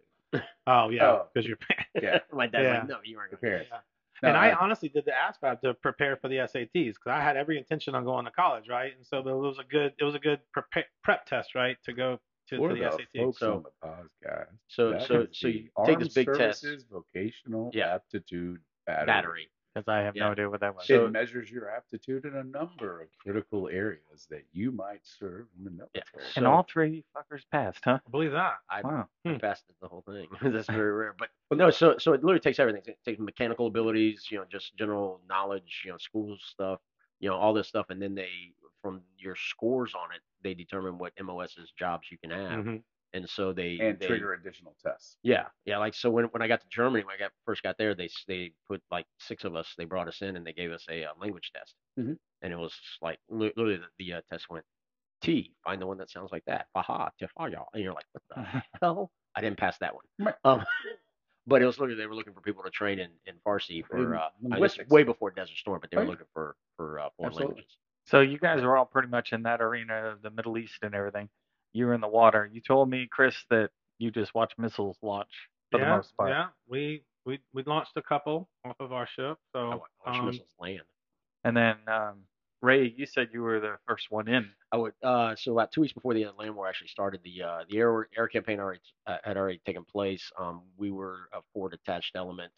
Oh 0.68 0.90
yeah, 0.90 1.04
Oh. 1.06 1.28
because 1.34 1.48
you're. 1.48 1.58
Yeah. 2.02 2.20
My 2.34 2.48
dad's 2.48 2.64
Yeah. 2.64 2.80
like, 2.80 2.88
no, 2.90 2.98
you 3.04 3.18
aren't 3.18 3.32
The 3.32 3.38
going 3.38 3.60
to. 3.60 3.66
Yeah. 3.72 3.78
No, 4.22 4.30
and 4.30 4.38
I, 4.38 4.50
I- 4.52 4.56
honestly 4.60 4.88
did 4.90 5.04
the 5.06 5.12
ASVAB 5.12 5.60
to 5.62 5.74
prepare 5.74 6.16
for 6.16 6.30
the 6.30 6.36
SATs 6.38 6.72
because 6.74 7.08
I 7.08 7.20
had 7.22 7.36
every 7.36 7.58
intention 7.58 7.94
on 7.96 8.06
going 8.06 8.24
to 8.26 8.32
college, 8.32 8.70
right? 8.70 8.94
And 8.96 9.06
so 9.06 9.18
it 9.20 9.26
was 9.26 9.58
a 9.60 9.64
good 9.70 9.94
it 10.00 10.04
was 10.04 10.16
a 10.16 10.20
good 10.20 10.40
prep, 10.54 10.86
prep 11.04 11.26
test, 11.26 11.56
right, 11.56 11.78
to 11.86 11.94
go 11.94 12.20
to, 12.50 12.58
For 12.58 12.70
to 12.70 12.76
the 12.76 12.82
the 12.82 12.92
SAT. 12.92 13.08
folks 13.18 13.40
So- 13.40 13.54
on 13.56 13.64
the 13.64 13.70
pause, 13.88 14.10
guys. 14.24 14.46
So, 14.68 14.92
that 14.92 15.08
so, 15.08 15.28
so 15.32 15.48
you 15.48 15.70
take 15.86 16.00
this 16.00 16.08
Armed 16.08 16.14
big 16.16 16.28
test. 16.38 16.62
Services 16.62 16.86
Vocational 16.92 17.72
Yeah. 17.74 17.96
Aptitude 17.96 18.60
Battery. 18.86 19.06
Battery. 19.06 19.50
Because 19.74 19.88
I 19.88 20.00
have 20.00 20.16
Yeah. 20.16 20.26
no 20.26 20.32
idea 20.34 20.50
what 20.50 20.60
that 20.60 20.76
was. 20.76 20.86
So- 20.86 21.06
it 21.06 21.12
measures 21.12 21.50
your 21.52 21.70
aptitude 21.70 22.26
in 22.26 22.36
a 22.36 22.44
number 22.44 23.02
of 23.02 23.10
critical 23.18 23.70
areas 23.70 24.28
that 24.30 24.44
you 24.52 24.72
might 24.72 25.06
serve 25.06 25.48
in 25.58 25.64
the 25.64 25.72
military. 25.72 26.04
and 26.36 26.44
so- 26.44 26.46
all 26.52 26.64
three 26.64 27.04
fuckers 27.16 27.50
passed, 27.50 27.84
huh? 27.84 28.00
Believe 28.12 28.32
that. 28.34 28.60
I 28.70 28.82
Wow. 28.82 29.10
Hmm. 29.26 29.38
the 29.38 29.88
whole 29.88 30.02
thing. 30.04 30.28
That's 30.42 30.68
very 30.68 30.92
rare. 30.92 31.14
But 31.18 31.32
but 31.50 31.58
no, 31.58 31.70
so 31.72 31.98
so 31.98 32.14
it 32.14 32.24
literally 32.24 32.40
takes 32.40 32.60
everything. 32.60 32.84
It 32.86 33.04
takes 33.04 33.20
mechanical 33.20 33.68
abilities, 33.68 34.30
you 34.30 34.38
know, 34.38 34.46
just 34.46 34.76
general 34.76 35.22
knowledge, 35.28 35.82
you 35.86 35.92
know, 35.92 35.98
school 35.98 36.38
stuff, 36.40 36.80
you 37.20 37.30
know, 37.30 37.36
all 37.36 37.54
this 37.54 37.68
stuff, 37.68 37.90
and 37.90 38.02
then 38.02 38.14
they 38.16 38.54
from 38.82 39.02
your 39.18 39.36
scores 39.36 39.96
on 39.96 40.12
it, 40.14 40.22
they 40.42 40.54
determine 40.54 40.98
what 40.98 41.14
MOS's 41.18 41.72
jobs 41.72 42.12
you 42.12 42.18
can 42.18 42.30
have, 42.32 42.66
Mhm. 42.66 42.84
And 43.14 43.30
so 43.30 43.54
they 43.54 43.78
and 43.80 44.00
they, 44.00 44.08
trigger 44.08 44.34
additional 44.34 44.76
tests. 44.84 45.18
Yeah, 45.24 45.46
yeah. 45.66 45.78
Like 45.78 45.94
so, 45.94 46.10
when 46.10 46.26
when 46.26 46.42
I 46.42 46.48
got 46.48 46.62
to 46.62 46.68
Germany, 46.70 47.04
when 47.06 47.16
I 47.16 47.18
got 47.20 47.32
first 47.46 47.64
got 47.64 47.78
there, 47.78 47.96
they 47.96 48.10
they 48.28 48.54
put 48.68 48.82
like 48.92 49.06
six 49.20 49.44
of 49.44 49.56
us. 49.56 49.74
They 49.78 49.86
brought 49.86 50.08
us 50.08 50.22
in 50.22 50.36
and 50.36 50.46
they 50.46 50.54
gave 50.54 50.72
us 50.72 50.86
a, 50.90 51.06
uh 51.06 51.12
language 51.20 51.52
test, 51.56 51.76
Mhm. 52.00 52.18
and 52.42 52.54
it 52.54 52.58
was 52.58 52.74
like 53.02 53.20
literally 53.30 53.78
the, 53.78 53.88
the 54.00 54.14
uh, 54.14 54.22
test 54.30 54.50
went 54.50 54.66
T. 55.22 55.54
Find 55.64 55.82
the 55.82 55.88
one 55.88 55.98
that 56.00 56.10
sounds 56.10 56.32
like 56.32 56.44
that. 56.46 56.68
Baha, 56.74 57.12
tifaya, 57.22 57.64
and 57.74 57.84
you're 57.84 57.94
like, 57.94 58.06
what 58.12 58.24
the 58.30 58.64
hell? 58.82 59.12
I 59.36 59.42
didn't 59.42 59.58
pass 59.58 59.78
that 59.80 59.94
one. 59.96 60.34
Um, 60.44 60.64
but 61.48 61.62
it 61.62 61.66
was 61.66 61.80
literally 61.80 61.98
they 62.02 62.08
were 62.08 62.16
looking 62.16 62.34
for 62.34 62.42
people 62.42 62.64
to 62.64 62.70
train 62.70 63.00
in, 63.00 63.10
in 63.26 63.36
Farsi 63.46 63.86
for 63.86 64.16
uh, 64.16 64.30
I 64.52 64.60
guess 64.60 64.78
way 64.90 65.04
before 65.04 65.32
Desert 65.32 65.58
Storm, 65.58 65.80
but 65.82 65.90
they 65.92 65.98
were 65.98 66.04
Right. 66.04 66.10
looking 66.10 66.28
for 66.34 66.56
for 66.78 67.00
uh, 67.00 67.10
foreign 67.18 67.32
Absolutely. 67.32 67.56
languages. 67.56 67.78
So 68.06 68.20
you 68.22 68.38
guys 68.38 68.62
are 68.64 68.76
all 68.76 68.86
pretty 68.86 69.08
much 69.08 69.32
in 69.32 69.44
that 69.44 69.62
arena 69.62 70.08
of 70.10 70.22
the 70.22 70.30
Middle 70.30 70.58
East 70.58 70.80
and 70.82 70.94
everything. 70.94 71.30
You 71.74 71.88
were 71.88 71.94
in 71.94 72.02
the 72.02 72.08
water. 72.08 72.50
You 72.52 72.62
told 72.62 72.90
me, 72.90 73.08
Chris, 73.12 73.36
that 73.50 73.70
you 73.98 74.12
just 74.12 74.34
watch 74.34 74.54
missiles 74.58 74.98
launch 75.02 75.30
for 75.72 75.80
yeah, 75.80 75.90
the 75.90 75.96
most 75.98 76.16
part. 76.18 76.30
yeah. 76.30 76.48
We 76.68 77.04
we 77.26 77.40
we 77.54 77.64
launched 77.64 77.96
a 77.96 78.02
couple 78.02 78.48
off 78.66 78.76
of 78.80 78.92
our 78.92 79.08
ship. 79.08 79.38
So 79.54 79.70
wa- 79.70 79.80
I 80.06 80.10
watched 80.10 80.20
um, 80.20 80.26
missiles 80.28 80.48
land. 80.60 80.82
And 81.44 81.58
then 81.58 81.76
um, 81.88 82.20
Ray, 82.62 82.94
you 82.96 83.06
said 83.06 83.30
you 83.34 83.42
were 83.42 83.60
the 83.60 83.76
first 83.86 84.10
one 84.10 84.30
in. 84.30 84.50
I 84.72 84.78
would. 84.78 84.94
Uh, 85.04 85.36
so 85.36 85.52
about 85.52 85.72
two 85.72 85.82
weeks 85.82 85.94
before 85.94 86.14
the 86.14 86.26
land 86.40 86.56
war 86.56 86.68
actually 86.68 86.88
started, 86.88 87.20
the 87.24 87.44
uh, 87.44 87.60
the 87.70 87.78
air 87.78 88.08
air 88.18 88.28
campaign 88.28 88.60
already 88.60 88.80
uh, 89.06 89.18
had 89.24 89.36
already 89.36 89.62
taken 89.66 89.84
place. 89.84 90.32
Um, 90.40 90.62
we 90.78 90.90
were 90.90 91.30
a 91.34 91.42
forward 91.54 91.74
attached 91.74 92.16
element. 92.16 92.54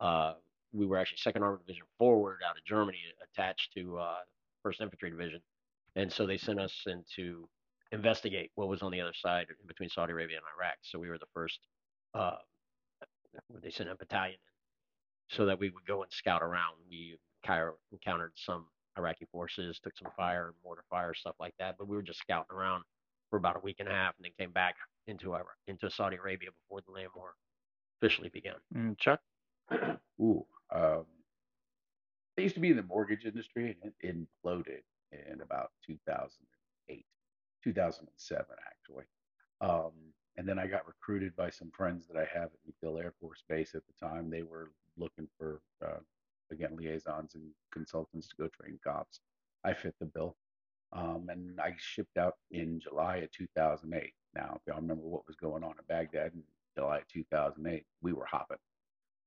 Uh, 0.00 0.34
we 0.72 0.86
were 0.86 0.96
actually 0.96 1.18
Second 1.18 1.42
Armored 1.42 1.60
Division 1.66 1.84
forward 1.98 2.38
out 2.48 2.56
of 2.56 2.64
Germany, 2.64 2.98
attached 3.22 3.74
to 3.74 3.98
uh, 3.98 4.14
First 4.62 4.80
Infantry 4.80 5.10
Division, 5.10 5.40
and 5.94 6.10
so 6.10 6.26
they 6.26 6.38
sent 6.38 6.58
us 6.58 6.72
in 6.86 7.04
to 7.16 7.46
investigate 7.92 8.50
what 8.54 8.68
was 8.68 8.82
on 8.82 8.92
the 8.92 9.00
other 9.00 9.14
side 9.14 9.46
in 9.48 9.66
between 9.66 9.88
Saudi 9.88 10.12
Arabia 10.12 10.36
and 10.36 10.46
Iraq. 10.58 10.76
So 10.82 10.98
we 10.98 11.08
were 11.08 11.18
the 11.18 11.26
first. 11.34 11.58
Uh, 12.14 12.36
they 13.62 13.70
sent 13.70 13.88
a 13.88 13.94
battalion 13.94 14.34
in 14.34 15.36
so 15.36 15.46
that 15.46 15.58
we 15.58 15.70
would 15.70 15.86
go 15.86 16.02
and 16.02 16.12
scout 16.12 16.42
around. 16.42 16.74
We 16.88 17.16
encounter- 17.42 17.74
encountered 17.92 18.32
some 18.34 18.66
Iraqi 18.98 19.26
forces, 19.30 19.78
took 19.78 19.96
some 19.96 20.10
fire, 20.16 20.54
mortar 20.64 20.84
fire, 20.90 21.14
stuff 21.14 21.36
like 21.38 21.54
that. 21.58 21.76
But 21.78 21.88
we 21.88 21.96
were 21.96 22.02
just 22.02 22.18
scouting 22.18 22.56
around 22.56 22.84
for 23.30 23.36
about 23.36 23.56
a 23.56 23.60
week 23.60 23.76
and 23.78 23.88
a 23.88 23.92
half, 23.92 24.14
and 24.16 24.24
then 24.24 24.32
came 24.38 24.52
back 24.52 24.74
into 25.06 25.34
Iraq, 25.34 25.56
into 25.68 25.88
Saudi 25.90 26.16
Arabia 26.16 26.50
before 26.50 26.80
the 26.86 26.92
land 26.92 27.10
war 27.14 27.34
officially 28.00 28.28
began. 28.28 28.54
Mm, 28.76 28.98
Chuck. 28.98 29.20
Ooh, 30.20 30.44
um, 30.74 31.04
I 32.38 32.42
used 32.42 32.54
to 32.54 32.60
be 32.60 32.70
in 32.70 32.76
the 32.76 32.82
mortgage 32.82 33.24
industry 33.24 33.76
and 33.82 33.92
it 34.00 34.16
imploded 34.44 34.82
in 35.12 35.40
about 35.42 35.70
2008, 35.86 37.04
2007 37.62 38.44
actually. 38.66 39.04
Um, 39.60 39.92
and 40.36 40.48
then 40.48 40.58
I 40.58 40.66
got 40.66 40.86
recruited 40.86 41.36
by 41.36 41.50
some 41.50 41.70
friends 41.76 42.06
that 42.06 42.16
I 42.16 42.26
have 42.32 42.50
at 42.50 42.60
MacDill 42.66 43.02
Air 43.02 43.12
Force 43.20 43.42
Base 43.48 43.74
at 43.74 43.82
the 43.86 44.06
time. 44.06 44.30
They 44.30 44.42
were 44.42 44.70
looking 44.96 45.28
for, 45.36 45.60
uh, 45.84 45.98
again, 46.50 46.76
liaisons 46.76 47.34
and 47.34 47.44
consultants 47.72 48.28
to 48.28 48.36
go 48.36 48.48
train 48.48 48.78
cops. 48.82 49.20
I 49.64 49.74
fit 49.74 49.94
the 50.00 50.06
bill. 50.06 50.36
Um, 50.92 51.28
and 51.28 51.60
I 51.60 51.74
shipped 51.78 52.16
out 52.16 52.34
in 52.50 52.80
July 52.80 53.18
of 53.18 53.30
2008. 53.32 54.12
Now, 54.34 54.56
if 54.56 54.62
y'all 54.66 54.80
remember 54.80 55.06
what 55.06 55.26
was 55.26 55.36
going 55.36 55.62
on 55.62 55.72
in 55.72 55.84
Baghdad 55.88 56.32
in 56.34 56.42
July 56.76 56.98
of 56.98 57.08
2008, 57.08 57.84
we 58.02 58.12
were 58.12 58.26
hopping. 58.26 58.56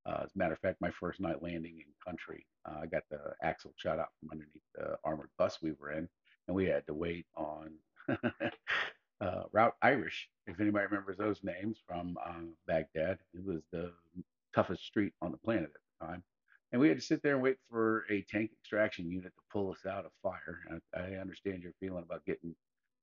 Uh, 0.05 0.21
as 0.23 0.31
a 0.35 0.37
matter 0.37 0.53
of 0.53 0.59
fact, 0.59 0.81
my 0.81 0.91
first 0.91 1.21
night 1.21 1.41
landing 1.41 1.77
in 1.77 1.85
country, 2.05 2.45
uh, 2.65 2.79
I 2.81 2.87
got 2.87 3.03
the 3.09 3.19
axle 3.41 3.73
shot 3.77 3.99
out 3.99 4.09
from 4.19 4.31
underneath 4.31 4.63
the 4.75 4.97
armored 5.05 5.29
bus 5.37 5.59
we 5.61 5.71
were 5.79 5.91
in, 5.91 6.09
and 6.47 6.55
we 6.55 6.65
had 6.65 6.85
to 6.87 6.93
wait 6.93 7.25
on 7.37 7.71
uh, 9.21 9.43
Route 9.51 9.75
Irish. 9.81 10.29
If 10.47 10.59
anybody 10.59 10.85
remembers 10.85 11.17
those 11.17 11.39
names 11.43 11.77
from 11.87 12.17
uh, 12.25 12.33
Baghdad, 12.67 13.19
it 13.33 13.45
was 13.45 13.61
the 13.71 13.91
toughest 14.53 14.85
street 14.85 15.13
on 15.21 15.31
the 15.31 15.37
planet 15.37 15.71
at 15.73 15.81
the 15.99 16.05
time. 16.07 16.23
And 16.71 16.81
we 16.81 16.87
had 16.87 16.97
to 16.99 17.03
sit 17.05 17.21
there 17.21 17.35
and 17.35 17.41
wait 17.43 17.57
for 17.69 18.05
a 18.09 18.21
tank 18.23 18.51
extraction 18.59 19.09
unit 19.09 19.31
to 19.35 19.41
pull 19.51 19.71
us 19.71 19.85
out 19.89 20.05
of 20.05 20.11
fire. 20.23 20.59
I, 20.95 20.99
I 20.99 21.03
understand 21.21 21.61
your 21.61 21.73
feeling 21.79 22.03
about 22.03 22.25
getting 22.25 22.55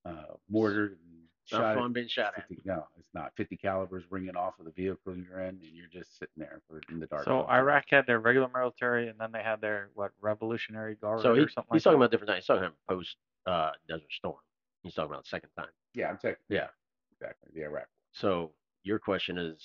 uh, 0.04 0.34
mortared 0.50 0.98
and 0.98 1.22
Not 1.52 1.58
shot. 1.58 1.70
at 1.70 1.78
fun 1.78 1.92
being 1.92 2.08
shot 2.08 2.32
at. 2.36 2.44
no, 2.64 2.84
it's 2.98 3.08
not. 3.14 3.30
50 3.36 3.56
calibers 3.58 4.02
ringing 4.10 4.34
off 4.36 4.54
of 4.58 4.64
the 4.64 4.72
vehicle 4.72 5.16
you're 5.16 5.40
in, 5.40 5.48
and 5.50 5.62
you're 5.72 5.86
just 5.92 6.18
sitting 6.18 6.34
there 6.36 6.60
for, 6.68 6.80
in 6.90 6.98
the 6.98 7.06
dark. 7.06 7.24
So 7.24 7.44
for 7.44 7.52
Iraq 7.52 7.84
had 7.90 8.06
their 8.06 8.18
regular 8.18 8.48
military, 8.52 9.08
and 9.08 9.18
then 9.20 9.30
they 9.32 9.42
had 9.42 9.60
their 9.60 9.90
what 9.94 10.10
Revolutionary 10.20 10.96
Guard 10.96 11.22
So 11.22 11.34
he, 11.34 11.42
or 11.42 11.48
something 11.48 11.68
he's 11.72 11.86
like 11.86 11.92
talking 11.94 12.00
that. 12.00 12.06
about 12.06 12.10
different 12.10 12.30
things. 12.32 12.38
He's 12.42 12.46
talking 12.46 12.64
about 12.64 12.76
post 12.88 13.16
uh, 13.46 13.70
Desert 13.88 14.10
Storm. 14.10 14.36
He's 14.82 14.94
talking 14.94 15.10
about 15.10 15.24
the 15.24 15.28
second 15.28 15.50
time. 15.56 15.68
Yeah, 15.94 16.08
I'm 16.08 16.16
checking. 16.20 16.44
Yeah. 16.48 16.68
exactly. 17.12 17.50
The 17.54 17.62
Iraq. 17.64 17.86
So 18.12 18.52
your 18.82 18.98
question 18.98 19.38
is 19.38 19.62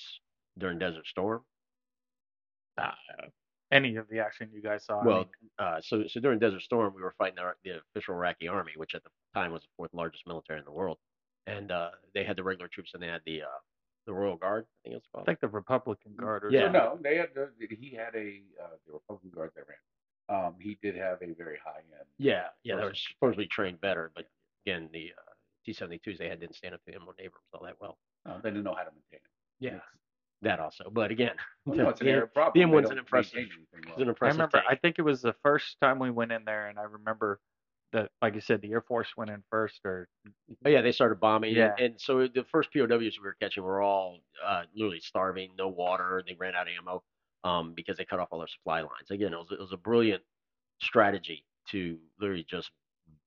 during 0.58 0.78
Desert 0.80 1.08
Storm. 1.08 1.42
Uh, 2.78 2.92
any 3.72 3.96
of 3.96 4.08
the 4.10 4.20
action 4.20 4.50
you 4.54 4.62
guys 4.62 4.86
saw. 4.86 5.00
I 5.02 5.06
Well, 5.06 5.18
mean, 5.20 5.28
uh, 5.60 5.78
so 5.82 6.04
so 6.08 6.20
during 6.20 6.40
Desert 6.40 6.62
Storm, 6.62 6.94
we 6.96 7.02
were 7.02 7.16
fighting 7.18 7.36
the, 7.36 7.52
the 7.64 7.80
official 7.92 8.16
Iraqi 8.16 8.48
army, 8.48 8.74
which 8.76 8.96
at 8.96 9.04
the 9.04 9.10
time 9.34 9.52
was 9.52 9.62
the 9.62 9.68
fourth 9.78 9.94
largest 9.94 10.28
military 10.28 10.60
in 10.60 10.66
the 10.66 10.72
world, 10.72 10.98
and 11.48 11.72
uh, 11.72 11.92
they 12.14 12.24
had 12.24 12.36
the 12.38 12.44
regular 12.44 12.68
troops 12.68 12.92
and 12.94 13.02
they 13.02 13.08
had 13.08 13.22
the 13.26 13.42
uh, 13.44 13.60
the 14.06 14.14
Royal 14.14 14.36
Guard. 14.36 14.66
I 14.66 14.90
think 14.90 14.94
it 14.94 14.98
was 14.98 15.04
called. 15.12 15.24
I 15.24 15.26
think 15.32 15.40
the 15.40 15.48
Republican 15.48 16.12
Guard 16.18 16.44
or 16.44 16.52
Yeah. 16.52 16.68
So 16.68 16.72
no, 16.72 17.00
they 17.02 17.16
had 17.18 17.30
the, 17.34 17.50
he 17.70 17.96
had 17.96 18.14
a 18.16 18.42
uh, 18.62 18.76
the 18.86 18.94
Republican 18.94 19.32
Guard 19.34 19.52
that 19.56 19.64
ran. 19.68 19.78
Um, 20.28 20.56
he 20.60 20.78
did 20.82 20.96
have 20.96 21.22
a 21.22 21.34
very 21.34 21.58
high 21.64 21.80
end. 21.80 22.08
Yeah, 22.18 22.48
yeah, 22.64 22.76
they 22.76 22.82
were 22.84 22.90
Person. 22.90 23.04
supposedly 23.14 23.46
trained 23.48 23.80
better, 23.80 24.12
but 24.16 24.26
again, 24.66 24.90
the 24.94 25.12
uh, 25.18 25.32
T-72s 25.66 26.18
they 26.18 26.30
had 26.30 26.40
didn't 26.40 26.56
stand 26.56 26.74
up 26.74 26.84
to 26.86 26.92
M1 26.92 27.14
Abrams 27.20 27.46
all 27.54 27.64
that 27.66 27.76
well. 27.80 27.98
Uh, 28.26 28.40
they 28.42 28.50
didn't 28.50 28.64
know 28.64 28.74
how 28.76 28.84
to 28.84 28.92
maintain 28.92 29.24
it. 29.24 29.32
Yeah, 29.60 29.70
It's- 29.70 29.82
that 30.42 30.60
also. 30.60 30.90
But 30.92 31.12
again, 31.12 31.36
Well, 31.66 31.78
no, 31.78 31.90
it's 31.90 32.02
an 32.02 32.08
the- 32.08 32.14
Arab 32.14 32.34
problem. 32.34 32.72
the 32.72 32.76
M1's 32.78 32.90
an 32.92 32.98
impressive- 32.98 33.36
maintain 33.36 33.52
anything 33.74 33.80
it's 33.90 33.98
well. 33.98 34.10
an 34.10 34.16
I 34.22 34.28
remember. 34.28 34.58
tank. 34.58 34.66
I 34.70 34.76
think 34.76 35.00
it 35.00 35.04
was 35.04 35.22
the 35.22 35.34
first 35.44 35.78
time 35.82 36.00
we 36.00 36.12
went 36.12 36.32
in 36.32 36.44
there, 36.46 36.68
and 36.68 36.78
I 36.80 36.84
remember 36.84 37.40
that, 37.94 38.12
like 38.22 38.34
you 38.36 38.42
said, 38.42 38.62
the 38.62 38.72
Air 38.72 38.82
Force 38.82 39.08
went 39.16 39.32
in 39.32 39.42
first, 39.50 39.80
or 39.86 40.08
Oh 40.66 40.70
yeah, 40.70 40.82
they 40.82 40.92
started 40.92 41.20
bombing. 41.20 41.50
and- 41.52 41.58
Yeah. 41.58 41.76
And, 41.86 42.00
so 42.02 42.28
the 42.28 42.44
first 42.52 42.72
POWs 42.74 43.18
we 43.20 43.24
were 43.24 43.38
catching 43.40 43.64
were 43.64 43.82
all 43.82 44.20
uh, 44.44 44.64
literally 44.76 45.00
starving, 45.00 45.52
no 45.58 45.70
water. 45.70 46.22
They 46.28 46.34
ran 46.36 46.56
out 46.56 46.68
of 46.68 46.74
ammo 46.78 47.04
um, 47.44 47.74
because 47.74 47.98
they 47.98 48.06
cut 48.06 48.20
off 48.20 48.28
all 48.32 48.40
their 48.40 48.48
supply 48.48 48.82
lines. 48.82 49.10
Again, 49.12 49.34
it 49.34 49.38
was, 49.38 49.48
it 49.52 49.60
was 49.60 49.72
a 49.72 49.78
brilliant 49.78 50.24
strategy 50.82 51.46
to 51.70 51.98
literally 52.20 52.44
just 52.50 52.70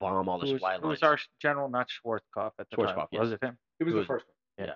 bomb 0.00 0.28
all 0.28 0.38
the 0.38 0.46
who 0.46 0.52
was, 0.52 0.60
supply 0.60 0.76
who 0.78 0.88
lines. 0.88 1.00
was 1.00 1.02
our 1.02 1.18
general, 1.40 1.68
not 1.68 1.88
Schwarzkopf 1.88 2.52
at 2.58 2.68
the 2.70 2.76
time? 2.76 2.86
Schwarzkopf, 2.96 3.18
Was 3.18 3.32
it 3.32 3.42
him? 3.42 3.58
It 3.80 3.84
was 3.84 3.92
It 3.92 3.94
the 3.94 3.98
was- 3.98 4.06
first 4.06 4.26
one. 4.56 4.66
yeah. 4.68 4.74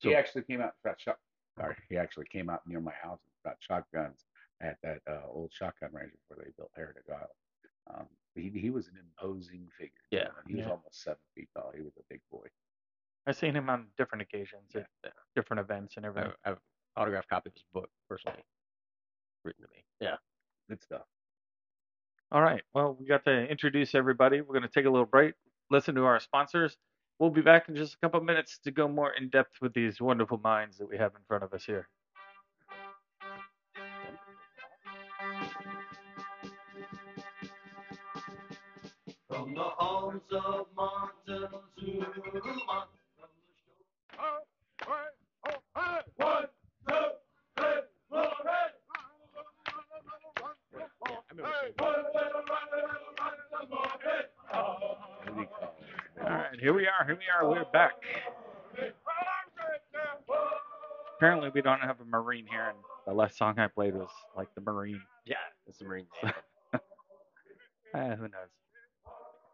He 0.00 0.14
actually 0.14 0.42
came 0.42 0.60
out 0.60 0.74
and 0.84 0.92
got 0.92 1.00
shot. 1.00 1.18
Sorry, 1.58 1.74
he 1.88 1.96
actually 1.96 2.26
came 2.26 2.50
out 2.50 2.66
near 2.66 2.80
my 2.80 2.92
house 2.92 3.20
and 3.24 3.50
got 3.52 3.56
shotguns 3.60 4.24
at 4.60 4.76
that 4.82 5.00
uh, 5.08 5.22
old 5.28 5.52
shotgun 5.52 5.90
range 5.92 6.12
where 6.28 6.38
they 6.44 6.50
built 6.56 6.70
Heritage 6.76 7.04
Isle. 7.10 7.30
Um, 7.94 8.06
he 8.34 8.50
he 8.50 8.68
was 8.70 8.88
an 8.88 8.98
imposing 8.98 9.66
figure. 9.78 9.92
too, 10.10 10.16
Yeah. 10.18 10.24
man. 10.24 10.32
he 10.46 10.54
was 10.56 10.64
Yeah. 10.66 10.70
almost 10.72 11.02
seven 11.02 11.18
feet 11.34 11.48
tall. 11.54 11.72
He 11.74 11.80
was 11.82 11.96
a 11.96 12.02
big 12.10 12.20
boy. 12.30 12.46
I've 13.26 13.36
seen 13.36 13.56
him 13.56 13.70
on 13.70 13.86
different 13.96 14.22
occasions 14.22 14.76
at 14.76 14.86
different 15.34 15.60
events 15.60 15.96
and 15.96 16.04
I, 16.04 16.08
everything. 16.10 16.32
I 16.44 16.48
have 16.50 16.58
an 16.58 16.62
autographed 17.02 17.28
copy 17.30 17.48
of 17.48 17.54
his 17.54 17.64
book 17.72 17.90
personally 18.08 18.44
written 19.44 19.64
to 19.64 19.70
me. 19.70 19.84
Yeah. 20.00 20.16
Good 20.68 20.82
stuff. 20.82 21.06
All 22.32 22.42
right. 22.42 22.62
Well, 22.74 22.96
we 22.98 23.06
got 23.06 23.24
to 23.26 23.46
introduce 23.46 23.94
everybody. 23.94 24.40
We're 24.40 24.58
going 24.58 24.62
to 24.62 24.68
take 24.68 24.86
a 24.86 24.90
little 24.90 25.06
break, 25.06 25.34
listen 25.70 25.94
to 25.94 26.04
our 26.04 26.18
sponsors. 26.18 26.76
We'll 27.18 27.30
be 27.30 27.40
back 27.40 27.68
in 27.68 27.76
just 27.76 27.94
a 27.94 27.98
couple 27.98 28.20
minutes 28.20 28.58
to 28.64 28.70
go 28.70 28.88
more 28.88 29.12
in 29.12 29.30
depth 29.30 29.52
with 29.62 29.72
these 29.72 30.00
wonderful 30.00 30.38
minds 30.38 30.76
that 30.78 30.88
we 30.88 30.98
have 30.98 31.12
in 31.14 31.22
front 31.28 31.44
of 31.44 31.54
us 31.54 31.64
here. 31.64 31.88
From 39.30 39.54
the 39.54 39.70
of 42.68 42.95
right, 56.56 56.62
here 56.62 56.72
we 56.74 56.86
are. 56.86 57.04
Here 57.06 57.16
we 57.16 57.46
are. 57.46 57.48
We're 57.50 57.64
back. 57.72 57.92
Apparently, 61.16 61.50
we 61.54 61.62
don't 61.62 61.80
have 61.80 62.00
a 62.00 62.04
Marine 62.04 62.46
here, 62.46 62.68
and 62.68 62.78
the 63.06 63.14
last 63.14 63.38
song 63.38 63.58
I 63.58 63.68
played 63.68 63.94
was 63.94 64.10
like 64.36 64.48
the 64.54 64.60
Marine. 64.60 65.00
Yeah. 65.24 65.36
It's 65.66 65.78
the 65.78 65.84
Marine. 65.84 66.06
Eh, 67.94 68.14
who 68.16 68.22
knows? 68.24 68.50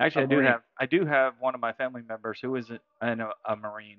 Actually, 0.01 0.23
I 0.25 0.27
do 0.27 0.38
have 0.41 0.61
I 0.81 0.87
do 0.87 1.05
have 1.07 1.35
one 1.38 1.55
of 1.55 1.61
my 1.61 1.73
family 1.75 2.01
members 2.03 2.41
who 2.43 2.57
is 2.57 2.71
a, 2.71 2.81
an- 3.01 3.21
a, 3.21 3.29
a 3.47 3.55
Marine, 3.55 3.99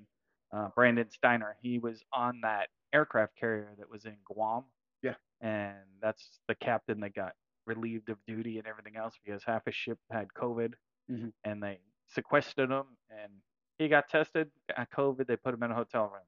uh, 0.52 0.68
Brandon 0.74 1.08
Steiner. 1.08 1.56
He 1.62 1.78
was 1.78 2.04
on 2.12 2.40
that 2.42 2.66
aircraft 2.92 3.36
carrier 3.40 3.70
that 3.78 3.88
was 3.88 4.04
in 4.04 4.16
Guam. 4.26 4.64
Yeah. 5.02 5.14
And 5.40 5.76
that's 6.02 6.40
the 6.48 6.56
captain 6.56 7.00
that 7.00 7.14
got 7.14 7.32
relieved 7.64 8.10
of 8.10 8.18
duty 8.26 8.58
and 8.58 8.66
everything 8.66 8.96
else 8.96 9.14
because 9.24 9.42
half 9.46 9.64
his 9.64 9.74
ship 9.76 9.98
had 10.10 10.26
COVID, 10.36 10.74
Mhm. 11.10 11.32
and 11.44 11.62
they 11.62 11.78
sequestered 12.08 12.70
him, 12.70 12.84
and 13.10 13.32
he 13.78 13.88
got 13.88 14.08
tested, 14.08 14.50
got 14.76 14.90
COVID. 14.90 15.26
They 15.26 15.36
put 15.36 15.54
him 15.54 15.62
in 15.62 15.70
a 15.70 15.74
hotel 15.74 16.04
room 16.04 16.22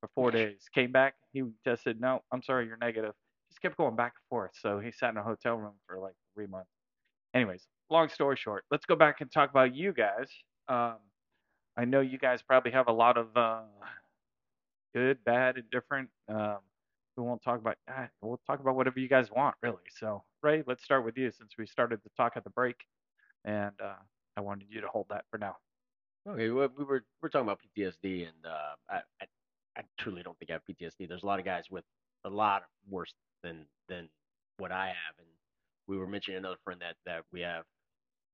for 0.00 0.08
four 0.14 0.30
days. 0.30 0.68
Came 0.74 0.92
back, 0.92 1.14
he 1.32 1.44
tested. 1.64 2.00
No, 2.00 2.22
I'm 2.32 2.42
sorry, 2.42 2.66
you're 2.66 2.76
negative. 2.76 3.12
Just 3.50 3.60
kept 3.62 3.76
going 3.76 3.96
back 3.96 4.12
and 4.16 4.28
forth. 4.28 4.52
So 4.60 4.78
he 4.80 4.90
sat 4.92 5.10
in 5.10 5.16
a 5.16 5.22
hotel 5.22 5.56
room 5.56 5.74
for 5.86 5.98
like 5.98 6.14
three 6.34 6.46
months 6.46 6.70
anyways, 7.34 7.66
long 7.90 8.08
story 8.08 8.36
short, 8.36 8.64
let's 8.70 8.86
go 8.86 8.96
back 8.96 9.20
and 9.20 9.30
talk 9.30 9.50
about 9.50 9.74
you 9.74 9.92
guys. 9.92 10.28
Um, 10.68 10.96
I 11.76 11.84
know 11.84 12.00
you 12.00 12.18
guys 12.18 12.42
probably 12.42 12.72
have 12.72 12.88
a 12.88 12.92
lot 12.92 13.16
of 13.16 13.28
uh, 13.36 13.60
good, 14.94 15.22
bad, 15.24 15.56
and 15.56 15.70
different. 15.70 16.08
Um, 16.28 16.58
we 17.16 17.24
won't 17.24 17.42
talk 17.42 17.58
about. 17.58 17.76
ah, 17.88 18.08
We'll 18.22 18.40
talk 18.46 18.60
about 18.60 18.76
whatever 18.76 18.98
you 19.00 19.08
guys 19.08 19.30
want, 19.30 19.54
really. 19.62 19.76
So, 19.98 20.22
Ray, 20.42 20.62
let's 20.66 20.82
start 20.84 21.04
with 21.04 21.16
you 21.16 21.30
since 21.30 21.52
we 21.58 21.66
started 21.66 22.00
the 22.04 22.10
talk 22.16 22.32
at 22.36 22.44
the 22.44 22.50
break, 22.50 22.76
and 23.44 23.72
uh, 23.82 23.94
I 24.40 24.44
wanted 24.44 24.68
you 24.70 24.80
to 24.82 24.88
hold 24.88 25.08
that 25.10 25.26
for 25.30 25.38
now. 25.38 25.56
Okay, 26.28 26.50
we 26.50 26.84
were 26.84 27.04
we're 27.22 27.28
talking 27.30 27.46
about 27.48 27.60
PTSD, 27.60 28.24
and 28.24 28.46
uh, 28.46 28.76
I, 28.90 29.00
I 29.22 29.26
I 29.76 29.82
truly 29.98 30.22
don't 30.22 30.38
think 30.38 30.50
I 30.50 30.54
have 30.54 30.64
PTSD. 30.66 31.06
There's 31.06 31.22
a 31.22 31.26
lot 31.26 31.38
of 31.38 31.44
guys 31.46 31.70
with 31.70 31.84
a 32.24 32.30
lot 32.30 32.64
worse 32.88 33.14
than 33.42 33.66
than 33.88 34.08
what 34.58 34.72
I 34.72 34.88
have, 34.88 35.16
and 35.18 35.28
we 35.86 35.96
were 35.98 36.06
mentioning 36.06 36.38
another 36.38 36.58
friend 36.64 36.80
that 36.82 36.96
that 37.06 37.24
we 37.32 37.40
have 37.42 37.64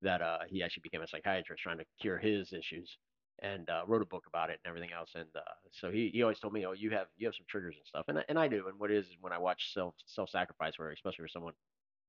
that 0.02 0.22
uh 0.22 0.40
he 0.48 0.62
actually 0.62 0.82
became 0.82 1.02
a 1.02 1.06
psychiatrist 1.08 1.62
trying 1.62 1.78
to 1.78 1.86
cure 2.00 2.18
his 2.18 2.52
issues. 2.52 2.98
and 3.42 3.68
uh, 3.70 3.82
wrote 3.86 4.02
a 4.02 4.06
book 4.06 4.24
about 4.28 4.50
it 4.50 4.60
and 4.64 4.70
everything 4.70 4.92
else. 4.94 5.12
And 5.14 5.28
uh, 5.36 5.40
so 5.72 5.90
he, 5.90 6.10
he 6.14 6.22
always 6.22 6.40
told 6.40 6.54
me, 6.54 6.66
oh, 6.66 6.72
you 6.72 6.90
have 6.92 7.08
you 7.18 7.26
have 7.28 7.34
some 7.36 7.46
triggers 7.48 7.76
and 7.76 7.86
stuff, 7.86 8.06
and 8.08 8.18
I- 8.20 8.24
and 8.30 8.38
I 8.38 8.48
do. 8.48 8.68
And 8.68 8.78
what 8.80 8.90
is 8.90 9.06
is 9.08 9.16
when 9.20 9.32
I 9.34 9.38
watch 9.38 9.72
self 9.74 9.94
self 10.06 10.30
sacrifice, 10.30 10.78
where 10.78 10.90
especially 10.92 11.22
where 11.24 11.28
someone 11.36 11.54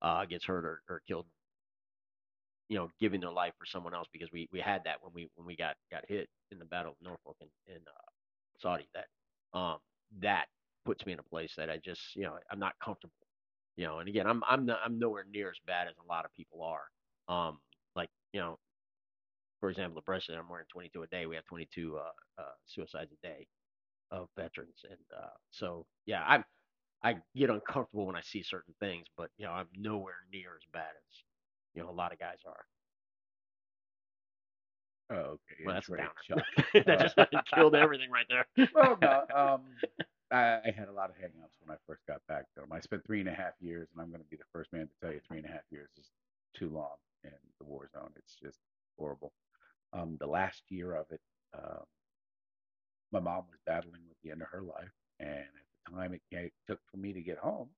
uh, 0.01 0.25
gets 0.25 0.45
hurt 0.45 0.65
or, 0.65 0.83
or 0.89 1.01
killed, 1.07 1.27
you 2.69 2.77
know, 2.77 2.89
giving 2.99 3.21
their 3.21 3.31
life 3.31 3.53
for 3.57 3.65
someone 3.65 3.93
else 3.93 4.07
because 4.11 4.29
we, 4.31 4.49
we 4.51 4.59
had 4.59 4.81
that 4.85 4.97
when 5.01 5.13
we 5.13 5.29
when 5.35 5.47
we 5.47 5.55
got 5.55 5.75
got 5.91 6.03
hit 6.07 6.29
in 6.51 6.59
the 6.59 6.65
Battle 6.65 6.91
of 6.91 6.97
Norfolk 7.01 7.37
in, 7.41 7.47
in 7.73 7.81
uh, 7.81 8.11
Saudi. 8.59 8.87
That 8.93 9.07
um 9.57 9.77
that 10.19 10.47
puts 10.85 11.05
me 11.05 11.13
in 11.13 11.19
a 11.19 11.23
place 11.23 11.53
that 11.57 11.69
I 11.69 11.77
just 11.77 12.01
you 12.15 12.23
know 12.23 12.37
I'm 12.51 12.59
not 12.59 12.73
comfortable. 12.83 13.13
You 13.77 13.85
know, 13.85 13.99
and 13.99 14.09
again, 14.09 14.27
I'm 14.27 14.43
I'm 14.47 14.65
not, 14.65 14.79
I'm 14.83 14.99
nowhere 14.99 15.25
near 15.31 15.49
as 15.49 15.57
bad 15.65 15.87
as 15.87 15.95
a 16.03 16.07
lot 16.11 16.25
of 16.25 16.33
people 16.35 16.63
are. 16.63 16.85
Um, 17.33 17.59
like 17.95 18.09
you 18.33 18.39
know, 18.39 18.57
for 19.59 19.69
example, 19.69 19.95
the 19.95 20.03
president, 20.05 20.39
I'm 20.41 20.49
wearing 20.49 20.65
22 20.71 21.03
a 21.03 21.07
day. 21.07 21.25
We 21.25 21.35
have 21.35 21.45
22 21.45 21.97
uh, 21.97 22.41
uh, 22.41 22.43
suicides 22.65 23.11
a 23.13 23.27
day 23.27 23.47
of 24.11 24.29
veterans, 24.37 24.79
and 24.89 24.99
uh, 25.17 25.29
so 25.51 25.85
yeah, 26.05 26.23
I'm 26.27 26.43
I 27.03 27.17
get 27.35 27.49
uncomfortable 27.49 28.07
when 28.07 28.15
I 28.15 28.21
see 28.21 28.43
certain 28.43 28.75
things, 28.79 29.07
but 29.17 29.29
you 29.37 29.45
know, 29.45 29.53
I'm 29.53 29.67
nowhere 29.77 30.15
near 30.33 30.55
as 30.55 30.63
bad 30.73 30.89
as 30.95 31.23
you 31.73 31.83
know 31.83 31.89
a 31.89 31.91
lot 31.91 32.13
of 32.13 32.19
guys 32.19 32.37
are. 32.45 32.65
Oh, 35.09 35.15
okay. 35.15 35.63
Well, 35.65 35.75
that's 35.75 35.89
right. 35.89 36.07
that 36.85 37.13
just 37.31 37.53
killed 37.53 37.75
everything 37.75 38.09
right 38.11 38.25
there. 38.29 38.45
well, 38.73 38.97
no. 39.01 39.23
Um, 39.35 39.61
I, 40.29 40.59
I 40.65 40.73
had 40.75 40.89
a 40.89 40.91
lot 40.91 41.09
of 41.09 41.15
hang-ups 41.15 41.55
when 41.61 41.73
I 41.73 41.79
first 41.87 42.01
got 42.05 42.19
back 42.27 42.45
to 42.53 42.61
them. 42.61 42.73
I 42.73 42.81
spent 42.81 43.05
three 43.05 43.21
and 43.21 43.29
a 43.29 43.33
half 43.33 43.53
years, 43.61 43.87
and 43.93 44.01
I'm 44.01 44.09
going 44.09 44.21
to 44.21 44.29
be 44.29 44.35
the 44.35 44.43
first 44.51 44.73
man 44.73 44.87
to 44.87 44.93
tell 45.01 45.13
you 45.13 45.21
three 45.25 45.37
and 45.37 45.45
a 45.45 45.51
half 45.51 45.63
years 45.71 45.89
is 45.97 46.09
too 46.53 46.69
long 46.69 46.97
in 47.23 47.31
the 47.59 47.65
war 47.65 47.87
zone. 47.93 48.09
It's 48.17 48.35
just 48.35 48.59
horrible. 48.97 49.31
Um, 49.93 50.17
the 50.19 50.27
last 50.27 50.63
year 50.67 50.95
of 50.95 51.05
it, 51.11 51.21
um, 51.57 51.83
my 53.13 53.19
mom 53.21 53.45
was 53.49 53.59
battling 53.65 54.01
with 54.09 54.17
the 54.21 54.31
end 54.31 54.41
of 54.41 54.49
her 54.49 54.61
life, 54.61 54.91
and 55.21 55.29
at 55.29 55.45
the 55.85 55.97
time 55.97 56.13
it 56.13 56.21
ca- 56.33 56.51
took 56.67 56.79
for 56.91 56.97
me 56.97 57.13
to 57.13 57.21
get 57.21 57.37
home, 57.37 57.69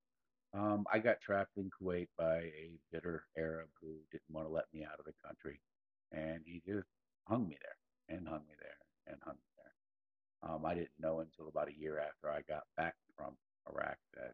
um, 0.53 0.85
I 0.91 0.99
got 0.99 1.21
trapped 1.21 1.57
in 1.57 1.69
Kuwait 1.69 2.07
by 2.17 2.37
a 2.37 2.79
bitter 2.91 3.23
Arab 3.37 3.69
who 3.81 3.95
didn't 4.11 4.29
want 4.31 4.47
to 4.47 4.53
let 4.53 4.65
me 4.73 4.83
out 4.83 4.99
of 4.99 5.05
the 5.05 5.13
country, 5.25 5.59
and 6.11 6.41
he 6.45 6.61
just 6.65 6.87
hung 7.27 7.47
me 7.47 7.57
there 7.61 8.17
and 8.17 8.27
hung 8.27 8.41
me 8.47 8.55
there 8.59 9.13
and 9.13 9.17
hung 9.23 9.35
me 9.35 9.49
there. 9.57 10.49
Um, 10.51 10.65
I 10.65 10.73
didn't 10.73 10.99
know 10.99 11.19
until 11.19 11.49
about 11.49 11.69
a 11.69 11.77
year 11.77 11.99
after 11.99 12.31
I 12.31 12.41
got 12.41 12.63
back 12.77 12.95
from 13.15 13.33
Iraq 13.69 13.97
that 14.15 14.33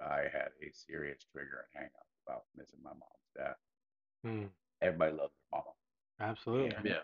I 0.00 0.22
had 0.32 0.50
a 0.62 0.70
serious 0.72 1.24
trigger 1.32 1.66
and 1.74 1.82
hang 1.82 1.90
up 1.98 2.06
about 2.26 2.44
missing 2.56 2.80
my 2.82 2.90
mom's 2.90 3.30
death. 3.36 3.56
Hmm. 4.24 4.44
Everybody 4.82 5.12
loved 5.12 5.32
their 5.34 5.60
mama. 5.60 5.72
Absolutely. 6.20 6.76
And, 6.76 6.88
uh, 6.88 7.00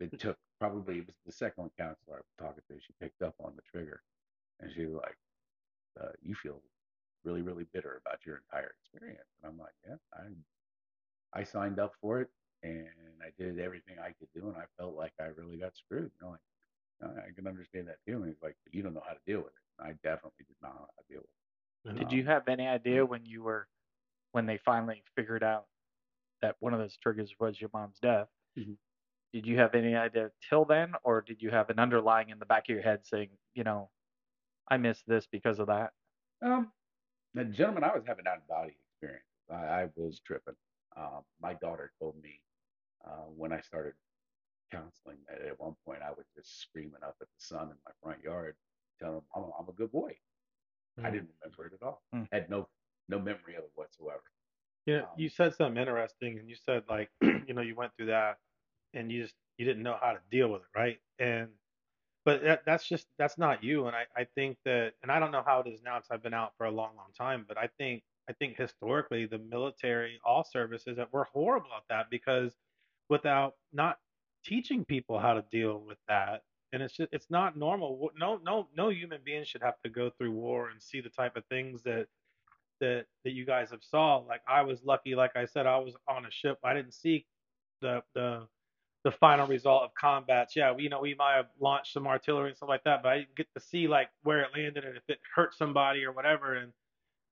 it 0.00 0.18
took 0.18 0.36
probably 0.58 0.98
it 0.98 1.06
was 1.06 1.16
the 1.26 1.32
second 1.32 1.62
one 1.62 1.70
counselor 1.78 2.16
I 2.16 2.20
was 2.20 2.34
talking 2.38 2.62
to. 2.68 2.80
She 2.80 2.92
picked 3.00 3.22
up 3.22 3.34
on 3.40 3.52
the 3.54 3.62
trigger, 3.70 4.02
and 4.60 4.72
she 4.72 4.86
was 4.86 4.94
like, 4.94 5.16
uh, 6.00 6.12
"You 6.22 6.34
feel 6.34 6.62
really, 7.24 7.42
really 7.42 7.64
bitter 7.72 7.96
about 8.04 8.26
your 8.26 8.38
entire 8.38 8.74
experience." 8.80 9.28
And 9.42 9.50
I'm 9.52 9.58
like, 9.58 9.74
"Yeah, 9.86 9.96
I, 10.14 10.28
I 11.32 11.42
signed 11.44 11.78
up 11.78 11.94
for 12.00 12.20
it, 12.20 12.30
and 12.62 13.22
I 13.22 13.30
did 13.38 13.58
everything 13.58 13.98
I 13.98 14.12
could 14.12 14.28
do, 14.34 14.48
and 14.48 14.56
I 14.56 14.66
felt 14.76 14.94
like 14.94 15.14
I 15.20 15.24
really 15.26 15.58
got 15.58 15.76
screwed." 15.76 16.12
You 16.20 16.26
know, 16.26 16.30
like 16.32 16.40
"Uh, 17.02 17.20
I 17.28 17.32
can 17.32 17.46
understand 17.48 17.88
that 17.88 18.00
feeling. 18.06 18.30
It's 18.30 18.42
like 18.42 18.56
you 18.72 18.82
don't 18.82 18.94
know 18.94 19.04
how 19.06 19.14
to 19.14 19.20
deal 19.26 19.40
with 19.40 19.54
it. 19.54 19.62
And 19.78 19.88
I 19.88 19.92
definitely 20.04 20.46
did 20.46 20.56
not 20.62 20.74
know 20.76 20.80
how 20.96 21.02
to 21.02 21.08
deal 21.14 21.22
with 21.22 21.30
it. 21.30 21.94
Did 21.94 22.10
you 22.10 22.24
Um, 22.24 22.26
have 22.26 22.48
any 22.48 22.66
idea 22.66 23.06
when 23.06 23.24
you 23.24 23.44
were 23.44 23.68
when 24.32 24.46
they 24.46 24.58
finally 24.58 25.04
figured 25.16 25.42
out 25.44 25.68
that 26.42 26.56
one 26.60 26.74
of 26.74 26.80
those 26.80 26.98
triggers 26.98 27.38
was 27.40 27.60
your 27.60 27.70
mom's 27.72 28.00
death? 28.00 28.30
Mhm. 28.56 28.76
Did 29.32 29.44
you 29.44 29.56
have 29.58 29.74
any 29.74 29.96
idea 29.96 30.30
till 30.40 30.64
then, 30.64 30.94
or 31.02 31.20
did 31.20 31.42
you 31.42 31.50
have 31.50 31.68
an 31.68 31.80
underlying 31.80 32.28
in 32.28 32.38
the 32.38 32.46
back 32.46 32.68
of 32.68 32.74
your 32.74 32.82
head 32.82 33.04
saying, 33.04 33.38
you 33.54 33.64
know, 33.64 33.90
I 34.68 34.78
missed 34.78 35.06
this 35.06 35.26
because 35.28 35.58
of 35.60 35.68
that? 35.68 35.94
Um, 36.42 36.72
the 37.34 37.44
gentleman, 37.44 37.84
I 37.84 37.94
was 37.94 38.04
having 38.06 38.26
out 38.26 38.38
of 38.38 38.48
body 38.48 38.76
experience. 38.92 39.24
I, 39.50 39.54
I 39.84 39.88
was 39.96 40.20
tripping. 40.20 40.56
Um, 40.96 41.22
my 41.40 41.54
daughter 41.54 41.92
told 42.00 42.20
me 42.22 42.42
uh, 43.06 43.26
when 43.36 43.52
I 43.52 43.60
started 43.60 43.94
counseling 44.72 45.18
that 45.28 45.40
at 45.46 45.60
one 45.60 45.74
point 45.86 46.02
I 46.02 46.10
was 46.10 46.26
just 46.36 46.60
screaming 46.60 47.02
up 47.04 47.16
at 47.20 47.28
the 47.28 47.40
sun 47.44 47.70
in 47.70 47.76
my 47.84 47.92
front 48.02 48.22
yard, 48.22 48.56
telling 49.00 49.16
him 49.18 49.22
I'm, 49.34 49.42
a- 49.44 49.52
I'm 49.60 49.68
a 49.68 49.72
good 49.72 49.92
boy. 49.92 50.16
I 50.98 51.02
Mm. 51.08 51.12
didn't 51.12 51.30
remember 51.42 51.66
it 51.66 51.72
at 51.74 51.82
all. 51.86 52.02
Mm. 52.14 52.28
Had 52.32 52.50
no 52.50 52.68
no 53.08 53.18
memory 53.18 53.56
of 53.56 53.64
it 53.64 53.70
whatsoever. 53.74 54.22
You 54.86 54.98
know, 54.98 55.04
Um, 55.04 55.08
you 55.16 55.28
said 55.28 55.54
something 55.54 55.80
interesting, 55.80 56.38
and 56.38 56.48
you 56.48 56.56
said 56.56 56.84
like, 56.88 57.10
you 57.22 57.54
know, 57.54 57.62
you 57.62 57.74
went 57.74 57.92
through 57.96 58.06
that, 58.06 58.38
and 58.94 59.10
you 59.10 59.22
just 59.22 59.34
you 59.58 59.64
didn't 59.64 59.82
know 59.82 59.98
how 60.00 60.12
to 60.12 60.20
deal 60.30 60.50
with 60.52 60.62
it, 60.62 60.78
right? 60.78 61.00
And 61.18 61.50
but 62.24 62.42
that, 62.42 62.62
that's 62.66 62.86
just 62.88 63.06
that's 63.18 63.38
not 63.38 63.64
you, 63.64 63.86
and 63.86 63.96
I 63.96 64.04
I 64.16 64.24
think 64.34 64.58
that, 64.64 64.92
and 65.02 65.10
I 65.10 65.18
don't 65.18 65.32
know 65.32 65.42
how 65.44 65.60
it 65.60 65.68
is 65.68 65.82
now 65.82 65.96
because 65.96 66.10
I've 66.10 66.22
been 66.22 66.34
out 66.34 66.52
for 66.56 66.66
a 66.66 66.70
long, 66.70 66.90
long 66.96 67.12
time, 67.16 67.44
but 67.48 67.56
I 67.58 67.68
think 67.78 68.02
I 68.28 68.32
think 68.34 68.56
historically 68.56 69.26
the 69.26 69.38
military, 69.38 70.20
all 70.24 70.44
services, 70.44 70.96
that 70.96 71.08
we're 71.12 71.24
horrible 71.24 71.70
at 71.76 71.84
that 71.88 72.10
because 72.10 72.56
without 73.08 73.54
not 73.72 73.98
teaching 74.44 74.84
people 74.84 75.18
how 75.18 75.34
to 75.34 75.44
deal 75.50 75.78
with 75.86 75.98
that, 76.08 76.42
and 76.72 76.82
it's 76.82 76.94
just 76.94 77.12
it's 77.12 77.30
not 77.30 77.56
normal. 77.56 78.10
No 78.18 78.40
no 78.44 78.68
no 78.76 78.90
human 78.90 79.20
being 79.24 79.44
should 79.44 79.62
have 79.62 79.80
to 79.84 79.90
go 79.90 80.10
through 80.10 80.32
war 80.32 80.70
and 80.70 80.80
see 80.82 81.00
the 81.00 81.08
type 81.08 81.36
of 81.36 81.44
things 81.46 81.82
that 81.84 82.06
that 82.80 83.06
that 83.24 83.32
you 83.32 83.44
guys 83.46 83.70
have 83.70 83.82
saw. 83.82 84.18
Like 84.18 84.42
I 84.46 84.62
was 84.62 84.84
lucky, 84.84 85.14
like 85.14 85.36
I 85.36 85.46
said, 85.46 85.66
I 85.66 85.78
was 85.78 85.96
on 86.08 86.26
a 86.26 86.30
ship. 86.30 86.58
I 86.64 86.74
didn't 86.74 86.94
see 86.94 87.26
the 87.80 88.02
the 88.14 88.46
the 89.04 89.12
final 89.12 89.46
result 89.46 89.84
of 89.84 89.94
combats. 89.94 90.56
Yeah, 90.56 90.72
we, 90.72 90.84
you 90.84 90.88
know, 90.90 91.00
we 91.00 91.14
might 91.14 91.36
have 91.36 91.48
launched 91.60 91.92
some 91.92 92.06
artillery 92.06 92.48
and 92.48 92.56
stuff 92.56 92.68
like 92.68 92.84
that, 92.84 93.02
but 93.02 93.10
I 93.10 93.18
didn't 93.20 93.36
get 93.36 93.48
to 93.54 93.60
see 93.60 93.88
like 93.88 94.10
where 94.22 94.40
it 94.42 94.50
landed 94.54 94.84
and 94.84 94.96
if 94.96 95.04
it 95.08 95.20
hurt 95.34 95.54
somebody 95.54 96.04
or 96.04 96.12
whatever. 96.12 96.54
And 96.56 96.72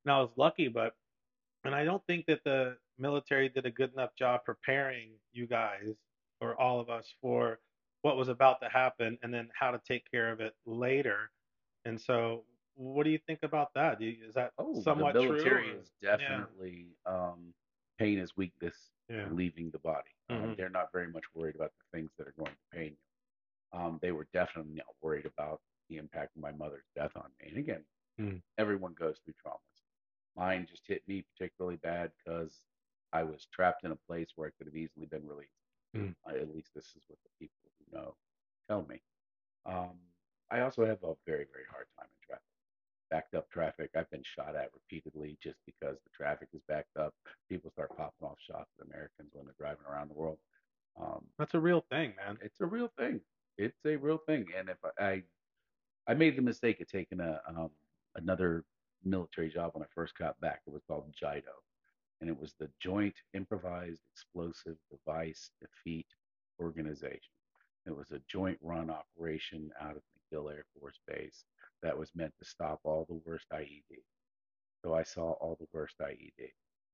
and 0.04 0.12
I 0.12 0.20
was 0.20 0.30
lucky, 0.36 0.68
but 0.68 0.94
and 1.64 1.74
I 1.74 1.84
don't 1.84 2.04
think 2.06 2.26
that 2.26 2.44
the 2.44 2.76
military 2.98 3.48
did 3.48 3.66
a 3.66 3.70
good 3.70 3.92
enough 3.92 4.14
job 4.16 4.44
preparing 4.44 5.10
you 5.32 5.46
guys 5.46 5.94
or 6.40 6.60
all 6.60 6.80
of 6.80 6.90
us 6.90 7.12
for 7.20 7.58
what 8.02 8.16
was 8.16 8.28
about 8.28 8.60
to 8.62 8.68
happen 8.68 9.18
and 9.22 9.32
then 9.34 9.48
how 9.54 9.70
to 9.70 9.80
take 9.86 10.10
care 10.10 10.30
of 10.32 10.40
it 10.40 10.54
later. 10.66 11.30
And 11.84 12.00
so, 12.00 12.44
what 12.74 13.04
do 13.04 13.10
you 13.10 13.18
think 13.26 13.40
about 13.42 13.74
that? 13.74 14.00
You, 14.00 14.16
is 14.28 14.34
that 14.34 14.52
Oh, 14.58 14.82
somewhat 14.84 15.14
the 15.14 15.22
military 15.22 15.68
true? 15.68 15.80
is 15.80 15.90
definitely 16.02 16.96
um, 17.06 17.54
pain 17.98 18.18
is 18.18 18.36
weakness 18.36 18.90
Yeah. 19.08 19.28
leaving 19.30 19.70
the 19.70 19.78
body. 19.80 20.10
Um, 20.34 20.54
Mhm. 20.54 20.56
they're 20.56 20.68
not 20.70 20.92
very 20.92 21.08
much 21.08 21.24
worried 21.34 21.56
about 21.56 21.72
the 21.78 21.98
things 21.98 22.12
that 22.18 22.28
are 22.28 22.34
going 22.38 22.52
to 22.52 22.76
pain 22.78 22.96
you. 22.98 23.78
Um, 23.78 23.98
they 24.02 24.12
were 24.12 24.28
definitely 24.32 24.74
not 24.74 24.94
worried 25.02 25.26
about 25.26 25.60
the 25.88 25.96
impact 25.98 26.36
of 26.36 26.42
my 26.42 26.52
mother's 26.52 26.86
death 26.94 27.12
on 27.16 27.30
me. 27.40 27.48
And 27.48 27.58
again, 27.58 27.84
Mm. 28.18 28.42
everyone 28.58 28.94
goes 28.94 29.18
through 29.24 29.34
traumas. 29.44 29.60
Mine 30.36 30.66
just 30.68 30.86
hit 30.86 31.06
me 31.08 31.22
particularly 31.22 31.76
bad 31.78 32.12
because 32.18 32.66
I 33.12 33.22
was 33.24 33.46
trapped 33.52 33.84
in 33.84 33.92
a 33.92 33.96
place 33.96 34.28
where 34.36 34.48
I 34.48 34.52
could 34.56 34.66
have 34.66 34.76
easily 34.76 35.06
been 35.06 35.26
released. 35.26 35.52
Mm. 35.94 36.14
Uh, 36.26 36.34
at 36.36 36.54
least 36.54 36.70
this 36.74 36.94
is 36.96 37.04
what 37.08 37.18
the 37.24 37.30
people 37.46 37.70
who 37.78 37.96
know 37.96 38.16
tell 38.68 38.84
me. 38.86 39.02
Um, 39.66 39.98
I 40.50 40.60
also 40.60 40.84
have 40.84 41.02
a 41.04 41.14
very, 41.26 41.46
very 41.52 41.64
hard 41.70 41.86
time. 41.98 42.08
Backed 43.10 43.34
up 43.34 43.50
traffic. 43.50 43.90
I've 43.96 44.10
been 44.10 44.22
shot 44.24 44.54
at 44.56 44.70
repeatedly 44.74 45.38
just 45.42 45.58
because 45.66 45.96
the 46.04 46.10
traffic 46.14 46.48
is 46.52 46.60
backed 46.68 46.96
up. 46.98 47.14
People 47.48 47.70
start 47.70 47.96
popping 47.96 48.26
off 48.28 48.38
shots 48.38 48.70
at 48.78 48.86
Americans 48.86 49.30
when 49.32 49.46
they're 49.46 49.54
driving 49.58 49.86
around 49.90 50.10
the 50.10 50.14
world. 50.14 50.38
Um, 51.00 51.24
That's 51.38 51.54
a 51.54 51.60
real 51.60 51.84
thing, 51.90 52.12
man. 52.16 52.38
it's 52.42 52.60
a 52.60 52.66
real 52.66 52.90
thing. 52.98 53.20
It's 53.56 53.78
a 53.86 53.96
real 53.96 54.18
thing. 54.26 54.46
And 54.58 54.68
if 54.68 54.76
I, 54.98 55.04
I, 55.04 55.22
I 56.08 56.14
made 56.14 56.36
the 56.36 56.42
mistake 56.42 56.80
of 56.80 56.88
taking 56.88 57.20
a 57.20 57.40
um, 57.48 57.70
another 58.16 58.64
military 59.04 59.48
job 59.48 59.70
when 59.74 59.82
I 59.82 59.86
first 59.94 60.16
got 60.18 60.40
back. 60.40 60.60
It 60.66 60.72
was 60.72 60.82
called 60.86 61.12
JIDO, 61.20 61.42
and 62.20 62.28
it 62.28 62.38
was 62.38 62.54
the 62.58 62.68
Joint 62.80 63.14
Improvised 63.34 64.00
Explosive 64.12 64.76
Device 64.90 65.50
Defeat 65.60 66.06
Organization. 66.60 67.20
It 67.86 67.96
was 67.96 68.10
a 68.12 68.20
joint 68.30 68.58
run 68.60 68.90
operation 68.90 69.70
out 69.80 69.96
of 69.96 70.02
MacDill 70.32 70.50
Air 70.52 70.64
Force 70.78 70.98
Base 71.06 71.44
that 71.82 71.96
was 71.96 72.10
meant 72.14 72.32
to 72.38 72.44
stop 72.48 72.80
all 72.84 73.06
the 73.08 73.20
worst 73.24 73.46
IED. 73.52 73.98
So 74.84 74.94
I 74.94 75.02
saw 75.02 75.32
all 75.32 75.56
the 75.60 75.66
worst 75.72 75.96
IED. 76.00 76.50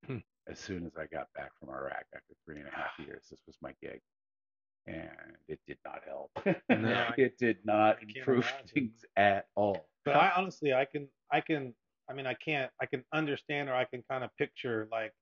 Hmm. 0.06 0.18
As 0.48 0.58
soon 0.58 0.84
as 0.86 0.92
I 0.98 1.06
got 1.06 1.28
back 1.34 1.50
from 1.58 1.70
Iraq 1.70 2.04
after 2.14 2.34
three 2.44 2.58
and 2.58 2.68
a 2.68 2.70
half 2.70 2.90
years, 2.98 3.26
this 3.30 3.40
was 3.46 3.56
my 3.62 3.72
gig. 3.82 4.00
And 4.86 5.08
it 5.48 5.58
did 5.66 5.78
not 5.84 6.00
help. 6.06 6.30
No, 6.44 6.52
I- 7.08 7.14
it 7.16 7.38
did 7.38 7.58
not 7.64 7.98
improve 8.02 8.44
imagine. 8.50 8.68
things 8.74 9.04
at 9.16 9.46
all. 9.54 9.86
But 10.04 10.16
I 10.16 10.32
honestly, 10.36 10.74
I 10.74 10.84
can, 10.84 11.08
I 11.32 11.40
can, 11.40 11.74
I 12.10 12.12
mean, 12.12 12.26
I 12.26 12.34
can't, 12.34 12.70
I 12.82 12.84
can 12.86 13.02
understand 13.14 13.70
or 13.70 13.74
I 13.74 13.86
can 13.86 14.02
kind 14.10 14.22
of 14.22 14.28
picture 14.36 14.86
like 14.92 15.12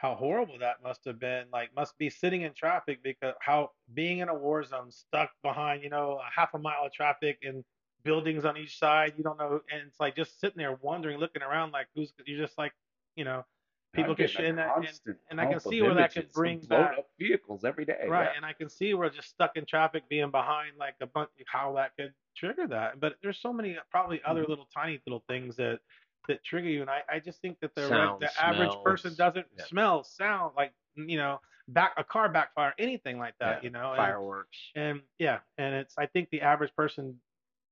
how 0.00 0.14
horrible 0.14 0.58
that 0.58 0.82
must 0.82 1.04
have 1.04 1.18
been. 1.18 1.44
Like, 1.52 1.74
must 1.76 1.98
be 1.98 2.08
sitting 2.08 2.42
in 2.42 2.52
traffic 2.54 3.02
because 3.02 3.34
how 3.40 3.70
being 3.92 4.18
in 4.18 4.28
a 4.28 4.34
war 4.34 4.62
zone, 4.64 4.90
stuck 4.90 5.30
behind, 5.42 5.82
you 5.82 5.90
know, 5.90 6.18
a 6.26 6.40
half 6.40 6.54
a 6.54 6.58
mile 6.58 6.86
of 6.86 6.92
traffic 6.92 7.38
and 7.42 7.64
buildings 8.02 8.44
on 8.46 8.56
each 8.56 8.78
side. 8.78 9.12
You 9.18 9.24
don't 9.24 9.38
know, 9.38 9.60
and 9.70 9.82
it's 9.86 10.00
like 10.00 10.16
just 10.16 10.40
sitting 10.40 10.56
there 10.58 10.78
wondering, 10.80 11.18
looking 11.18 11.42
around, 11.42 11.72
like 11.72 11.86
who's. 11.94 12.12
You're 12.26 12.44
just 12.46 12.56
like, 12.56 12.72
you 13.14 13.24
know, 13.24 13.44
people 13.92 14.14
sh- 14.16 14.36
and, 14.38 14.56
that- 14.56 14.70
and, 14.76 15.16
and 15.30 15.40
I 15.40 15.46
can 15.46 15.60
see 15.60 15.82
where 15.82 15.94
that 15.94 16.14
could 16.14 16.32
bring 16.32 16.60
back 16.60 16.96
up 16.98 17.08
vehicles 17.18 17.64
every 17.64 17.84
day. 17.84 18.06
right 18.08 18.28
yeah. 18.30 18.36
and 18.36 18.46
i 18.46 18.52
can 18.52 18.68
see 18.68 18.94
we're 18.94 19.10
just 19.10 19.28
stuck 19.28 19.56
in 19.56 19.66
traffic 19.66 20.08
being 20.08 20.30
behind 20.30 20.72
like 20.78 20.94
a 21.00 21.06
bunch 21.06 21.28
how 21.46 21.72
that 21.74 21.90
could 21.98 22.12
trigger 22.36 22.66
that 22.68 23.00
but 23.00 23.16
there's 23.22 23.38
so 23.38 23.52
many 23.52 23.76
probably 23.90 24.20
other 24.24 24.42
Mm-hmm. 24.42 24.50
little 24.50 24.68
tiny 24.72 25.00
little 25.06 25.24
things 25.28 25.56
that 25.56 25.80
that 26.28 26.42
trigger 26.44 26.68
you 26.68 26.80
and 26.82 26.90
i, 26.90 27.00
I 27.10 27.18
just 27.20 27.40
think 27.40 27.58
that 27.60 27.74
the 27.74 27.82
reg- 27.82 27.90
Sound, 27.90 28.22
the 28.22 28.42
average 28.44 28.72
person 28.84 29.14
doesn't 29.14 29.46
yeah. 29.58 29.64
smell 29.64 30.04
sound 30.04 30.52
like 30.56 30.72
you 30.96 31.16
know 31.16 31.40
back 31.68 31.92
a 31.96 32.04
car 32.04 32.28
backfire 32.28 32.74
anything 32.78 33.18
like 33.18 33.34
that 33.40 33.58
Yeah, 33.62 33.66
you 33.66 33.70
know 33.70 33.88
and, 33.90 33.96
Fireworks. 33.96 34.58
and 34.74 35.00
yeah 35.18 35.38
and 35.58 35.74
it's 35.74 35.94
i 35.98 36.06
think 36.06 36.28
the 36.30 36.40
average 36.42 36.74
person 36.76 37.20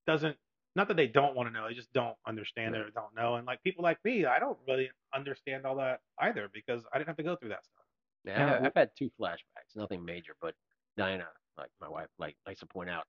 doesn't 0.06 0.36
not 0.76 0.88
that 0.88 0.96
they 0.96 1.08
don't 1.08 1.34
want 1.34 1.48
to 1.48 1.52
know 1.52 1.66
they 1.68 1.74
just 1.74 1.92
don't 1.92 2.16
understand 2.26 2.74
it 2.74 2.80
or 2.80 2.90
don't 2.90 3.14
know 3.16 3.34
and 3.36 3.46
like 3.46 3.62
people 3.62 3.82
like 3.82 3.98
me 4.04 4.24
i 4.24 4.38
don't 4.38 4.58
really 4.66 4.90
understand 5.14 5.66
all 5.66 5.76
that 5.76 6.00
either 6.20 6.48
because 6.52 6.82
i 6.92 6.98
didn't 6.98 7.08
have 7.08 7.16
to 7.16 7.22
go 7.22 7.34
through 7.36 7.48
that 7.50 7.64
stuff 7.64 7.84
Yeah, 8.24 8.38
Yeah, 8.38 8.54
I've- 8.56 8.66
I've 8.66 8.74
had 8.74 8.90
two 8.96 9.10
flashbacks, 9.20 9.74
nothing 9.76 10.04
major, 10.04 10.34
but 10.40 10.54
Diana, 10.96 11.28
like 11.56 11.70
my 11.80 11.88
wife, 11.88 12.08
like 12.18 12.36
likes 12.46 12.60
to 12.60 12.66
point 12.66 12.90
out, 12.90 13.04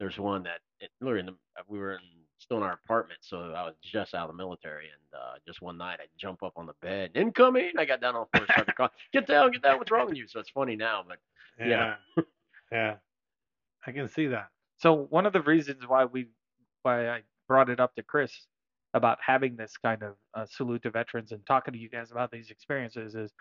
there's 0.00 0.18
one 0.18 0.42
that 0.44 0.60
it, 0.80 0.90
we 1.00 1.06
were 1.08 1.18
in 1.18 1.26
the, 1.26 1.36
we 1.68 1.78
were 1.78 1.92
in, 1.92 2.00
still 2.40 2.58
in 2.58 2.64
our 2.64 2.74
apartment, 2.74 3.20
so 3.22 3.38
I 3.56 3.64
was 3.64 3.76
just 3.82 4.14
out 4.14 4.30
of 4.30 4.36
the 4.36 4.38
military, 4.38 4.86
and 4.86 5.20
uh, 5.20 5.34
just 5.46 5.62
one 5.62 5.78
night 5.78 6.00
I 6.02 6.06
jump 6.18 6.42
up 6.44 6.54
on 6.56 6.66
the 6.66 6.74
bed, 6.82 7.12
incoming. 7.16 7.72
I 7.78 7.86
got 7.86 8.02
down 8.02 8.16
on 8.16 8.26
the 8.32 8.38
floor, 8.38 8.48
started 8.50 8.74
calling, 8.76 8.92
get 9.14 9.28
down, 9.28 9.52
get 9.52 9.62
down, 9.62 9.78
what's 9.78 9.92
wrong 9.92 10.08
with 10.08 10.16
you? 10.18 10.28
So 10.28 10.40
it's 10.40 10.50
funny 10.50 10.76
now, 10.76 11.04
but 11.08 11.18
Yeah. 11.58 11.86
yeah 12.16 12.24
yeah 12.72 12.96
i 13.86 13.92
can 13.92 14.08
see 14.08 14.28
that 14.28 14.48
So 14.78 15.06
one 15.10 15.26
of 15.26 15.32
the 15.34 15.42
reasons 15.42 15.84
why 15.88 16.06
we 16.06 16.28
why 16.82 17.08
I 17.10 17.22
brought 17.48 17.70
it 17.70 17.80
up 17.80 17.94
to 17.96 18.04
Chris 18.04 18.32
about 18.94 19.18
having 19.24 19.56
this 19.56 19.76
kind 19.78 20.02
of 20.02 20.14
uh, 20.34 20.46
salute 20.46 20.82
to 20.84 20.90
veterans 20.90 21.32
and 21.32 21.44
talking 21.46 21.74
to 21.74 21.80
you 21.80 21.90
guys 21.90 22.12
about 22.12 22.30
these 22.32 22.50
experiences 22.50 23.16
is 23.16 23.32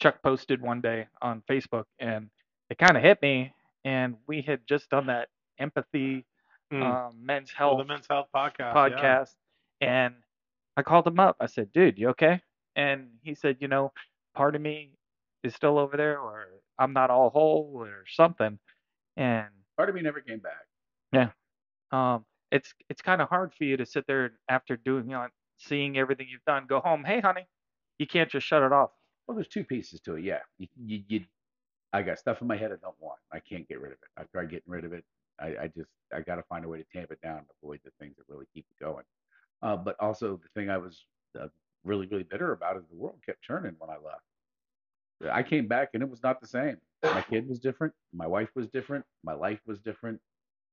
Chuck 0.00 0.22
posted 0.22 0.62
one 0.62 0.82
day 0.82 1.08
on 1.22 1.42
Facebook 1.50 1.84
and 2.00 2.30
it 2.70 2.78
kind 2.78 2.96
of 2.96 3.04
hit 3.04 3.22
me 3.22 3.52
and 3.84 4.16
we 4.28 4.42
had 4.42 4.60
just 4.68 4.90
done 4.90 5.06
that 5.08 5.28
empathy 5.60 6.26
Mm. 6.72 6.82
um, 6.82 7.24
men's 7.24 7.50
Oh, 7.54 7.58
health 7.58 7.78
the 7.78 7.84
men's 7.84 8.06
health 8.08 8.28
podcast 8.34 8.58
yeah. 8.58 8.74
podcast 8.74 9.34
and 9.80 10.14
I 10.76 10.82
called 10.82 11.06
him 11.06 11.18
up. 11.18 11.36
I 11.40 11.46
said, 11.46 11.72
"Dude, 11.72 11.98
you 11.98 12.08
okay?" 12.10 12.40
And 12.76 13.08
he 13.22 13.34
said, 13.34 13.56
"You 13.60 13.68
know, 13.68 13.92
part 14.34 14.54
of 14.54 14.62
me 14.62 14.96
is 15.42 15.54
still 15.54 15.78
over 15.78 15.96
there 15.96 16.18
or 16.20 16.46
I'm 16.78 16.92
not 16.92 17.10
all 17.10 17.30
whole 17.30 17.72
or 17.74 18.04
something." 18.08 18.58
And 19.16 19.48
Part 19.76 19.88
of 19.88 19.94
me 19.94 20.02
never 20.02 20.20
came 20.20 20.38
back. 20.38 20.66
Yeah, 21.12 21.30
um, 21.90 22.24
it's 22.52 22.72
it's 22.88 23.02
kind 23.02 23.20
of 23.20 23.28
hard 23.28 23.52
for 23.54 23.64
you 23.64 23.76
to 23.78 23.86
sit 23.86 24.06
there 24.06 24.32
after 24.48 24.76
doing, 24.76 25.04
you 25.06 25.10
know, 25.16 25.26
seeing 25.58 25.98
everything 25.98 26.28
you've 26.30 26.44
done, 26.46 26.66
go 26.68 26.80
home. 26.80 27.02
Hey, 27.04 27.20
honey, 27.20 27.46
you 27.98 28.06
can't 28.06 28.30
just 28.30 28.46
shut 28.46 28.62
it 28.62 28.72
off. 28.72 28.90
Well, 29.26 29.34
there's 29.34 29.48
two 29.48 29.64
pieces 29.64 30.00
to 30.02 30.14
it. 30.16 30.24
Yeah, 30.24 30.40
you, 30.58 30.68
you, 30.76 31.02
you 31.08 31.20
I 31.92 32.02
got 32.02 32.18
stuff 32.18 32.40
in 32.40 32.46
my 32.46 32.56
head 32.56 32.70
I 32.72 32.76
don't 32.80 32.94
want. 33.00 33.18
I 33.32 33.40
can't 33.40 33.66
get 33.68 33.80
rid 33.80 33.92
of 33.92 33.98
it. 34.02 34.08
I've 34.16 34.30
tried 34.30 34.50
getting 34.50 34.70
rid 34.70 34.84
of 34.84 34.92
it. 34.92 35.04
I, 35.40 35.46
I 35.64 35.70
just 35.76 35.90
I 36.14 36.20
got 36.20 36.36
to 36.36 36.42
find 36.44 36.64
a 36.64 36.68
way 36.68 36.78
to 36.78 36.84
tamp 36.92 37.10
it 37.12 37.20
down 37.22 37.38
and 37.38 37.46
avoid 37.62 37.80
the 37.84 37.90
things 38.00 38.16
that 38.16 38.24
really 38.28 38.46
keep 38.54 38.66
it 38.70 38.84
going. 38.84 39.04
Uh, 39.62 39.76
but 39.76 39.96
also 40.00 40.36
the 40.42 40.60
thing 40.60 40.70
I 40.70 40.78
was 40.78 41.04
uh, 41.40 41.48
really 41.84 42.06
really 42.06 42.24
bitter 42.24 42.52
about 42.52 42.76
is 42.76 42.84
the 42.90 42.96
world 42.96 43.18
kept 43.24 43.44
turning 43.46 43.74
when 43.78 43.90
I 43.90 43.94
left. 43.94 44.24
I 45.32 45.42
came 45.42 45.68
back 45.68 45.90
and 45.94 46.02
it 46.02 46.08
was 46.10 46.22
not 46.22 46.40
the 46.40 46.46
same. 46.46 46.78
My 47.02 47.22
kid 47.22 47.48
was 47.48 47.60
different. 47.60 47.92
My 48.12 48.26
wife 48.26 48.50
was 48.54 48.68
different. 48.68 49.04
My 49.22 49.34
life 49.34 49.60
was 49.66 49.80
different. 49.80 50.20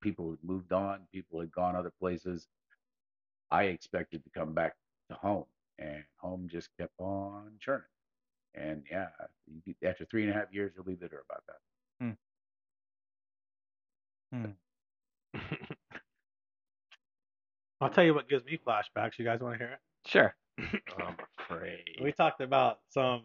People 0.01 0.31
had 0.31 0.39
moved 0.43 0.71
on. 0.71 1.01
People 1.13 1.39
had 1.39 1.51
gone 1.51 1.75
other 1.75 1.91
places. 1.99 2.47
I 3.51 3.65
expected 3.65 4.23
to 4.23 4.29
come 4.31 4.53
back 4.53 4.75
to 5.09 5.15
home, 5.15 5.45
and 5.79 6.03
home 6.17 6.47
just 6.51 6.69
kept 6.79 6.93
on 6.99 7.53
churning. 7.59 7.83
And 8.55 8.83
yeah, 8.91 9.07
after 9.85 10.05
three 10.05 10.23
and 10.23 10.31
a 10.31 10.33
half 10.33 10.53
years, 10.53 10.73
you'll 10.75 10.85
be 10.85 10.95
bitter 10.95 11.23
about 11.29 11.43
that. 11.47 11.59
i'll 17.81 17.89
tell 17.89 18.03
you 18.03 18.13
what 18.13 18.27
gives 18.29 18.45
me 18.45 18.57
flashbacks. 18.65 19.17
You 19.17 19.25
guys 19.25 19.39
want 19.39 19.55
to 19.55 19.63
hear 19.65 19.73
it? 19.73 19.79
Sure. 20.05 20.35
I'm 20.59 21.15
afraid. 21.39 21.83
we 22.01 22.11
talked 22.11 22.41
about 22.41 22.79
some 22.89 23.23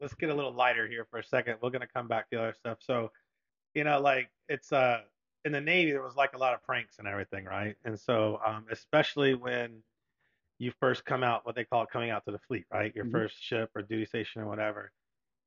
let's 0.00 0.14
get 0.14 0.30
a 0.30 0.34
little 0.34 0.52
lighter 0.52 0.88
here 0.88 1.06
for 1.10 1.18
a 1.20 1.24
second. 1.24 1.56
We're 1.62 1.70
going 1.70 1.80
to 1.82 1.86
come 1.86 2.08
back 2.08 2.28
to 2.30 2.36
the 2.36 2.42
other 2.42 2.54
stuff. 2.54 2.78
So 2.80 3.10
you 3.74 3.84
know 3.84 4.00
like 4.00 4.28
it's 4.48 4.72
uh 4.72 5.02
in 5.44 5.52
the 5.52 5.60
navy 5.60 5.92
there 5.92 6.02
was 6.02 6.16
like 6.16 6.34
a 6.34 6.38
lot 6.38 6.54
of 6.54 6.62
pranks 6.64 6.98
and 6.98 7.06
everything 7.08 7.44
right? 7.44 7.76
And 7.84 7.98
so 7.98 8.40
um 8.46 8.66
especially 8.70 9.34
when 9.34 9.82
you 10.58 10.72
first 10.80 11.04
come 11.04 11.22
out 11.22 11.46
what 11.46 11.54
they 11.54 11.64
call 11.64 11.82
it 11.84 11.88
coming 11.90 12.10
out 12.10 12.24
to 12.26 12.32
the 12.32 12.38
fleet 12.38 12.66
right? 12.72 12.94
Your 12.94 13.04
Mhm. 13.06 13.12
first 13.12 13.42
ship 13.42 13.70
or 13.74 13.82
duty 13.82 14.04
station 14.06 14.42
or 14.42 14.46
whatever. 14.46 14.92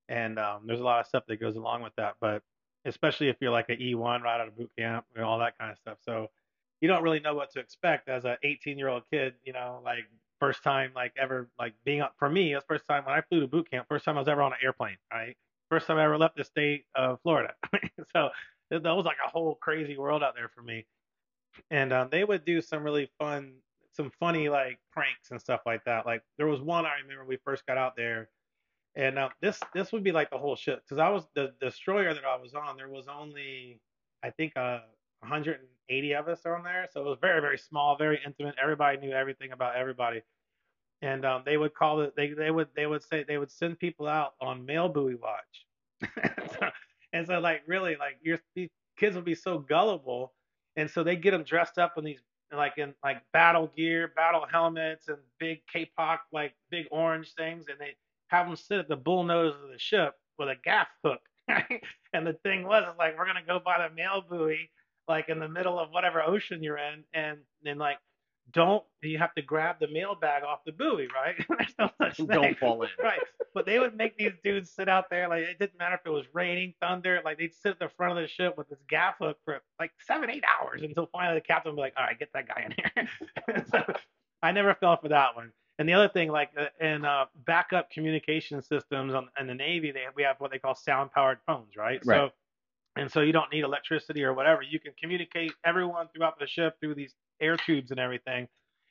And 0.09 0.39
um 0.39 0.63
there's 0.65 0.79
a 0.81 0.83
lot 0.85 0.99
of 1.01 1.07
stuff 1.07 1.23
that 1.27 1.37
goes 1.39 1.55
along 1.55 1.81
with 1.83 1.93
that. 1.97 2.15
But 2.19 2.43
especially 2.85 3.29
if 3.29 3.37
you're 3.39 3.51
like 3.51 3.69
an 3.69 3.77
e1 3.77 4.21
right 4.21 4.41
out 4.41 4.47
of 4.47 4.57
boot 4.57 4.71
camp 4.77 5.05
and 5.15 5.23
all 5.23 5.39
that 5.39 5.57
kind 5.57 5.71
of 5.71 5.77
stuff. 5.77 5.97
So 6.01 6.29
you 6.83 6.89
don't 6.89 7.01
really 7.01 7.21
know 7.21 7.33
what 7.33 7.49
to 7.51 7.59
expect 7.59 8.09
as 8.09 8.25
a 8.25 8.37
18 8.43 8.77
year 8.77 8.89
old 8.89 9.03
kid 9.09 9.35
you 9.45 9.53
know 9.53 9.81
like 9.85 9.99
first 10.39 10.61
time 10.63 10.91
like 10.93 11.13
ever 11.17 11.49
like 11.57 11.73
being 11.85 12.01
up 12.01 12.13
for 12.19 12.29
me 12.29 12.51
it 12.51 12.55
was 12.55 12.63
first 12.67 12.83
time 12.89 13.05
when 13.05 13.15
i 13.15 13.21
flew 13.21 13.39
to 13.39 13.47
boot 13.47 13.71
camp 13.71 13.87
first 13.87 14.03
time 14.03 14.17
i 14.17 14.19
was 14.19 14.27
ever 14.27 14.41
on 14.41 14.51
an 14.51 14.57
airplane 14.61 14.97
right? 15.11 15.37
First 15.69 15.87
time 15.87 15.97
i 15.97 16.03
ever 16.03 16.17
left 16.17 16.35
the 16.35 16.43
state 16.43 16.85
of 16.93 17.19
florida. 17.21 17.53
So 18.15 18.29
that 18.69 18.83
was 18.83 19.05
like 19.05 19.17
a 19.25 19.29
whole 19.29 19.55
crazy 19.55 19.97
world 19.97 20.23
out 20.23 20.35
there 20.35 20.49
for 20.53 20.61
me. 20.61 20.85
And 21.71 21.93
um, 21.93 22.09
they 22.11 22.23
would 22.23 22.43
do 22.43 22.61
some 22.61 22.83
really 22.83 23.09
fun 23.17 23.53
some 23.93 24.11
funny 24.19 24.49
like 24.49 24.79
pranks 24.91 25.31
and 25.31 25.39
stuff 25.39 25.61
like 25.65 25.85
that. 25.85 26.05
Like 26.05 26.23
there 26.37 26.47
was 26.47 26.59
one 26.59 26.85
i 26.85 26.95
remember 27.01 27.23
we 27.25 27.37
first 27.45 27.65
got 27.65 27.77
out 27.77 27.95
there 27.95 28.29
and 28.95 29.17
um, 29.17 29.29
this 29.41 29.59
this 29.73 29.91
would 29.91 30.03
be 30.03 30.11
like 30.11 30.29
the 30.29 30.37
whole 30.37 30.55
shit 30.55 30.81
because 30.83 30.99
i 30.99 31.09
was 31.09 31.23
the 31.35 31.53
destroyer 31.59 32.13
that 32.13 32.25
i 32.25 32.35
was 32.35 32.53
on 32.53 32.77
there 32.77 32.89
was 32.89 33.07
only 33.07 33.79
i 34.23 34.29
think 34.29 34.53
uh 34.55 34.79
180 35.23 36.13
of 36.13 36.27
us 36.27 36.45
on 36.45 36.63
there. 36.63 36.87
So 36.91 37.01
it 37.01 37.05
was 37.05 37.17
very 37.21 37.41
very 37.41 37.57
small 37.57 37.97
very 37.97 38.19
intimate. 38.25 38.55
Everybody 38.61 38.97
knew 38.97 39.11
everything 39.11 39.51
about 39.51 39.75
everybody. 39.75 40.21
And 41.01 41.25
um, 41.25 41.43
they 41.45 41.57
would 41.57 41.73
call 41.73 42.01
it 42.01 42.15
they 42.15 42.33
they 42.33 42.51
would 42.51 42.67
they 42.75 42.85
would 42.85 43.03
say 43.03 43.23
they 43.27 43.37
would 43.37 43.51
send 43.51 43.79
people 43.79 44.07
out 44.07 44.33
on 44.41 44.65
mail 44.65 44.89
buoy 44.89 45.15
watch. 45.15 45.65
So, 46.59 46.69
and 47.13 47.25
so 47.25 47.39
like 47.39 47.63
really 47.67 47.95
like 47.95 48.17
your 48.21 48.39
these 48.55 48.69
kids 48.97 49.15
would 49.15 49.25
be 49.25 49.35
so 49.35 49.59
gullible. 49.59 50.33
And 50.75 50.89
so 50.89 51.03
they 51.03 51.15
get 51.15 51.31
them 51.31 51.43
dressed 51.43 51.77
up 51.77 51.97
in 51.97 52.03
these 52.03 52.19
like 52.55 52.77
in 52.77 52.93
like 53.03 53.21
battle 53.31 53.71
gear 53.75 54.11
battle 54.15 54.45
helmets 54.51 55.07
and 55.07 55.17
big 55.39 55.61
kapok 55.73 56.19
like 56.31 56.53
big 56.69 56.85
orange 56.91 57.33
things. 57.35 57.65
And 57.69 57.79
they 57.79 57.95
have 58.27 58.47
them 58.47 58.55
sit 58.55 58.79
at 58.79 58.87
the 58.89 58.95
bull 58.95 59.23
nose 59.23 59.53
of 59.63 59.69
the 59.69 59.79
ship 59.79 60.15
with 60.39 60.49
a 60.49 60.55
gaff 60.63 60.87
hook. 61.03 61.21
And 62.13 62.27
the 62.27 62.33
thing 62.33 62.63
was 62.67 62.83
it's 62.87 62.97
like 62.99 63.17
we're 63.17 63.25
gonna 63.25 63.41
go 63.45 63.59
by 63.59 63.87
the 63.87 63.93
mail 63.95 64.23
buoy 64.27 64.69
like 65.07 65.29
in 65.29 65.39
the 65.39 65.47
middle 65.49 65.79
of 65.79 65.89
whatever 65.89 66.21
ocean 66.21 66.61
you're 66.61 66.77
in 66.77 67.03
and 67.13 67.39
then 67.63 67.77
like 67.79 67.97
don't 68.51 68.83
you 69.01 69.17
have 69.17 69.33
to 69.35 69.41
grab 69.41 69.77
the 69.79 69.87
mail 69.87 70.13
bag 70.15 70.43
off 70.43 70.59
the 70.65 70.71
buoy 70.71 71.07
right? 71.13 71.35
There's 71.49 71.73
no 71.79 71.89
such 71.99 72.17
thing 72.17 72.27
Don't 72.27 72.57
fall 72.59 72.83
in. 72.83 72.89
right. 73.01 73.19
But 73.55 73.65
they 73.65 73.79
would 73.79 73.95
make 73.97 74.15
these 74.17 74.33
dudes 74.43 74.69
sit 74.69 74.87
out 74.87 75.09
there 75.09 75.27
like 75.27 75.41
it 75.43 75.57
didn't 75.59 75.77
matter 75.79 75.95
if 75.95 76.01
it 76.05 76.09
was 76.11 76.25
raining 76.33 76.75
thunder 76.81 77.19
like 77.25 77.39
they'd 77.39 77.53
sit 77.53 77.71
at 77.71 77.79
the 77.79 77.89
front 77.97 78.15
of 78.17 78.21
the 78.23 78.27
ship 78.27 78.55
with 78.57 78.69
this 78.69 78.79
gaff 78.87 79.15
hook 79.19 79.37
for 79.43 79.59
like 79.79 79.91
seven 80.05 80.29
eight 80.29 80.43
hours 80.61 80.81
until 80.83 81.07
finally 81.11 81.39
the 81.39 81.41
captain 81.45 81.71
would 81.71 81.77
be 81.77 81.81
like 81.81 81.93
all 81.97 82.03
right 82.05 82.19
get 82.19 82.29
that 82.33 82.47
guy 82.47 82.65
in 82.67 82.75
here. 82.77 83.63
So 83.71 83.81
i 84.43 84.51
never 84.51 84.75
fell 84.75 84.97
for 85.01 85.09
that 85.09 85.35
one 85.35 85.51
and 85.79 85.89
the 85.89 85.93
other 85.93 86.09
thing 86.09 86.29
like 86.29 86.49
uh, 86.57 86.65
in 86.85 87.05
uh, 87.05 87.25
backup 87.45 87.89
communication 87.91 88.61
systems 88.61 89.13
on, 89.13 89.29
in 89.39 89.47
the 89.47 89.53
navy 89.53 89.91
they 89.91 90.03
we 90.15 90.23
have 90.23 90.35
what 90.39 90.51
they 90.51 90.59
call 90.59 90.75
sound 90.75 91.11
powered 91.11 91.39
phones 91.45 91.75
right? 91.75 92.03
So 92.05 92.29
and 92.95 93.11
so 93.11 93.21
you 93.21 93.31
don't 93.33 93.51
need 93.51 93.63
electricity 93.63 94.23
or 94.23 94.33
whatever. 94.33 94.61
You 94.61 94.79
can 94.79 94.93
communicate 95.01 95.51
everyone 95.65 96.07
throughout 96.13 96.37
the 96.39 96.45
ship 96.45 96.77
through 96.79 96.95
these 96.95 97.15
air 97.41 97.57
tubes 97.57 97.91
and 97.91 97.99
everything 97.99 98.47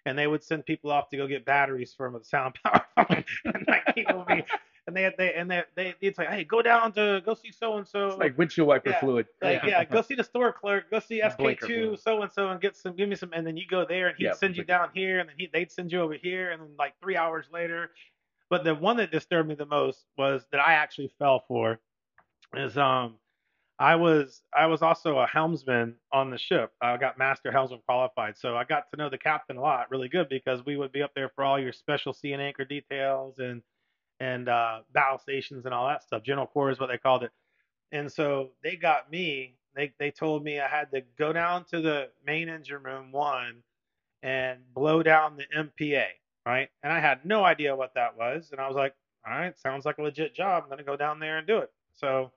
and 0.06 0.18
they 0.18 0.26
would 0.26 0.42
send 0.42 0.66
people 0.66 0.90
off 0.90 1.08
to 1.10 1.16
go 1.16 1.26
get 1.26 1.44
batteries 1.44 1.94
from 1.96 2.16
a 2.16 2.24
sound 2.24 2.54
power 2.64 2.84
phone. 2.96 3.24
And 3.44 3.64
like 3.68 3.94
people 3.94 4.18
would 4.18 4.26
be 4.28 4.44
and 4.86 4.96
they 4.96 5.02
had 5.02 5.14
they 5.16 5.34
and 5.34 5.50
they 5.50 5.62
they 5.76 5.94
they'd 6.00 6.16
say 6.16 6.26
hey 6.26 6.44
go 6.44 6.62
down 6.62 6.92
to 6.92 7.22
go 7.24 7.34
see 7.34 7.52
so 7.52 7.76
and 7.78 7.86
so 7.86 8.08
It's 8.08 8.18
like 8.18 8.36
windshield 8.38 8.68
wiper 8.68 8.90
Yeah, 8.90 9.00
fluid. 9.00 9.26
like 9.42 9.62
yeah, 9.64 9.84
go 9.84 10.02
see 10.02 10.14
the 10.14 10.24
store 10.24 10.52
clerk, 10.52 10.90
go 10.90 10.98
see 10.98 11.20
SK2 11.22 11.96
so 11.96 12.22
and 12.22 12.32
so 12.32 12.48
and 12.50 12.60
get 12.60 12.76
some 12.76 12.96
give 12.96 13.08
me 13.08 13.14
some 13.16 13.32
and 13.32 13.46
then 13.46 13.56
you 13.56 13.66
go 13.68 13.84
there 13.84 14.08
and 14.08 14.16
he'd 14.18 14.26
Yeah, 14.26 14.34
send 14.34 14.56
you 14.56 14.64
down 14.64 14.90
here 14.94 15.20
and 15.20 15.28
then 15.28 15.36
he 15.38 15.48
they'd 15.52 15.70
send 15.70 15.92
you 15.92 16.00
over 16.00 16.14
here 16.14 16.50
and 16.50 16.60
then 16.62 16.74
like 16.78 16.94
3 17.00 17.16
hours 17.16 17.46
later. 17.52 17.90
But 18.50 18.64
the 18.64 18.74
one 18.74 18.98
that 18.98 19.10
disturbed 19.10 19.48
me 19.48 19.54
the 19.54 19.66
most 19.66 20.06
was 20.18 20.46
that 20.52 20.60
I 20.60 20.74
actually 20.74 21.12
fell 21.18 21.44
for 21.48 21.80
is 22.54 22.76
um 22.78 23.18
I 23.78 23.96
was 23.96 24.42
I 24.54 24.66
was 24.66 24.82
also 24.82 25.18
a 25.18 25.26
helmsman 25.26 25.96
on 26.12 26.30
the 26.30 26.38
ship. 26.38 26.72
I 26.80 26.96
got 26.98 27.18
master 27.18 27.50
helmsman 27.52 27.80
qualified, 27.86 28.38
so 28.38 28.56
I 28.56 28.64
got 28.64 28.90
to 28.92 28.96
know 28.96 29.10
the 29.10 29.18
captain 29.18 29.56
a 29.56 29.60
lot, 29.60 29.90
really 29.90 30.08
good 30.08 30.28
because 30.28 30.64
we 30.64 30.76
would 30.76 30.92
be 30.92 31.02
up 31.02 31.12
there 31.14 31.30
for 31.34 31.44
all 31.44 31.58
your 31.60 31.72
special 31.72 32.12
sea 32.12 32.32
and 32.32 32.42
anchor 32.42 32.64
details 32.64 33.38
and 33.38 33.62
and 34.22 34.48
uh, 34.48 34.78
battle 34.92 35.18
stations 35.18 35.64
and 35.64 35.74
all 35.74 35.88
that 35.88 36.04
stuff. 36.04 36.22
General 36.22 36.46
Corps 36.46 36.70
is 36.70 36.78
what 36.78 36.88
they 36.88 36.96
called 36.96 37.24
it. 37.24 37.32
And 37.90 38.10
so 38.10 38.50
they 38.62 38.76
got 38.76 39.10
me. 39.10 39.56
They 39.74 39.92
they 39.98 40.12
told 40.12 40.44
me 40.44 40.60
I 40.60 40.68
had 40.68 40.92
to 40.92 41.02
go 41.18 41.32
down 41.32 41.64
to 41.70 41.80
the 41.80 42.08
main 42.24 42.48
engine 42.48 42.82
room 42.84 43.10
one 43.10 43.62
and 44.22 44.60
blow 44.74 45.02
down 45.02 45.36
the 45.36 45.46
MPA, 45.56 46.04
right? 46.46 46.68
And 46.84 46.92
I 46.92 47.00
had 47.00 47.24
no 47.24 47.44
idea 47.44 47.74
what 47.74 47.94
that 47.94 48.16
was. 48.16 48.50
And 48.52 48.60
I 48.60 48.68
was 48.68 48.76
like, 48.76 48.94
all 49.26 49.32
right, 49.32 49.58
sounds 49.58 49.84
like 49.84 49.98
a 49.98 50.02
legit 50.02 50.36
job. 50.36 50.62
I'm 50.62 50.70
gonna 50.70 50.84
go 50.84 50.96
down 50.96 51.18
there 51.18 51.38
and 51.38 51.46
do 51.46 51.58
it. 51.58 51.72
So 51.94 52.30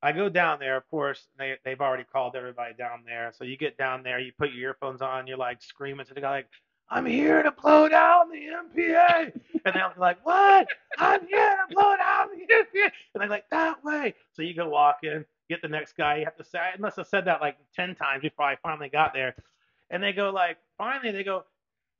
I 0.00 0.12
go 0.12 0.28
down 0.28 0.60
there. 0.60 0.76
Of 0.76 0.88
course, 0.90 1.26
they 1.38 1.56
they've 1.64 1.80
already 1.80 2.04
called 2.04 2.36
everybody 2.36 2.74
down 2.74 3.00
there. 3.04 3.32
So 3.34 3.42
you 3.42 3.56
get 3.56 3.76
down 3.76 4.04
there, 4.04 4.20
you 4.20 4.30
put 4.38 4.52
your 4.52 4.70
earphones 4.70 5.02
on, 5.02 5.26
you're 5.26 5.36
like 5.36 5.60
screaming 5.60 6.06
to 6.06 6.14
the 6.14 6.20
guy 6.20 6.30
like, 6.30 6.48
"I'm 6.88 7.06
here 7.06 7.42
to 7.42 7.50
blow 7.50 7.88
down 7.88 8.30
the 8.30 8.46
MPA," 8.46 9.32
and 9.64 9.74
they're 9.74 9.92
like, 9.98 10.24
"What? 10.24 10.68
I'm 11.02 11.26
here 11.26 11.56
to 11.68 11.74
blow 11.74 11.96
down 11.96 12.28
the 12.30 12.54
MPA," 12.54 12.84
and 13.14 13.20
they're 13.20 13.28
like, 13.28 13.48
"That 13.50 13.84
way." 13.84 14.14
So 14.32 14.42
you 14.42 14.54
go 14.54 14.68
walk 14.68 15.00
in, 15.02 15.24
get 15.48 15.62
the 15.62 15.68
next 15.68 15.96
guy. 15.96 16.16
You 16.18 16.24
have 16.24 16.36
to 16.36 16.44
say, 16.44 16.58
I 16.58 16.76
must 16.78 16.96
have 16.96 17.06
said 17.06 17.24
that 17.26 17.40
like 17.40 17.56
ten 17.74 17.94
times 17.94 18.22
before 18.22 18.46
I 18.46 18.56
finally 18.56 18.88
got 18.88 19.12
there, 19.12 19.34
and 19.90 20.02
they 20.02 20.12
go 20.12 20.30
like, 20.30 20.58
finally 20.78 21.12
they 21.12 21.24
go, 21.24 21.44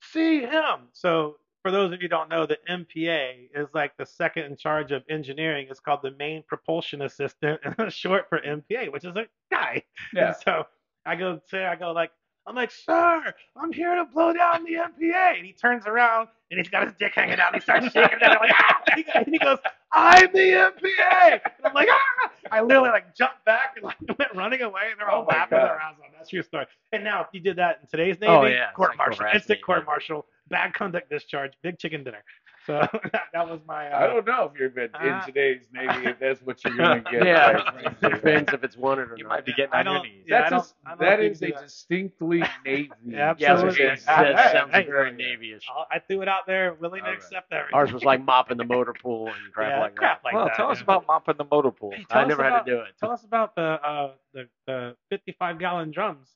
see 0.02 0.40
him. 0.40 0.88
So 0.92 1.36
for 1.62 1.70
those 1.70 1.92
of 1.92 2.02
you 2.02 2.06
who 2.06 2.08
don't 2.08 2.28
know, 2.28 2.46
the 2.46 2.58
MPA 2.68 3.50
is 3.54 3.68
like 3.72 3.96
the 3.96 4.06
second 4.06 4.44
in 4.44 4.56
charge 4.56 4.90
of 4.90 5.04
engineering. 5.08 5.68
It's 5.70 5.80
called 5.80 6.00
the 6.02 6.10
main 6.12 6.42
propulsion 6.42 7.02
assistant, 7.02 7.60
and 7.64 7.74
it's 7.78 7.94
short 7.96 8.28
for 8.28 8.40
MPA, 8.40 8.92
which 8.92 9.04
is 9.04 9.14
a 9.14 9.26
guy. 9.50 9.84
Yeah. 10.12 10.28
And 10.28 10.36
so 10.44 10.66
I 11.06 11.16
go 11.16 11.40
say, 11.48 11.64
I 11.64 11.76
go 11.76 11.92
like, 11.92 12.10
I'm 12.46 12.56
like, 12.56 12.70
sir, 12.70 13.32
I'm 13.56 13.72
here 13.72 13.94
to 13.94 14.04
blow 14.04 14.32
down 14.32 14.64
the 14.64 14.72
MPA. 14.74 15.36
And 15.36 15.46
he 15.46 15.52
turns 15.52 15.86
around 15.86 16.28
and 16.50 16.58
he's 16.58 16.68
got 16.68 16.84
his 16.86 16.94
dick 16.98 17.12
hanging 17.14 17.38
out. 17.38 17.54
And 17.54 17.56
he 17.56 17.60
starts 17.60 17.86
shaking 17.86 18.18
it. 18.18 18.22
And 18.22 18.32
I'm 18.32 18.40
like, 18.40 18.52
ah! 18.58 18.82
And 19.14 19.26
he 19.28 19.38
goes, 19.38 19.58
I'm 19.92 20.32
the 20.32 20.38
MPA. 20.38 21.32
And 21.32 21.66
I'm 21.66 21.74
like, 21.74 21.88
ah! 21.90 22.30
I 22.50 22.60
literally 22.62 22.90
like 22.90 23.14
jumped 23.14 23.44
back 23.44 23.74
and 23.76 23.84
like 23.84 23.96
went 24.18 24.34
running 24.34 24.62
away. 24.62 24.82
And 24.90 25.00
they're 25.00 25.08
all 25.08 25.22
Oh 25.22 25.26
laughing 25.30 25.58
their 25.58 25.76
ass 25.76 25.94
off. 26.00 26.10
That's 26.18 26.32
your 26.32 26.42
story. 26.42 26.66
And 26.92 27.04
now, 27.04 27.20
if 27.22 27.28
you 27.32 27.40
did 27.40 27.56
that 27.56 27.78
in 27.82 27.88
today's 27.88 28.18
Navy, 28.20 28.32
Oh, 28.32 28.44
yeah, 28.44 28.72
court 28.72 28.96
martial, 28.98 29.20
harassment, 29.24 29.36
instant 29.36 29.62
court 29.64 29.86
martial, 29.86 30.26
bad 30.48 30.74
conduct 30.74 31.10
discharge, 31.10 31.52
big 31.62 31.78
chicken 31.78 32.04
dinner. 32.04 32.22
So 32.66 32.80
that, 33.12 33.22
that 33.32 33.48
was 33.48 33.60
my. 33.66 33.90
Uh, 33.90 33.98
I 33.98 34.06
don't 34.06 34.26
know 34.26 34.50
if 34.52 34.58
you're 34.58 34.68
in, 34.68 34.90
in 35.04 35.12
Uh, 35.12 35.24
today's 35.26 35.62
Navy 35.72 36.06
if 36.10 36.18
that's 36.20 36.40
what 36.42 36.62
you're 36.64 36.76
gonna 36.76 37.00
get. 37.10 37.24
Yeah, 37.26 37.60
quite 37.70 37.84
it 37.86 38.00
depends 38.14 38.52
if 38.52 38.62
it's 38.64 38.76
wanted 38.76 39.10
or 39.10 39.16
You 39.16 39.24
not. 39.24 39.30
might 39.30 39.44
be 39.46 39.52
getting 39.52 39.72
I 39.74 39.80
on 39.80 39.84
your 39.86 39.94
don't- 39.94 40.02
knees. 40.04 40.24
yeah, 40.26 40.36
I 40.36 40.40
That's 40.40 40.50
don't- 40.50 40.60
a, 40.60 40.86
I 40.86 40.90
don't 40.90 40.98
that 41.00 41.18
think 41.18 41.32
is 41.32 41.40
we 41.40 41.46
a 41.48 41.54
that. 41.54 41.62
distinctly 41.64 42.42
Navy. 42.64 42.90
Yeah, 43.04 43.34
Yeah, 43.38 43.50
I 43.50 43.64
was 43.64 43.76
gonna 43.76 43.96
say, 43.96 44.04
Absolutely. 44.06 44.34
that 44.34 44.52
sounds 44.52 44.72
hey, 44.72 44.84
very 44.86 45.10
hey. 45.10 45.16
Navy-ish. 45.16 45.66
I 45.90 45.98
threw 45.98 46.22
it 46.22 46.28
out 46.28 46.46
there, 46.46 46.74
willing 46.74 47.00
to 47.00 47.06
All 47.06 47.12
right. 47.12 47.18
accept 47.22 47.52
everything. 47.52 47.74
Ours 47.74 47.92
was 47.92 48.04
like 48.04 48.24
mopping 48.24 48.58
the 48.58 48.64
motor 48.64 48.92
pool 48.92 49.26
and 49.28 49.52
crap 49.52 49.70
yeah, 49.70 49.80
like 49.80 49.94
crap 49.96 50.22
that. 50.22 50.26
like 50.26 50.34
well, 50.34 50.44
that. 50.46 50.54
tell 50.56 50.70
us 50.70 50.80
about 50.80 51.06
mopping 51.08 51.36
the 51.38 51.46
motor 51.50 51.70
pool. 51.70 51.92
Hey, 51.96 52.04
I 52.10 52.24
never 52.24 52.42
about, 52.44 52.58
had 52.58 52.64
to 52.66 52.70
do 52.70 52.80
it. 52.82 52.88
Tell 53.00 53.10
us 53.10 53.24
about 53.24 53.54
the 53.56 53.62
uh 53.62 54.12
the, 54.34 54.48
the 54.66 54.96
55 55.10 55.58
gallon 55.58 55.90
drums. 55.90 56.28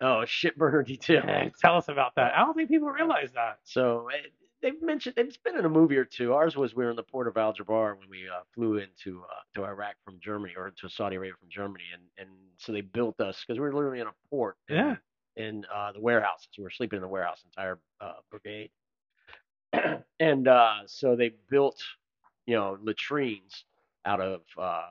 Oh, 0.00 0.24
shit 0.26 0.56
burner 0.56 0.82
detail. 0.82 1.22
Tell 1.60 1.76
us 1.76 1.88
about 1.88 2.14
that. 2.16 2.34
I 2.34 2.40
don't 2.40 2.54
think 2.54 2.68
people 2.68 2.88
realize 2.88 3.30
that. 3.34 3.58
So 3.64 4.08
they've 4.62 4.80
mentioned 4.82 5.16
they've 5.16 5.36
been 5.44 5.58
in 5.58 5.64
a 5.64 5.68
movie 5.68 5.96
or 5.96 6.04
two. 6.04 6.32
Ours 6.34 6.56
was 6.56 6.74
we 6.74 6.84
were 6.84 6.90
in 6.90 6.96
the 6.96 7.02
port 7.02 7.28
of 7.28 7.36
Al 7.36 7.52
Jubail 7.54 7.98
when 7.98 8.08
we 8.08 8.28
uh, 8.28 8.42
flew 8.54 8.76
into 8.78 9.22
uh, 9.22 9.40
to 9.54 9.64
Iraq 9.64 9.96
from 10.04 10.18
Germany 10.20 10.54
or 10.56 10.70
to 10.80 10.88
Saudi 10.88 11.16
Arabia 11.16 11.34
from 11.38 11.48
Germany, 11.50 11.84
and 11.92 12.02
and 12.18 12.30
so 12.58 12.72
they 12.72 12.80
built 12.82 13.20
us 13.20 13.44
because 13.46 13.58
we 13.58 13.62
were 13.66 13.74
literally 13.74 14.00
in 14.00 14.06
a 14.06 14.12
port. 14.30 14.56
in- 14.68 14.76
Yeah. 14.76 14.96
In 15.34 15.64
uh, 15.74 15.92
the 15.92 16.00
warehouses, 16.00 16.48
we 16.58 16.64
were 16.64 16.70
sleeping 16.70 16.98
in 16.98 17.02
the 17.02 17.08
warehouse, 17.08 17.42
entire 17.46 17.78
uh, 18.02 18.16
brigade, 18.30 18.70
and 20.20 20.46
uh, 20.48 20.80
so 20.86 21.16
they 21.16 21.30
built, 21.50 21.82
you 22.46 22.54
know, 22.54 22.76
latrines 22.82 23.64
out 24.04 24.20
of 24.20 24.42
uh, 24.58 24.90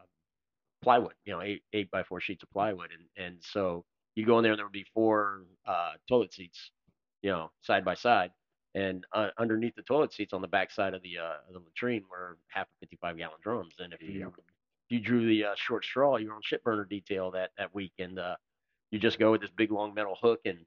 plywood, 0.82 1.14
you 1.26 1.34
know, 1.34 1.42
eight 1.42 1.64
eight 1.74 1.92
by 1.92 2.04
four 2.04 2.20
sheets 2.20 2.44
of 2.44 2.50
plywood, 2.52 2.90
and 2.92 3.26
and 3.26 3.38
so 3.42 3.86
you 4.16 4.26
go 4.26 4.40
in 4.40 4.44
there 4.44 4.54
and 4.54 4.60
there 4.60 4.66
would 4.66 4.72
be 4.74 4.86
four 4.94 5.44
uh, 5.66 5.92
toilet 6.08 6.34
seats, 6.34 6.72
you 7.22 7.30
know, 7.30 7.52
side 7.62 7.86
by 7.86 7.94
side, 7.94 8.32
and 8.76 9.06
uh, 9.14 9.30
underneath 9.38 9.76
the 9.76 9.82
toilet 9.82 10.14
seats 10.14 10.34
on 10.34 10.42
the 10.42 10.48
back 10.48 10.72
side 10.72 10.94
of 10.94 11.02
the 11.04 11.18
uh, 11.18 11.34
the 11.52 11.60
latrine 11.60 12.04
were 12.10 12.38
half 12.48 12.68
of 12.68 12.74
55 12.80 13.18
gallon 13.18 13.36
drums, 13.44 13.76
and 13.80 13.94
if 13.94 14.02
you 14.02 14.28
if 14.38 14.90
you 14.90 15.00
drew 15.00 15.26
the 15.28 15.46
uh, 15.46 15.54
short 15.56 15.84
straw, 15.86 16.18
you 16.18 16.30
were 16.30 16.36
on 16.36 16.42
ship 16.44 16.64
burner 16.64 16.86
detail 16.86 17.32
that 17.32 17.52
that 17.58 17.74
week, 17.76 17.94
and 18.00 18.20
uh, 18.20 18.36
you 18.92 19.00
just 19.00 19.20
go 19.20 19.32
with 19.32 19.42
this 19.42 19.52
big 19.52 19.72
long 19.72 19.94
metal 19.94 20.18
hook 20.22 20.40
and 20.46 20.58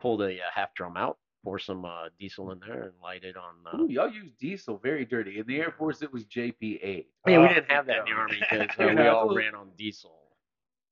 pull 0.00 0.16
the 0.16 0.34
uh, 0.36 0.50
half 0.54 0.74
drum 0.74 0.96
out, 0.96 1.18
pour 1.44 1.58
some 1.58 1.84
uh, 1.84 2.08
diesel 2.18 2.50
in 2.52 2.60
there, 2.60 2.82
and 2.84 2.92
light 3.02 3.24
it 3.24 3.36
on. 3.36 3.54
Uh, 3.72 3.82
Ooh, 3.82 3.88
y'all 3.88 4.10
use 4.10 4.30
diesel 4.38 4.78
very 4.78 5.04
dirty. 5.04 5.38
In 5.38 5.46
the 5.46 5.56
Air 5.60 5.74
Force, 5.78 6.02
it 6.02 6.12
was 6.12 6.24
JP8. 6.24 6.82
yeah, 6.82 7.04
we 7.26 7.34
Oh, 7.36 7.48
didn't 7.48 7.70
have 7.70 7.86
that 7.86 8.00
in 8.00 8.04
the 8.06 8.10
army 8.12 8.38
because 8.40 8.68
uh, 8.78 8.86
we 8.86 8.94
know, 8.94 9.16
all 9.16 9.34
ran 9.34 9.54
on 9.54 9.70
diesel. 9.78 10.12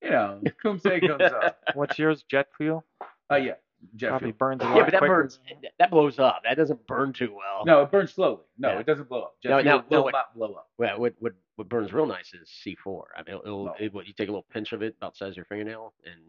You 0.03 0.11
know, 0.11 0.41
cum 0.63 0.79
say 0.79 1.01
comes 1.01 1.23
up. 1.23 1.59
What's 1.75 1.99
yours? 1.99 2.25
Jet 2.29 2.49
fuel? 2.57 2.85
Oh 3.31 3.37
yeah, 3.37 3.53
jet 3.97 4.09
Probably 4.11 4.29
fuel. 4.29 4.37
burns 4.39 4.63
a 4.63 4.65
lot 4.67 4.77
Yeah, 4.77 4.83
but 4.85 4.91
that 4.93 4.99
quicker. 4.99 5.15
burns. 5.23 5.41
That 5.79 5.91
blows 5.91 6.19
up. 6.19 6.43
That 6.45 6.57
doesn't 6.57 6.87
burn 6.87 7.13
too 7.13 7.35
well. 7.35 7.65
No, 7.67 7.83
it 7.83 7.91
burns 7.91 8.13
slowly. 8.13 8.43
No, 8.59 8.73
Yeah. 8.73 8.79
it 8.81 8.87
doesn't 8.87 9.09
blow 9.09 9.23
up. 9.23 9.37
Jet 9.43 9.51
No, 9.51 9.61
fuel 9.63 9.65
no, 9.65 9.85
will 9.97 10.03
no, 10.05 10.09
it- 10.09 10.13
not 10.13 10.35
blow 10.35 10.55
up. 10.55 10.71
Well, 10.79 11.01
what 11.01 11.15
what 11.19 11.33
what 11.57 11.69
burns 11.69 11.93
real 11.93 12.07
nice 12.07 12.33
is 12.35 12.49
C4. 12.65 13.05
I 13.15 13.19
mean, 13.23 13.29
it'll, 13.29 13.43
it'll 13.43 13.65
No. 13.67 13.75
it, 13.79 13.93
what 13.93 14.07
you 14.07 14.13
take 14.15 14.29
a 14.29 14.33
little 14.33 14.47
pinch 14.51 14.73
of 14.73 14.83
it, 14.83 14.95
about 14.97 15.13
the 15.15 15.19
size 15.19 15.31
of 15.33 15.37
your 15.37 15.45
fingernail, 15.47 15.93
and 16.05 16.21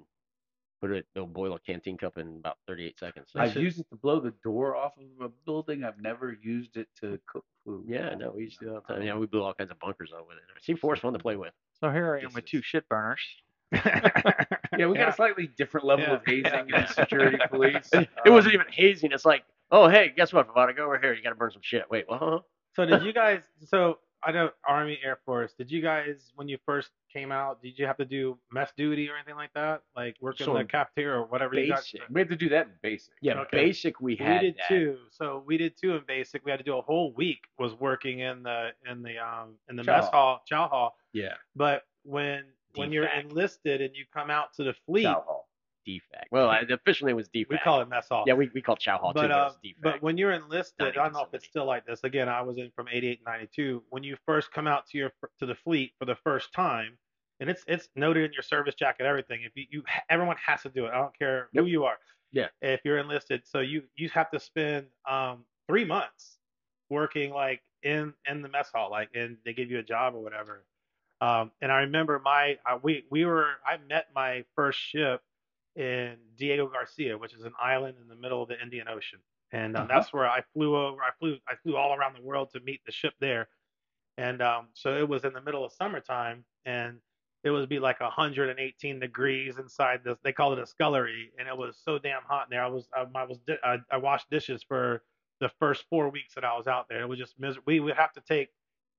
put 0.81 0.91
it. 0.91 1.05
It'll 1.15 1.27
boil 1.27 1.53
a 1.55 1.59
canteen 1.59 1.97
cup 1.97 2.17
in 2.17 2.37
about 2.39 2.57
38 2.67 2.99
seconds. 2.99 3.29
I've 3.35 3.55
used 3.55 3.79
it 3.79 3.87
to 3.89 3.95
blow 3.95 4.19
the 4.19 4.33
door 4.43 4.75
off 4.75 4.93
of 4.97 5.25
a 5.25 5.29
building. 5.45 5.83
I've 5.85 5.99
never 6.01 6.33
used 6.41 6.75
it 6.75 6.87
to 7.01 7.19
cook 7.25 7.45
food. 7.65 7.85
yeah, 7.87 8.13
no, 8.15 8.31
we 8.31 8.43
used 8.43 8.59
to 8.59 8.65
do 8.65 8.71
that 8.71 8.75
all 8.75 8.81
the 8.81 8.87
time. 8.95 9.01
Um, 9.01 9.07
yeah, 9.07 9.15
we 9.15 9.25
blew 9.27 9.41
all 9.43 9.53
kinds 9.53 9.71
of 9.71 9.79
bunkers 9.79 10.11
up 10.11 10.27
with 10.27 10.37
it. 10.37 10.43
C4 10.77 10.93
is 10.95 10.99
fun 10.99 11.13
to 11.13 11.19
play 11.19 11.37
with. 11.37 11.53
So 11.79 11.89
here 11.89 12.15
I 12.15 12.25
am 12.25 12.33
with 12.33 12.45
two 12.45 12.61
shit 12.61 12.87
burners. 12.89 13.21
Yeah, 14.77 14.87
we 14.87 14.97
got 14.97 15.09
a 15.09 15.13
slightly 15.13 15.47
different 15.57 15.85
level 15.85 16.05
Yeah. 16.05 16.13
of 16.15 16.21
hazing 16.25 16.69
Yeah. 16.69 16.79
and 16.79 16.89
security 16.89 17.37
police. 17.49 17.89
It 17.93 18.09
wasn't 18.29 18.55
Um, 18.55 18.61
even 18.61 18.73
hazing. 18.73 19.11
It's 19.11 19.25
like, 19.25 19.43
oh 19.71 19.87
hey, 19.87 20.11
guess 20.15 20.33
what, 20.33 20.47
Favata, 20.47 20.75
go 20.75 20.85
over 20.85 20.97
here. 20.99 21.13
You 21.13 21.21
got 21.23 21.29
to 21.29 21.35
burn 21.35 21.51
some 21.51 21.61
shit. 21.63 21.89
Wait, 21.89 22.05
what? 22.07 22.19
Huh? 22.19 22.39
so 22.75 22.85
did 22.85 23.03
you 23.03 23.13
guys? 23.13 23.43
So 23.65 23.99
I 24.23 24.31
know 24.31 24.49
Army 24.67 24.99
Air 25.03 25.19
Force. 25.25 25.53
Did 25.53 25.69
you 25.69 25.81
guys, 25.81 26.31
when 26.35 26.47
you 26.47 26.57
first 26.65 26.89
came 27.11 27.31
out, 27.31 27.61
did 27.61 27.77
you 27.77 27.85
have 27.85 27.97
to 27.97 28.05
do 28.05 28.37
mess 28.51 28.71
duty 28.75 29.09
or 29.09 29.15
anything 29.15 29.35
like 29.35 29.53
that? 29.53 29.83
Like 29.95 30.15
work 30.21 30.39
in 30.41 30.51
the 30.51 30.63
cafeteria 30.63 31.19
or 31.19 31.25
whatever 31.25 31.53
you 31.55 31.71
Basic. 31.71 31.99
got? 31.99 32.09
We 32.11 32.21
had 32.21 32.29
to 32.29 32.35
do 32.35 32.49
that 32.49 32.65
in 32.67 32.71
basic. 32.81 33.13
Yeah, 33.21 33.41
Okay. 33.41 33.57
basic. 33.57 33.99
We 34.01 34.15
had. 34.15 34.41
We 34.41 34.47
did 34.47 34.55
that. 34.57 34.67
too. 34.69 34.97
So 35.11 35.43
we 35.45 35.57
did 35.57 35.75
too 35.79 35.95
in 35.95 36.01
basic. 36.07 36.43
We 36.45 36.51
had 36.51 36.57
to 36.57 36.63
do 36.63 36.77
a 36.77 36.81
whole 36.81 37.11
week 37.13 37.41
was 37.59 37.73
working 37.75 38.19
in 38.21 38.41
the 38.43 38.69
in 38.89 39.03
the 39.03 39.17
um 39.19 39.55
in 39.69 39.75
the 39.75 39.83
Chow 39.83 39.97
mess 39.97 40.05
hall. 40.05 40.11
hall, 40.11 40.41
chow 40.49 40.67
hall. 40.67 40.97
Yeah, 41.11 41.33
But 41.55 41.83
when 42.05 42.45
when 42.75 42.91
you're 42.91 43.07
enlisted 43.07 43.81
and 43.81 43.95
you 43.95 44.05
come 44.13 44.29
out 44.29 44.53
to 44.55 44.63
the 44.63 44.73
fleet, 44.85 45.03
Chow 45.03 45.23
hall. 45.25 45.49
DFAC. 45.87 46.23
Well, 46.31 46.49
I, 46.49 46.63
the 46.63 46.75
official 46.75 47.07
name 47.07 47.15
was 47.17 47.27
DFAC. 47.29 47.49
we 47.49 47.57
call 47.57 47.81
it 47.81 47.89
mess 47.89 48.07
hall. 48.09 48.23
Yeah, 48.25 48.35
we, 48.35 48.49
we 48.53 48.61
call 48.61 48.75
it 48.75 48.79
Chow 48.81 48.97
Hall 48.97 49.11
but 49.13 49.23
too, 49.23 49.27
but 49.27 49.33
uh, 49.33 49.51
it's 49.63 49.75
DFAC. 49.77 49.81
but 49.83 50.01
when 50.01 50.17
you're 50.17 50.31
enlisted, 50.31 50.87
I 50.87 50.91
don't 50.91 51.13
know 51.13 51.21
if 51.23 51.33
it's 51.33 51.45
still 51.45 51.65
like 51.65 51.85
this. 51.85 51.99
Again, 52.03 52.29
I 52.29 52.41
was 52.41 52.57
in 52.57 52.71
from 52.75 52.87
88 52.91 53.19
and 53.19 53.25
92. 53.25 53.83
When 53.89 54.01
you 54.03 54.15
first 54.25 54.51
come 54.51 54.65
out 54.67 54.87
to 54.89 54.97
your 54.97 55.11
to 55.39 55.45
the 55.45 55.55
fleet 55.55 55.91
for 55.99 56.05
the 56.05 56.15
first 56.15 56.53
time, 56.53 56.97
and 57.39 57.49
it's 57.49 57.63
it's 57.67 57.89
noted 57.95 58.23
in 58.25 58.31
your 58.33 58.43
service 58.43 58.75
jacket, 58.75 59.05
everything. 59.05 59.41
If 59.43 59.51
you, 59.55 59.65
you 59.69 59.83
everyone 60.09 60.37
has 60.45 60.61
to 60.61 60.69
do 60.69 60.85
it. 60.85 60.91
I 60.93 60.97
don't 60.99 61.17
care 61.17 61.49
who 61.53 61.63
Yep. 61.63 61.71
you 61.71 61.83
are. 61.83 61.97
Yeah. 62.31 62.47
If 62.61 62.81
you're 62.85 62.97
enlisted, 62.99 63.41
so 63.45 63.59
you 63.59 63.83
you 63.95 64.07
have 64.09 64.31
to 64.31 64.39
spend 64.39 64.85
um 65.09 65.43
three 65.67 65.83
months 65.85 66.37
working 66.89 67.31
like 67.33 67.61
in 67.83 68.13
in 68.29 68.41
the 68.41 68.47
mess 68.49 68.69
hall, 68.73 68.89
like 68.89 69.09
and 69.13 69.35
they 69.43 69.53
give 69.53 69.69
you 69.69 69.79
a 69.79 69.83
job 69.83 70.15
or 70.15 70.23
whatever. 70.23 70.63
Um, 71.21 71.51
and 71.61 71.71
I 71.71 71.81
remember 71.81 72.19
my 72.19 72.59
uh, 72.65 72.79
we 72.81 73.05
we 73.09 73.25
were 73.25 73.47
I 73.65 73.77
met 73.77 74.07
my 74.13 74.45
first 74.55 74.79
ship 74.79 75.21
in 75.75 76.17
Diego 76.35 76.67
Garcia, 76.67 77.17
which 77.17 77.33
is 77.33 77.43
an 77.43 77.53
island 77.59 77.97
in 78.01 78.07
the 78.07 78.15
middle 78.15 78.41
of 78.43 78.49
the 78.49 78.61
Indian 78.61 78.87
Ocean, 78.87 79.19
and 79.51 79.77
um, 79.77 79.87
Uh-huh. 79.87 79.87
that's 79.87 80.13
where 80.13 80.27
I 80.29 80.41
flew 80.53 80.75
over. 80.75 81.01
I 81.01 81.11
flew 81.19 81.37
I 81.47 81.55
flew 81.55 81.77
all 81.77 81.93
around 81.95 82.15
the 82.17 82.21
world 82.23 82.51
to 82.51 82.59
meet 82.59 82.81
the 82.85 82.91
ship 82.91 83.13
there, 83.19 83.49
and 84.17 84.41
um, 84.41 84.69
so 84.73 84.97
it 84.97 85.07
was 85.07 85.25
in 85.25 85.33
the 85.33 85.41
middle 85.41 85.65
of 85.65 85.71
summertime, 85.73 86.45
and 86.65 87.01
it 87.43 87.51
would 87.51 87.67
be 87.69 87.79
like 87.79 87.99
118 87.99 88.99
degrees 88.99 89.57
inside 89.57 90.03
this. 90.03 90.19
They 90.23 90.33
called 90.33 90.57
it 90.57 90.63
a 90.63 90.67
scullery, 90.67 91.31
and 91.37 91.47
it 91.47 91.57
was 91.57 91.77
so 91.83 91.99
damn 91.99 92.23
hot 92.23 92.47
in 92.47 92.51
there. 92.51 92.63
I 92.63 92.67
was 92.67 92.87
I, 92.95 93.05
I 93.15 93.23
was 93.25 93.39
I, 93.63 93.79
I 93.91 93.97
washed 93.97 94.29
dishes 94.29 94.63
for 94.63 95.03
the 95.39 95.49
first 95.59 95.85
four 95.89 96.09
weeks 96.09 96.35
that 96.35 96.45
I 96.45 96.55
was 96.57 96.67
out 96.67 96.87
there. 96.89 97.01
It 97.01 97.07
was 97.07 97.19
just 97.19 97.39
miserable. 97.39 97.65
We 97.67 97.79
would 97.79 97.95
have 97.97 98.13
to 98.13 98.21
take 98.21 98.49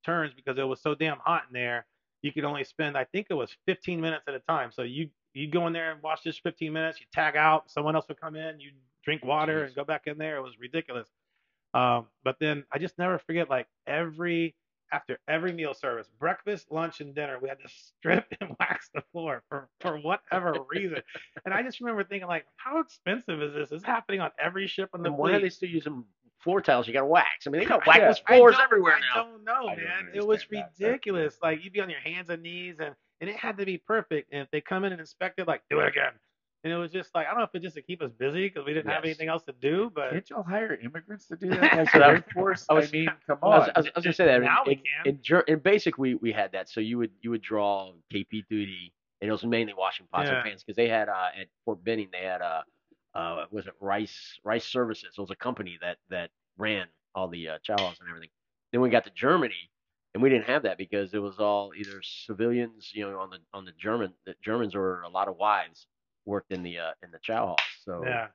turns 0.04 0.34
because 0.34 0.58
it 0.58 0.64
was 0.64 0.82
so 0.82 0.94
damn 0.94 1.18
hot 1.18 1.44
in 1.48 1.52
there. 1.54 1.86
You 2.24 2.32
could 2.32 2.44
only 2.44 2.64
spend, 2.64 2.96
I 2.96 3.04
think 3.04 3.26
it 3.28 3.34
was 3.34 3.54
15 3.66 4.00
minutes 4.00 4.24
at 4.26 4.32
a 4.32 4.38
time. 4.38 4.70
So 4.72 4.80
you 4.80 5.10
you 5.34 5.46
go 5.46 5.66
in 5.66 5.74
there 5.74 5.92
and 5.92 6.02
watch 6.02 6.22
this 6.24 6.38
15 6.38 6.72
minutes. 6.72 6.98
You 6.98 7.04
tag 7.12 7.36
out. 7.36 7.70
Someone 7.70 7.94
else 7.94 8.08
would 8.08 8.18
come 8.18 8.34
in. 8.34 8.60
You 8.60 8.70
drink 9.04 9.22
water 9.22 9.60
Jeez. 9.60 9.66
and 9.66 9.74
go 9.74 9.84
back 9.84 10.06
in 10.06 10.16
there. 10.16 10.38
It 10.38 10.42
was 10.42 10.58
ridiculous. 10.58 11.06
Um, 11.74 12.06
but 12.24 12.36
then 12.40 12.64
I 12.72 12.78
just 12.78 12.96
never 12.96 13.18
forget 13.18 13.50
like 13.50 13.66
every 13.86 14.54
after 14.90 15.18
every 15.28 15.52
meal 15.52 15.74
service, 15.74 16.08
breakfast, 16.18 16.70
lunch, 16.70 17.02
and 17.02 17.14
dinner, 17.14 17.38
we 17.42 17.48
had 17.50 17.58
to 17.58 17.68
strip 17.68 18.24
and 18.40 18.56
wax 18.58 18.88
the 18.94 19.02
floor 19.12 19.42
for 19.50 19.68
for 19.80 19.98
whatever 19.98 20.56
reason. 20.70 21.02
and 21.44 21.52
I 21.52 21.62
just 21.62 21.78
remember 21.80 22.04
thinking 22.04 22.26
like, 22.26 22.46
how 22.56 22.78
expensive 22.80 23.42
is 23.42 23.52
this? 23.52 23.68
This 23.68 23.82
is 23.82 23.84
happening 23.84 24.20
on 24.20 24.30
every 24.42 24.66
ship 24.66 24.88
in 24.94 25.02
the 25.02 25.10
And 25.10 25.18
why 25.18 25.32
are 25.32 25.40
they 25.40 25.50
still 25.50 25.68
using 25.68 26.04
floor 26.44 26.60
tiles? 26.60 26.86
You 26.86 26.92
got 26.92 27.00
to 27.00 27.06
wax. 27.06 27.46
I 27.46 27.50
mean, 27.50 27.60
they 27.62 27.66
got 27.66 27.82
Yeah. 27.86 28.06
wax 28.08 28.18
floors 28.20 28.54
don't- 28.56 28.64
everywhere 28.64 28.94
I 28.94 29.00
now. 29.16 29.24
don't 29.24 29.44
know, 29.44 29.66
I 29.68 29.74
don't 29.74 29.84
man. 29.84 30.08
It 30.14 30.18
was 30.26 30.42
understand 30.42 30.64
that. 30.64 30.78
That- 30.78 30.86
ridiculous. 30.86 31.38
Like 31.42 31.64
you'd 31.64 31.72
be 31.72 31.80
on 31.80 31.90
your 31.90 32.00
hands 32.00 32.30
and 32.30 32.42
knees, 32.42 32.76
and 32.78 32.94
and 33.20 33.30
it 33.30 33.36
had 33.36 33.56
to 33.58 33.64
be 33.66 33.78
perfect. 33.78 34.32
And 34.32 34.42
if 34.42 34.50
they 34.50 34.60
come 34.60 34.84
in 34.84 34.92
and 34.92 35.00
inspect 35.00 35.40
it, 35.40 35.48
like 35.48 35.62
do 35.70 35.80
it 35.80 35.88
again, 35.88 36.12
and 36.62 36.72
it 36.72 36.76
was 36.76 36.90
just 36.92 37.14
like 37.14 37.26
I 37.26 37.30
don't 37.30 37.38
know 37.38 37.44
if 37.44 37.50
it's 37.54 37.62
just 37.62 37.76
to 37.76 37.82
keep 37.82 38.02
us 38.02 38.10
busy 38.12 38.48
because 38.48 38.66
we 38.66 38.74
didn't 38.74 38.90
have 38.90 39.04
anything 39.04 39.28
else 39.28 39.42
to 39.44 39.52
do, 39.60 39.90
but 39.94 40.10
Can't 40.12 40.28
y'all 40.30 40.42
hire 40.42 40.74
immigrants 40.82 41.26
to 41.28 41.36
do 41.36 41.48
that? 41.50 41.60
Like 41.76 41.90
So 41.90 41.98
the 41.98 42.04
that- 42.04 42.32
Force? 42.32 42.66
I 42.68 42.74
I, 42.74 42.76
was- 42.78 42.92
mean, 42.92 43.08
come 43.26 43.38
I 43.42 43.46
was, 43.46 43.62
on. 43.68 43.72
I 43.74 43.78
was, 43.80 43.86
I 43.86 43.90
was 43.96 44.04
gonna 44.04 44.12
say 44.14 44.26
that 44.26 44.42
Now 44.42 44.62
in, 44.64 44.68
we 44.68 44.74
can. 44.76 44.84
in, 45.14 45.18
Ger- 45.22 45.44
in 45.48 45.58
basic 45.60 45.96
we 45.98 46.14
we 46.16 46.32
had 46.32 46.52
that. 46.52 46.68
So 46.68 46.80
you 46.80 46.98
would 46.98 47.10
you 47.22 47.30
would 47.30 47.42
draw 47.42 47.92
KP 48.12 48.44
duty, 48.50 48.92
and 49.20 49.28
it 49.28 49.32
was 49.32 49.44
mainly 49.44 49.74
washing 49.74 50.06
pots 50.12 50.28
Yeah. 50.28 50.36
and 50.36 50.44
pans 50.44 50.62
because 50.64 50.76
they 50.76 50.88
had 50.88 51.08
uh, 51.08 51.28
at 51.40 51.46
Fort 51.64 51.82
Benning 51.84 52.08
they 52.12 52.24
had 52.26 52.42
uh, 52.42 52.62
uh 53.14 53.44
was 53.50 53.66
it 53.66 53.74
Rice 53.80 54.38
Rice 54.44 54.66
Services? 54.66 55.14
It 55.16 55.20
was 55.20 55.30
a 55.30 55.36
company 55.36 55.78
that 55.80 55.98
that 56.10 56.30
ran 56.58 56.86
all 57.14 57.28
the 57.28 57.48
uh, 57.48 57.58
chow 57.62 57.76
halls 57.78 57.96
and 58.00 58.08
everything. 58.08 58.30
Then 58.72 58.80
we 58.80 58.90
got 58.90 59.04
to 59.04 59.10
Germany, 59.10 59.70
and 60.14 60.22
we 60.22 60.30
didn't 60.30 60.46
have 60.46 60.62
that 60.64 60.78
because 60.78 61.14
it 61.14 61.18
was 61.18 61.38
all 61.38 61.72
either 61.76 62.02
civilians, 62.02 62.90
you 62.92 63.08
know, 63.08 63.18
on 63.20 63.30
the 63.30 63.38
on 63.52 63.64
the 63.64 63.72
German 63.78 64.12
the 64.26 64.34
Germans 64.42 64.74
or 64.74 65.02
a 65.02 65.08
lot 65.08 65.28
of 65.28 65.36
wives 65.36 65.86
worked 66.26 66.52
in 66.52 66.62
the 66.62 66.78
uh, 66.78 66.92
in 67.02 67.10
the 67.10 67.18
chow 67.22 67.46
halls. 67.46 67.60
So 67.84 68.02
yeah. 68.04 68.26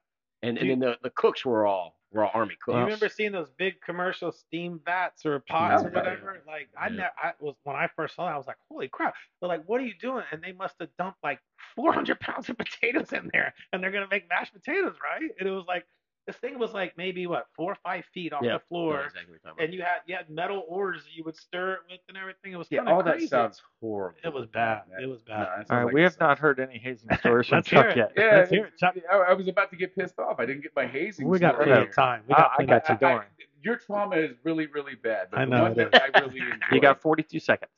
and 0.41 0.57
and 0.57 0.69
then 0.69 0.79
the, 0.79 0.97
the 1.03 1.09
cooks 1.11 1.45
were 1.45 1.65
all 1.65 1.98
were 2.11 2.25
all 2.25 2.31
army 2.33 2.55
cooks. 2.63 2.75
you 2.77 2.83
remember 2.83 3.09
seeing 3.09 3.31
those 3.31 3.49
big 3.51 3.81
commercial 3.81 4.31
steam 4.31 4.79
vats 4.85 5.25
or 5.25 5.39
pots 5.39 5.83
or 5.83 5.89
whatever? 5.89 6.41
Like 6.47 6.69
I 6.77 6.89
Yeah. 6.89 6.95
never, 6.97 7.11
I 7.21 7.33
was 7.39 7.55
when 7.63 7.75
I 7.75 7.87
first 7.95 8.15
saw 8.15 8.25
that, 8.25 8.33
I 8.33 8.37
was 8.37 8.47
like, 8.47 8.57
"Holy 8.69 8.87
crap!" 8.87 9.15
They're 9.39 9.49
like, 9.49 9.63
"What 9.65 9.81
are 9.81 9.85
you 9.85 9.93
doing?" 9.99 10.23
And 10.31 10.41
they 10.41 10.51
must 10.51 10.75
have 10.79 10.89
dumped 10.97 11.19
like 11.23 11.39
400 11.75 12.19
pounds 12.19 12.49
of 12.49 12.57
potatoes 12.57 13.13
in 13.13 13.29
there, 13.33 13.53
and 13.71 13.83
they're 13.83 13.91
gonna 13.91 14.07
make 14.09 14.27
mashed 14.29 14.53
potatoes, 14.53 14.97
right? 15.03 15.31
And 15.39 15.47
it 15.47 15.51
was 15.51 15.65
like 15.67 15.85
this 16.29 16.37
thing 16.37 16.59
was 16.59 16.73
like 16.73 16.95
maybe 16.95 17.25
what 17.25 17.47
four 17.55 17.71
or 17.71 17.77
five 17.83 18.05
feet 18.13 18.33
off 18.33 18.43
Yeah, 18.43 18.53
the 18.53 18.59
floor, 18.59 19.01
exactly 19.05 19.21
what 19.21 19.29
you're 19.31 19.39
talking 19.39 19.51
about. 19.57 19.63
and 19.65 19.73
you 19.73 19.81
had 19.81 19.97
you 20.05 20.15
had 20.15 20.29
metal 20.29 20.63
oars 20.67 21.03
that 21.03 21.15
you 21.15 21.23
would 21.23 21.35
stir 21.35 21.73
it 21.73 21.79
with 21.89 21.99
and 22.07 22.17
everything. 22.17 22.53
It 22.53 22.57
was 22.57 22.67
yeah, 22.69 22.79
kind 22.79 22.89
of 22.89 22.95
all 22.97 23.01
crazy. 23.03 23.25
that 23.25 23.29
sounds 23.29 23.61
horrible. 23.81 24.19
It 24.23 24.31
was 24.33 24.45
bad. 24.45 24.83
That- 24.91 25.01
It 25.03 25.07
was 25.07 25.21
bad. 25.23 25.39
that 25.47 25.55
sounds 25.55 25.71
All 25.71 25.77
right, 25.77 25.83
like 25.85 25.93
we 25.95 26.01
it 26.01 26.03
have 26.03 26.19
not 26.19 26.37
heard 26.37 26.59
any 26.59 26.77
hazing 26.77 27.09
stories 27.19 27.47
from 27.47 27.63
Chuck 27.63 27.87
it. 27.87 27.97
yet. 27.97 28.11
Yeah, 28.15 28.23
Let's 28.37 28.51
hear 28.51 28.65
it, 28.65 28.77
Chuck. 28.77 28.95
I, 29.11 29.15
I 29.17 29.33
was 29.33 29.47
about 29.47 29.71
to 29.71 29.75
get 29.75 29.95
pissed 29.95 30.19
off. 30.19 30.39
I 30.39 30.45
didn't 30.45 30.61
get 30.61 30.75
my 30.75 30.85
hazing. 30.85 31.27
we 31.27 31.39
got 31.39 31.53
story 31.55 31.65
plenty 31.65 31.81
here. 31.81 31.89
of 31.89 31.95
time. 31.95 32.21
We 32.27 32.35
Ah, 32.35 32.37
got 32.37 32.51
I 32.51 32.55
plenty 32.57 32.67
got 32.69 32.83
of 32.83 32.89
you. 33.01 33.07
time. 33.07 33.17
Don't 33.17 33.25
your 33.61 33.75
trauma 33.75 34.15
is 34.15 34.37
really, 34.43 34.67
really 34.67 34.95
bad. 34.95 35.27
But 35.31 35.39
I 35.41 35.45
the 35.45 35.51
know 35.51 35.63
one 35.63 35.73
that 35.75 35.93
I 35.93 36.19
really 36.19 36.39
enjoyed. 36.39 36.59
You 36.71 36.79
got 36.79 37.01
42 37.01 37.39
seconds. 37.39 37.71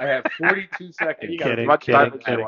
I 0.00 0.06
have 0.06 0.24
42 0.38 0.90
seconds. 0.92 1.30
You 1.32 1.38
got 1.38 1.48
Kidding, 1.50 1.66
much 1.66 1.80
kidding, 1.82 2.00
time 2.10 2.18
kidding. 2.18 2.46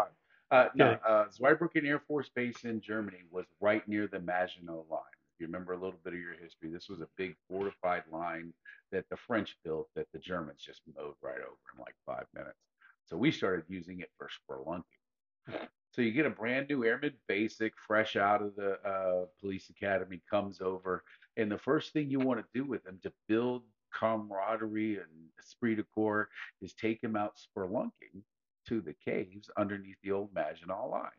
Uh, 0.50 0.66
no, 0.74 0.84
Kidding. 0.86 0.98
uh, 1.08 1.24
Zweibrücken 1.38 1.86
Air 1.86 2.00
Force 2.00 2.28
Base 2.34 2.64
in 2.64 2.80
Germany 2.80 3.18
was 3.30 3.46
right 3.60 3.86
near 3.88 4.06
the 4.08 4.18
Maginot 4.18 4.84
Line. 4.90 5.00
You 5.42 5.48
remember 5.48 5.72
a 5.72 5.76
little 5.76 5.98
bit 6.04 6.12
of 6.12 6.20
your 6.20 6.34
history, 6.40 6.70
this 6.70 6.88
was 6.88 7.00
a 7.00 7.08
big 7.16 7.34
fortified 7.50 8.04
line 8.12 8.52
that 8.92 9.08
the 9.10 9.16
French 9.16 9.56
built 9.64 9.88
that 9.96 10.06
the 10.12 10.20
Germans 10.20 10.62
just 10.64 10.82
mowed 10.96 11.16
right 11.20 11.40
over 11.40 11.58
in 11.74 11.80
like 11.80 11.96
five 12.06 12.26
minutes. 12.32 12.60
So 13.06 13.16
we 13.16 13.32
started 13.32 13.64
using 13.66 13.98
it 13.98 14.10
for 14.16 14.28
spelunking. 14.28 14.84
So 15.90 16.00
you 16.00 16.12
get 16.12 16.26
a 16.26 16.30
brand 16.30 16.68
new 16.68 16.84
airman 16.84 17.14
basic, 17.26 17.72
fresh 17.88 18.14
out 18.14 18.40
of 18.40 18.54
the 18.54 18.74
uh, 18.88 19.24
police 19.40 19.68
academy, 19.68 20.22
comes 20.30 20.60
over, 20.60 21.02
and 21.36 21.50
the 21.50 21.58
first 21.58 21.92
thing 21.92 22.08
you 22.08 22.20
want 22.20 22.38
to 22.38 22.46
do 22.54 22.64
with 22.64 22.84
them 22.84 23.00
to 23.02 23.12
build 23.26 23.62
camaraderie 23.92 24.98
and 24.98 25.08
esprit 25.40 25.74
de 25.74 25.82
corps 25.82 26.28
is 26.60 26.72
take 26.72 27.02
him 27.02 27.16
out 27.16 27.34
spelunking 27.36 28.22
to 28.68 28.80
the 28.80 28.94
caves 29.04 29.50
underneath 29.58 29.96
the 30.04 30.12
old 30.12 30.32
Maginot 30.32 30.88
Line. 30.88 31.10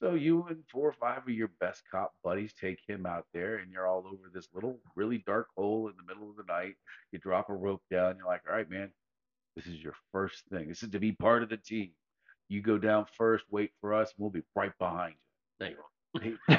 So 0.00 0.14
you 0.14 0.46
and 0.48 0.62
four 0.72 0.88
or 0.88 0.92
five 0.94 1.18
of 1.24 1.28
your 1.28 1.50
best 1.60 1.82
cop 1.90 2.12
buddies 2.24 2.54
take 2.58 2.78
him 2.86 3.04
out 3.04 3.26
there, 3.34 3.56
and 3.56 3.70
you're 3.70 3.86
all 3.86 4.04
over 4.06 4.30
this 4.32 4.48
little, 4.54 4.78
really 4.96 5.22
dark 5.26 5.48
hole 5.56 5.88
in 5.88 5.94
the 5.96 6.02
middle 6.14 6.30
of 6.30 6.36
the 6.36 6.50
night. 6.50 6.74
You 7.12 7.18
drop 7.18 7.50
a 7.50 7.54
rope 7.54 7.82
down. 7.90 8.12
And 8.12 8.18
you're 8.18 8.26
like, 8.26 8.40
all 8.48 8.54
right, 8.56 8.68
man, 8.70 8.90
this 9.56 9.66
is 9.66 9.74
your 9.82 9.94
first 10.10 10.44
thing. 10.50 10.68
This 10.68 10.82
is 10.82 10.88
to 10.90 10.98
be 10.98 11.12
part 11.12 11.42
of 11.42 11.50
the 11.50 11.58
team. 11.58 11.90
You 12.48 12.62
go 12.62 12.78
down 12.78 13.06
first, 13.16 13.44
wait 13.50 13.72
for 13.80 13.92
us, 13.92 14.08
and 14.16 14.22
we'll 14.22 14.30
be 14.30 14.42
right 14.56 14.72
behind 14.78 15.14
There 15.58 15.70
you 15.70 16.38
go. 16.48 16.56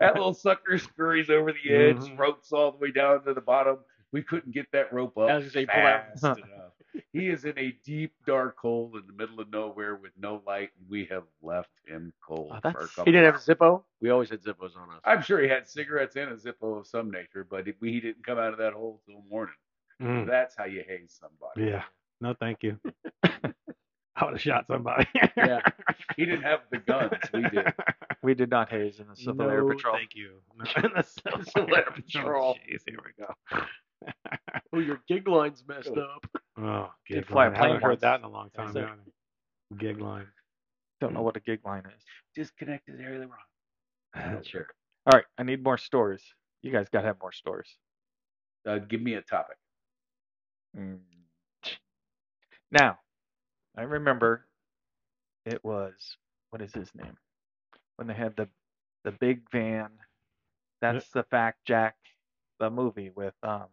that 0.00 0.12
little 0.14 0.32
sucker 0.32 0.78
scurries 0.78 1.28
over 1.30 1.52
the 1.52 1.74
edge, 1.74 1.96
Mhm. 1.98 2.16
ropes 2.18 2.52
all 2.52 2.70
the 2.72 2.78
way 2.78 2.90
down 2.92 3.24
to 3.24 3.34
the 3.34 3.40
bottom. 3.40 3.78
We 4.12 4.22
couldn't 4.22 4.52
get 4.52 4.66
that 4.72 4.92
rope 4.92 5.18
up 5.18 5.30
I 5.30 5.34
was 5.36 5.44
gonna 5.44 5.50
say, 5.50 5.66
pull 5.66 5.74
that- 5.82 6.18
fast 6.20 6.38
enough. 6.38 6.69
He 7.12 7.28
is 7.28 7.44
in 7.44 7.58
a 7.58 7.72
deep, 7.84 8.12
dark 8.26 8.58
hole 8.58 8.92
in 8.96 9.06
the 9.06 9.12
middle 9.12 9.40
of 9.40 9.50
nowhere 9.50 9.94
with 9.96 10.12
no 10.18 10.42
light, 10.46 10.70
and 10.78 10.88
we 10.88 11.04
have 11.06 11.24
left 11.42 11.70
him 11.86 12.12
cold 12.26 12.52
Oh, 12.52 12.70
for 12.70 12.80
a 12.84 12.88
couple 12.88 13.04
He 13.04 13.12
didn't 13.12 13.26
have 13.32 13.36
a. 13.36 13.38
Zippo. 13.38 13.82
We 14.00 14.10
always 14.10 14.30
had 14.30 14.42
Zippos 14.42 14.76
on 14.76 14.90
us. 14.94 15.00
I'm 15.04 15.22
sure 15.22 15.40
he 15.40 15.48
had 15.48 15.68
cigarettes 15.68 16.16
and 16.16 16.30
a 16.30 16.36
Zippo 16.36 16.78
of 16.78 16.86
some 16.86 17.10
nature, 17.10 17.46
but 17.48 17.66
he 17.66 17.74
he 17.80 18.00
didn't 18.00 18.24
come 18.24 18.38
out 18.38 18.52
of 18.52 18.58
that 18.58 18.72
hole 18.72 19.00
till 19.06 19.22
morning. 19.30 19.54
Mm, 20.02 20.26
That's 20.26 20.56
how 20.56 20.64
you 20.64 20.82
haze 20.86 21.18
somebody. 21.20 21.70
yeah. 21.70 21.84
No, 22.20 22.34
thank 22.38 22.62
you. 22.62 22.78
I 23.24 24.24
would 24.24 24.32
have 24.34 24.40
shot 24.42 24.66
somebody. 24.66 25.06
Yeah. 25.36 25.60
He 26.16 26.26
didn't 26.26 26.42
have 26.42 26.60
the 26.70 26.78
guns. 26.78 27.12
We 27.32 27.42
did. 27.48 27.72
We 28.22 28.34
did 28.34 28.50
not 28.50 28.68
haze 28.68 28.98
in 29.00 29.06
the 29.08 29.16
Civil 29.16 29.48
Air 29.48 29.64
Patrol. 29.64 29.94
Thank 29.96 30.14
you. 30.14 30.40
No, 30.58 30.64
the 30.94 31.02
Civil 31.02 31.44
Civil 31.44 31.76
Air 31.76 31.84
Oh, 31.88 31.92
Patrol. 31.92 32.54
Jeez, 32.68 32.82
here 32.86 32.98
we 33.02 33.24
go. 33.24 33.32
Oh, 34.72 34.78
your 34.78 35.00
gig 35.08 35.26
line's 35.28 35.64
messed 35.66 35.96
up. 35.96 36.26
Oh, 36.62 36.90
Did 37.08 37.14
gig 37.20 37.26
fly 37.26 37.46
a 37.46 37.48
line. 37.48 37.56
plane 37.58 37.68
haven't 37.70 37.82
heard 37.82 38.00
that 38.02 38.18
in 38.20 38.24
a 38.24 38.28
long 38.28 38.50
time. 38.50 38.66
That's 38.66 38.76
it. 38.76 38.80
haven't 38.80 39.00
I? 39.72 39.76
Gig 39.76 39.98
line. 40.00 40.26
Don't 41.00 41.14
know 41.14 41.22
what 41.22 41.34
a 41.36 41.40
gig 41.40 41.60
line 41.64 41.84
is. 41.86 42.02
Disconnected 42.34 43.00
area 43.00 43.26
wrong. 44.14 44.42
Sure. 44.44 44.66
All 45.06 45.12
right, 45.16 45.24
I 45.38 45.42
need 45.44 45.62
more 45.64 45.78
stories. 45.78 46.22
You 46.60 46.70
guys 46.70 46.88
got 46.92 47.00
to 47.00 47.06
have 47.06 47.16
more 47.22 47.32
stories. 47.32 47.68
Uh, 48.68 48.76
give 48.78 49.00
me 49.00 49.14
a 49.14 49.22
topic. 49.22 49.56
Mm. 50.76 50.98
Now, 52.70 52.98
I 53.78 53.82
remember 53.82 54.44
it 55.46 55.64
was 55.64 55.94
what 56.50 56.60
is 56.60 56.74
his 56.74 56.90
name 56.94 57.16
when 57.96 58.06
they 58.06 58.14
had 58.14 58.36
the 58.36 58.48
the 59.04 59.12
big 59.12 59.42
van. 59.50 59.88
That's 60.82 61.08
the 61.10 61.22
Fact 61.22 61.58
Jack, 61.64 61.96
the 62.58 62.68
movie 62.68 63.10
with 63.14 63.34
um 63.42 63.66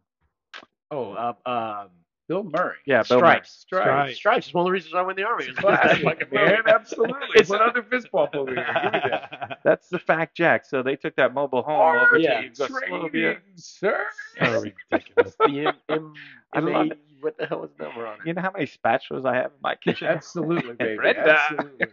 Oh, 0.91 1.11
uh, 1.13 1.33
um, 1.45 1.89
Bill 2.29 2.43
Murray. 2.43 2.75
yeah 2.85 3.03
Bill 3.03 3.19
Murray. 3.21 3.27
Stripes. 3.43 3.51
Stripes. 3.51 3.85
Stripes. 3.87 4.17
Stripes 4.17 4.47
is 4.47 4.53
one 4.53 4.63
of 4.63 4.65
the 4.67 4.71
reasons 4.71 4.93
I 4.95 5.01
went 5.01 5.17
in 5.17 5.23
the 5.23 5.29
army. 5.29 5.47
Classic, 5.53 6.03
Fucking 6.03 6.27
man. 6.31 6.57
Absolutely. 6.67 7.15
It's- 7.35 7.47
Put 7.47 7.61
other 7.61 7.83
fist 7.83 8.09
bump 8.11 8.35
over 8.35 8.53
here. 8.53 8.65
Give 8.83 8.91
me 8.93 8.99
that. 9.09 9.59
That's 9.63 9.87
the 9.89 9.99
Fact 9.99 10.35
Jack. 10.35 10.65
So 10.65 10.83
they 10.83 10.95
took 10.97 11.15
that 11.15 11.33
mobile 11.33 11.61
home 11.61 11.79
over 11.79 12.15
Are 12.15 12.17
to 12.17 12.21
yeah. 12.21 12.39
you 12.41 12.47
Yugoslavia. 12.47 13.37
sir? 13.55 14.05
So 14.39 14.63
ridiculous. 14.91 15.35
The 15.39 15.67
M, 15.67 15.73
M, 15.89 16.13
I 16.53 16.59
love 16.59 16.73
M8, 16.87 16.91
it. 16.91 16.99
what 17.21 17.37
the 17.37 17.45
hell 17.45 17.63
is 17.63 17.71
the 17.77 17.85
number 17.85 18.05
on 18.07 18.15
it? 18.15 18.19
You 18.25 18.33
know 18.33 18.41
how 18.41 18.51
many 18.51 18.65
spatulas 18.67 19.25
I 19.25 19.35
have 19.35 19.45
in 19.51 19.61
my 19.61 19.75
kitchen? 19.75 20.07
Absolutely, 20.11 20.73
baby. 20.75 20.95
Brenda. 20.97 21.37
Absolutely. 21.49 21.87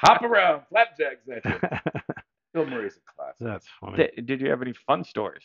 Hop 0.00 0.22
around, 0.22 0.62
flapjacks 0.68 1.26
at 1.28 1.44
you. 1.44 1.92
Bill 2.52 2.66
Murray's 2.66 2.96
a 2.98 3.14
classic. 3.14 3.36
That's 3.40 3.66
funny. 3.80 3.96
Did, 4.16 4.26
did 4.26 4.40
you 4.42 4.50
have 4.50 4.60
any 4.60 4.72
fun 4.86 5.04
stories? 5.04 5.44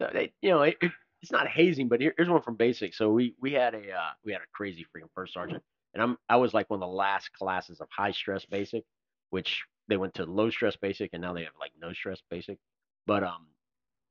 So 0.00 0.10
they, 0.12 0.32
you 0.42 0.50
know, 0.50 0.62
it, 0.62 0.76
it, 0.82 0.92
it's 1.22 1.32
not 1.32 1.48
hazing, 1.48 1.88
but 1.88 2.00
here, 2.00 2.14
here's 2.16 2.28
one 2.28 2.42
from 2.42 2.56
basic. 2.56 2.94
So 2.94 3.10
we 3.10 3.34
we 3.40 3.52
had 3.52 3.74
a 3.74 3.78
uh, 3.92 4.10
we 4.24 4.32
had 4.32 4.42
a 4.42 4.46
crazy 4.52 4.84
freaking 4.84 5.10
first 5.14 5.34
sergeant, 5.34 5.62
and 5.94 6.02
I'm 6.02 6.16
I 6.28 6.36
was 6.36 6.54
like 6.54 6.70
one 6.70 6.82
of 6.82 6.88
the 6.88 6.94
last 6.94 7.32
classes 7.32 7.80
of 7.80 7.88
high 7.90 8.12
stress 8.12 8.44
basic, 8.44 8.84
which 9.30 9.64
they 9.88 9.96
went 9.96 10.14
to 10.14 10.24
low 10.24 10.50
stress 10.50 10.76
basic, 10.76 11.10
and 11.12 11.22
now 11.22 11.32
they 11.32 11.42
have 11.44 11.52
like 11.58 11.72
no 11.80 11.92
stress 11.92 12.20
basic. 12.30 12.58
But 13.06 13.24
um, 13.24 13.46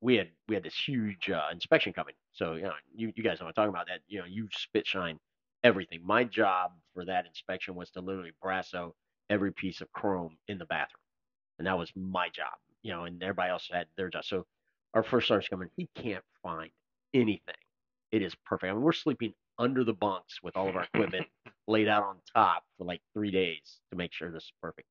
we 0.00 0.16
had 0.16 0.28
we 0.48 0.54
had 0.54 0.64
this 0.64 0.76
huge 0.76 1.30
uh, 1.30 1.46
inspection 1.52 1.92
coming. 1.92 2.14
So 2.32 2.54
you 2.54 2.62
know, 2.62 2.72
you 2.94 3.12
you 3.16 3.22
guys 3.22 3.40
know 3.40 3.46
what 3.46 3.58
I'm 3.58 3.62
talking 3.62 3.74
about. 3.74 3.86
That 3.86 4.00
you 4.06 4.18
know, 4.18 4.26
you 4.26 4.48
spit 4.52 4.86
shine 4.86 5.18
everything. 5.64 6.00
My 6.04 6.24
job 6.24 6.72
for 6.94 7.04
that 7.06 7.26
inspection 7.26 7.74
was 7.74 7.90
to 7.92 8.00
literally 8.00 8.32
brasso 8.44 8.92
every 9.30 9.52
piece 9.52 9.80
of 9.80 9.90
chrome 9.92 10.36
in 10.48 10.58
the 10.58 10.66
bathroom, 10.66 11.00
and 11.58 11.66
that 11.66 11.78
was 11.78 11.90
my 11.96 12.28
job. 12.28 12.52
You 12.82 12.92
know, 12.92 13.04
and 13.04 13.22
everybody 13.22 13.50
else 13.50 13.68
had 13.72 13.86
their 13.96 14.10
job. 14.10 14.24
So 14.24 14.46
our 14.94 15.02
first 15.02 15.28
sergeant's 15.28 15.48
coming, 15.48 15.68
he 15.76 15.88
can't 15.94 16.24
find 16.42 16.70
anything. 17.14 17.54
It 18.12 18.22
is 18.22 18.34
perfect. 18.46 18.70
I 18.70 18.74
mean, 18.74 18.82
we're 18.82 18.92
sleeping 18.92 19.34
under 19.58 19.84
the 19.84 19.92
bunks 19.92 20.42
with 20.42 20.56
all 20.56 20.68
of 20.68 20.76
our 20.76 20.84
equipment 20.84 21.26
laid 21.68 21.88
out 21.88 22.04
on 22.04 22.16
top 22.34 22.64
for 22.76 22.84
like 22.84 23.00
three 23.12 23.30
days 23.30 23.80
to 23.90 23.96
make 23.96 24.12
sure 24.12 24.30
this 24.30 24.44
is 24.44 24.52
perfect. 24.62 24.86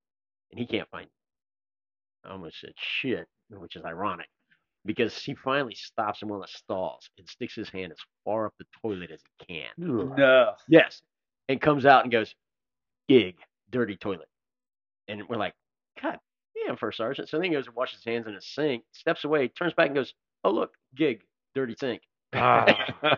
And 0.51 0.59
he 0.59 0.65
can't 0.65 0.89
find 0.89 1.05
it. 1.05 2.28
I 2.28 2.32
almost 2.32 2.59
said 2.59 2.74
shit, 2.76 3.28
which 3.49 3.76
is 3.76 3.86
ironic. 3.86 4.28
Because 4.86 5.18
he 5.18 5.36
finally 5.36 5.76
stops 5.76 6.22
in 6.22 6.30
one 6.30 6.38
of 6.39 6.45
the 6.45 6.57
stalls 6.57 7.09
and 7.18 7.28
sticks 7.28 7.55
his 7.55 7.70
hand 7.70 7.91
as 7.91 7.97
far 8.24 8.45
up 8.45 8.53
the 8.57 8.65
toilet 8.82 9.11
as 9.11 9.20
he 9.39 9.45
can. 9.45 9.70
No. 9.78 10.53
Yes. 10.70 11.01
And 11.49 11.59
comes 11.59 11.86
out 11.86 12.03
and 12.03 12.11
goes, 12.11 12.34
gig, 13.09 13.36
dirty 13.70 13.97
toilet. 13.97 14.30
And 15.07 15.24
we're 15.28 15.38
like, 15.38 15.55
God 16.01 16.20
damn, 16.65 16.78
first 16.78 16.97
sergeant. 16.97 17.30
So 17.30 17.38
then 17.38 17.45
he 17.45 17.49
goes 17.49 17.68
and 17.68 17.76
washes 17.76 17.97
his 17.97 18.05
hands 18.05 18.28
in 18.28 18.36
a 18.36 18.41
sink, 18.41 18.84
steps 18.91 19.24
away, 19.24 19.47
turns 19.47 19.74
back 19.74 19.88
and 19.88 19.95
goes, 19.95 20.13
Oh, 20.43 20.51
look, 20.51 20.76
gig, 20.95 21.22
dirty 21.55 21.75
sink. 21.79 22.01
Ah, 22.33 22.65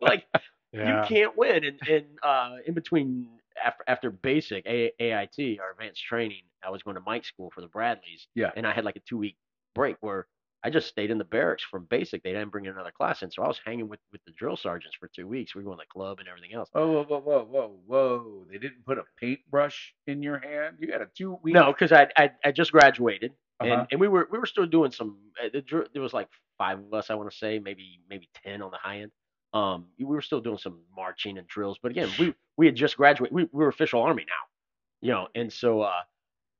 like, 0.00 0.24
yeah. 0.72 1.02
you 1.02 1.08
can't 1.08 1.36
win. 1.36 1.64
And, 1.64 1.80
and 1.88 2.04
uh, 2.22 2.56
in 2.66 2.74
between, 2.74 3.28
after, 3.62 3.84
after 3.86 4.10
basic 4.10 4.64
A- 4.66 4.92
AIT, 5.00 5.58
our 5.60 5.72
advanced 5.72 6.02
training, 6.04 6.42
I 6.64 6.70
was 6.70 6.82
going 6.82 6.96
to 6.96 7.02
Mike 7.04 7.24
school 7.24 7.50
for 7.54 7.60
the 7.60 7.68
Bradleys. 7.68 8.28
Yeah. 8.34 8.50
And 8.56 8.66
I 8.66 8.72
had 8.72 8.84
like 8.84 8.96
a 8.96 9.00
two 9.00 9.18
week 9.18 9.36
break 9.74 9.96
where 10.00 10.26
I 10.64 10.70
just 10.70 10.88
stayed 10.88 11.10
in 11.12 11.18
the 11.18 11.24
barracks 11.24 11.62
from 11.62 11.84
basic. 11.84 12.24
They 12.24 12.32
didn't 12.32 12.50
bring 12.50 12.66
another 12.66 12.90
class 12.90 13.22
in, 13.22 13.30
so 13.30 13.42
I 13.42 13.46
was 13.46 13.60
hanging 13.64 13.88
with 13.88 14.00
with 14.10 14.20
the 14.24 14.32
drill 14.32 14.56
sergeants 14.56 14.96
for 14.98 15.08
two 15.14 15.28
weeks. 15.28 15.54
We 15.54 15.60
were 15.62 15.66
going 15.66 15.78
to 15.78 15.84
the 15.84 15.92
club 15.98 16.18
and 16.18 16.28
everything 16.28 16.54
else. 16.54 16.68
Whoa, 16.72 17.04
whoa, 17.04 17.04
whoa, 17.04 17.20
whoa, 17.20 17.44
whoa, 17.44 17.76
whoa! 17.86 18.46
They 18.50 18.58
didn't 18.58 18.84
put 18.84 18.98
a 18.98 19.04
paintbrush 19.20 19.94
in 20.08 20.24
your 20.24 20.38
hand. 20.40 20.78
You 20.80 20.90
had 20.90 21.02
a 21.02 21.08
two 21.16 21.38
week. 21.42 21.54
No, 21.54 21.72
because 21.72 21.92
I, 21.92 22.08
I 22.16 22.30
I 22.44 22.50
just 22.50 22.72
graduated, 22.72 23.32
Uh-huh. 23.60 23.72
and 23.72 23.86
and 23.90 24.00
we 24.00 24.08
were 24.08 24.28
we 24.30 24.38
were 24.38 24.46
still 24.46 24.66
doing 24.66 24.90
some. 24.90 25.16
uh, 25.42 25.48
dr- 25.66 25.88
There 25.92 26.02
was 26.02 26.12
like 26.12 26.28
five 26.58 26.78
of 26.78 26.92
us, 26.92 27.10
I 27.10 27.14
want 27.14 27.30
to 27.30 27.36
say, 27.36 27.58
maybe 27.58 28.00
maybe 28.10 28.28
ten 28.44 28.60
on 28.62 28.70
the 28.70 28.76
high 28.78 29.00
end. 29.00 29.12
Um, 29.54 29.86
we 29.98 30.04
were 30.04 30.20
still 30.22 30.40
doing 30.40 30.58
some 30.58 30.80
marching 30.94 31.38
and 31.38 31.46
drills, 31.46 31.78
but 31.82 31.90
again, 31.90 32.10
we 32.18 32.34
we 32.58 32.66
had 32.66 32.74
just 32.74 32.96
graduated. 32.96 33.34
We, 33.34 33.44
we 33.44 33.64
were 33.64 33.68
official 33.68 34.02
army 34.02 34.24
now, 34.26 35.06
you 35.06 35.12
know, 35.12 35.28
and 35.34 35.50
so 35.50 35.80
uh, 35.80 35.92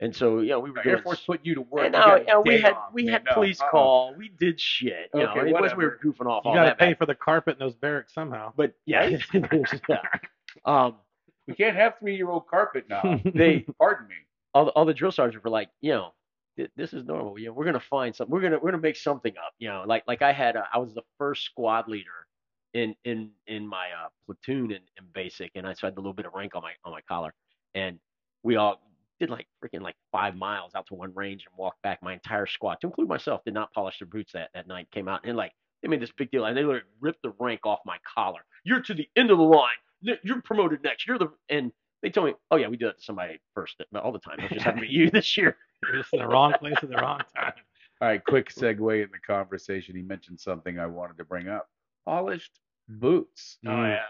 and 0.01 0.15
so 0.17 0.41
you 0.41 0.49
know 0.51 0.61
we 0.61 0.71
were 0.71 0.81
Air. 0.87 0.99
Force 1.03 1.21
put 1.21 1.45
you 1.45 1.55
to 1.57 1.61
work. 1.63 1.85
and 1.85 1.95
You 1.95 2.01
no, 2.01 2.15
a 2.17 2.25
yeah, 2.25 2.39
we 2.39 2.61
had 2.61 2.73
off, 2.73 2.93
we 2.95 3.07
had 3.07 3.25
No, 3.27 3.33
police 3.35 3.61
uh-uh. 3.61 3.71
call. 3.71 4.15
We 4.17 4.31
did 4.31 4.59
shit. 4.59 5.11
You 5.13 5.25
know, 5.25 5.35
it 5.35 5.53
wasn't 5.53 5.77
we 5.79 5.85
were 5.85 5.99
goofing 6.03 6.27
off 6.27 6.45
You 6.47 6.55
got 6.55 6.65
to 6.65 6.75
pay 6.75 6.95
for 6.95 7.05
the 7.07 7.15
carpet 7.15 7.55
in 7.55 7.59
those 7.59 7.75
barracks 7.75 8.15
somehow. 8.15 8.53
But 8.57 8.75
yeah, 8.87 9.05
yeah. 9.07 9.19
Um, 10.65 10.97
We 11.47 11.55
can't 11.55 11.77
have 11.77 11.99
three 11.99 12.17
year 12.17 12.31
old 12.31 12.47
carpet 12.49 12.87
now. 12.89 13.21
they 13.35 13.67
Pardon 13.79 14.09
me. 14.09 14.15
all 14.55 14.65
the, 14.67 14.71
all 14.73 14.85
the 14.87 14.95
drill 14.95 15.13
sergeants 15.13 15.45
were 15.45 15.51
like, 15.51 15.69
you 15.83 15.93
know, 15.93 16.01
"Th- 16.03 16.13
this 16.77 16.93
is 16.93 17.05
normal. 17.05 17.39
You 17.39 17.47
know, 17.47 17.53
we're 17.53 17.65
gonna 17.65 17.81
find 17.81 18.15
something. 18.15 18.33
We're 18.33 18.41
gonna 18.41 18.59
we're 18.59 18.71
gonna 18.71 18.83
make 18.83 18.97
something 18.97 19.33
up. 19.37 19.53
You 19.59 19.69
know, 19.69 19.85
like 19.87 20.05
like 20.07 20.23
I 20.23 20.33
had 20.33 20.57
a, 20.57 20.65
I 20.73 20.79
was 20.79 20.95
the 20.95 21.03
first 21.19 21.45
squad 21.45 21.89
leader 21.89 22.27
in 22.75 22.95
in 23.05 23.31
in 23.47 23.67
my 23.67 23.87
uh, 23.87 24.09
platoon 24.27 24.71
in, 24.71 24.81
in 24.99 25.05
basic, 25.15 25.53
and 25.55 25.67
I 25.67 25.75
so 25.75 25.87
I 25.87 25.91
had 25.91 25.95
a 25.97 26.01
little 26.01 26.13
bit 26.13 26.27
of 26.27 26.35
rank 26.35 26.55
on 26.55 26.63
my 26.63 26.73
on 26.85 26.93
my 26.93 27.01
collar, 27.09 27.35
and 27.75 27.99
we 28.43 28.57
all 28.57 28.81
did 29.19 29.31
like 29.31 29.47
freaking 29.63 29.81
like 29.81 29.97
five 30.13 30.37
miles 30.37 30.75
out 30.75 30.87
to 30.87 30.95
one 30.95 31.13
range 31.15 31.45
and 31.47 31.57
walked 31.59 31.81
back. 31.83 32.03
My 32.03 32.13
entire 32.13 32.47
squad, 32.47 32.81
to 32.81 32.87
include 32.87 33.09
myself, 33.09 33.43
did 33.45 33.55
not 33.55 33.73
polish 33.73 33.99
their 33.99 34.09
boots 34.09 34.33
that 34.33 34.51
that 34.55 34.67
night. 34.67 34.89
Came 34.93 35.09
out 35.09 35.21
and 35.25 35.37
like 35.37 35.53
they 35.83 35.89
made 35.89 36.01
this 36.01 36.13
big 36.13 36.31
deal, 36.31 36.45
and 36.45 36.57
they 36.57 36.63
literally 36.63 36.87
ripped 37.01 37.23
the 37.23 37.33
rank 37.39 37.61
off 37.65 37.81
my 37.87 37.99
collar. 38.15 38.41
You're 38.65 38.83
to 38.83 38.95
the 38.95 39.09
end 39.17 39.31
of 39.31 39.39
the 39.39 39.45
line. 39.45 39.69
You're 40.01 40.43
promoted 40.43 40.83
next. 40.83 41.07
You're 41.07 41.19
the 41.19 41.33
and 41.49 41.73
they 42.03 42.11
told 42.11 42.29
me, 42.29 42.35
oh 42.51 42.57
yeah, 42.57 42.69
we 42.69 42.77
do 42.77 42.87
that 42.87 42.99
to 42.99 43.05
somebody 43.05 43.39
first 43.55 43.83
all 43.95 44.13
the 44.13 44.19
time. 44.19 44.39
It 44.39 44.53
just 44.53 44.65
happened 44.65 44.83
to 44.83 44.89
be 44.89 44.93
you 44.93 45.11
this 45.11 45.37
year. 45.37 45.57
You're 45.83 46.03
just 46.03 46.13
in 46.13 46.21
the 46.21 46.27
wrong 46.27 46.53
place 46.59 46.77
at 46.83 46.89
the 46.89 46.97
wrong 46.97 47.21
time. 47.37 47.53
All 48.01 48.09
right, 48.09 48.23
quick 48.23 48.53
segue 48.53 49.03
in 49.03 49.09
the 49.11 49.19
conversation. 49.27 49.97
He 49.97 50.03
mentioned 50.03 50.39
something 50.39 50.79
I 50.79 50.87
wanted 50.87 51.17
to 51.19 51.25
bring 51.25 51.49
up. 51.49 51.69
Polished 52.05 52.61
hmm. 52.89 52.99
boots. 52.99 53.59
Oh, 53.67 53.73
um, 53.73 53.85
yeah. 53.85 54.03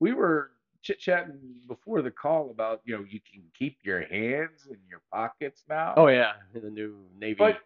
We 0.00 0.12
were 0.12 0.50
chit 0.82 1.00
chatting 1.00 1.38
before 1.66 2.02
the 2.02 2.10
call 2.10 2.50
about, 2.50 2.80
you 2.84 2.96
know, 2.96 3.04
you 3.08 3.18
can 3.20 3.42
keep 3.58 3.78
your 3.82 4.02
hands 4.02 4.68
in 4.70 4.76
your 4.88 5.00
pockets 5.12 5.64
now. 5.68 5.94
Oh 5.96 6.08
yeah, 6.08 6.32
in 6.54 6.62
the 6.62 6.70
new 6.70 6.96
navy. 7.18 7.36
But 7.38 7.58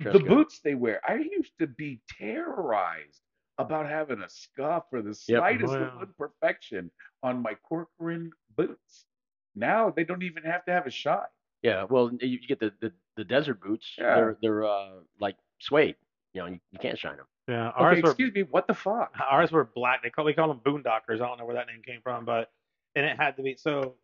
the 0.00 0.12
code. 0.12 0.26
boots 0.26 0.60
they 0.60 0.74
wear, 0.74 1.00
I 1.06 1.16
used 1.16 1.52
to 1.58 1.66
be 1.66 2.00
terrorized 2.18 3.20
about 3.58 3.88
having 3.88 4.22
a 4.22 4.28
scuff 4.28 4.84
or 4.92 5.02
the 5.02 5.14
slightest 5.14 5.68
Oh, 5.68 5.72
little 5.72 5.92
yeah. 5.96 6.02
imperfection 6.02 6.90
on 7.22 7.42
my 7.42 7.54
Corcoran 7.54 8.30
boots. 8.56 9.06
Now 9.54 9.90
they 9.90 10.04
don't 10.04 10.22
even 10.22 10.42
have 10.44 10.64
to 10.66 10.72
have 10.72 10.86
a 10.86 10.90
shine. 10.90 11.20
Yeah, 11.62 11.84
well, 11.88 12.10
you, 12.20 12.38
you 12.40 12.46
get 12.48 12.60
the, 12.60 12.72
the, 12.80 12.92
the 13.16 13.24
desert 13.24 13.60
boots. 13.62 13.94
Yeah. 13.96 14.14
They're 14.16 14.36
they're 14.42 14.66
uh 14.66 14.90
like 15.20 15.36
suede. 15.60 15.96
You 16.34 16.40
know, 16.42 16.46
you, 16.48 16.60
you 16.72 16.78
can't 16.80 16.98
shine 16.98 17.16
them. 17.16 17.26
Yeah, 17.48 17.68
ours 17.70 17.92
Okay, 17.92 18.02
were 18.02 18.10
excuse 18.10 18.34
me, 18.34 18.42
what 18.42 18.66
the 18.66 18.74
fuck? 18.74 19.12
ours 19.30 19.52
were 19.52 19.64
black. 19.74 20.02
They 20.02 20.10
call 20.10 20.24
we 20.24 20.34
call 20.34 20.48
them 20.48 20.60
boondockers. 20.64 21.16
I 21.16 21.26
don't 21.28 21.38
know 21.38 21.44
where 21.44 21.54
that 21.54 21.66
name 21.66 21.82
came 21.86 22.00
from, 22.02 22.24
but 22.24 22.50
and 22.94 23.06
it 23.06 23.16
had 23.16 23.36
to 23.36 23.42
be 23.42 23.56
so. 23.56 23.94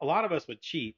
A 0.00 0.06
lot 0.06 0.24
of 0.24 0.32
us 0.32 0.46
would 0.48 0.60
cheat. 0.62 0.96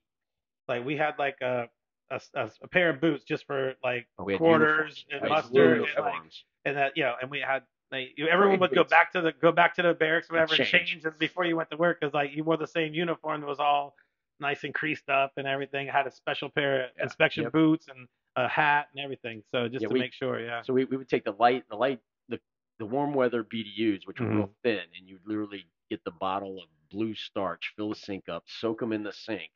Like 0.69 0.85
we 0.85 0.97
had 0.97 1.15
like 1.19 1.41
a 1.41 1.69
a, 2.11 2.21
a, 2.35 2.51
a 2.63 2.69
pair 2.69 2.91
of 2.91 3.01
boots 3.01 3.25
just 3.25 3.47
for 3.47 3.75
like 3.83 4.07
But 4.17 4.25
we 4.25 4.33
had 4.35 4.39
quarters 4.39 5.05
uniforms. 5.11 5.13
and 5.13 5.23
Nice 5.23 5.45
mustard 5.45 5.89
and 5.97 6.05
like 6.05 6.23
and 6.65 6.77
that 6.77 6.97
you 6.97 7.03
know 7.05 7.15
and 7.21 7.31
we 7.31 7.41
had 7.41 7.63
like 7.91 8.15
everyone 8.31 8.59
would 8.61 8.75
go 8.75 8.85
back 8.85 9.13
to 9.13 9.21
the 9.21 9.33
go 9.33 9.53
back 9.53 9.75
to 9.77 9.83
the 9.83 9.95
barracks 9.95 10.29
or 10.31 10.35
whatever 10.35 10.55
and 10.55 10.67
change. 10.67 10.91
change 10.91 11.05
and 11.05 11.19
before 11.19 11.45
you 11.45 11.57
went 11.57 11.71
to 11.71 11.77
work 11.77 12.01
because 12.01 12.13
like 12.15 12.33
you 12.35 12.45
wore 12.45 12.57
the 12.57 12.67
same 12.67 12.93
uniform 12.95 13.41
that 13.41 13.47
was 13.47 13.61
all 13.61 13.95
nice 14.41 14.65
and 14.65 14.75
creased 14.75 15.09
up 15.09 15.33
and 15.37 15.47
everything. 15.47 15.87
Had 15.89 16.07
a 16.07 16.11
special 16.11 16.49
pair 16.51 16.85
of 16.85 16.91
Yeah. 16.97 17.05
inspection 17.05 17.45
Yep. 17.45 17.53
boots 17.53 17.89
and 17.89 18.07
a 18.37 18.47
hat 18.47 18.89
and 18.95 19.03
everything. 19.03 19.43
So 19.51 19.69
just 19.69 19.83
Yeah, 19.83 19.89
to 19.89 19.95
we- 19.95 20.01
make 20.01 20.13
sure, 20.13 20.39
yeah. 20.41 20.63
So 20.63 20.73
we, 20.73 20.85
we 20.85 20.97
would 20.97 21.09
take 21.09 21.25
the 21.25 21.33
light 21.33 21.65
the 21.69 21.77
light 21.77 22.01
the 22.29 22.39
the 22.79 22.87
warm 22.87 23.15
weather 23.15 23.43
BDUs, 23.43 24.07
which 24.07 24.21
were 24.21 24.29
real 24.29 24.43
mm-hmm. 24.45 24.53
thin, 24.63 24.85
and 24.97 25.09
you'd 25.09 25.27
literally 25.27 25.67
get 25.91 26.05
the 26.05 26.11
bottle 26.13 26.59
of 26.63 26.69
blue 26.91 27.15
starch, 27.15 27.73
fill 27.77 27.89
the 27.91 27.95
sink 27.97 28.29
up, 28.29 28.45
soak 28.47 28.81
them 28.81 28.93
in 28.93 29.03
the 29.03 29.13
sink, 29.13 29.51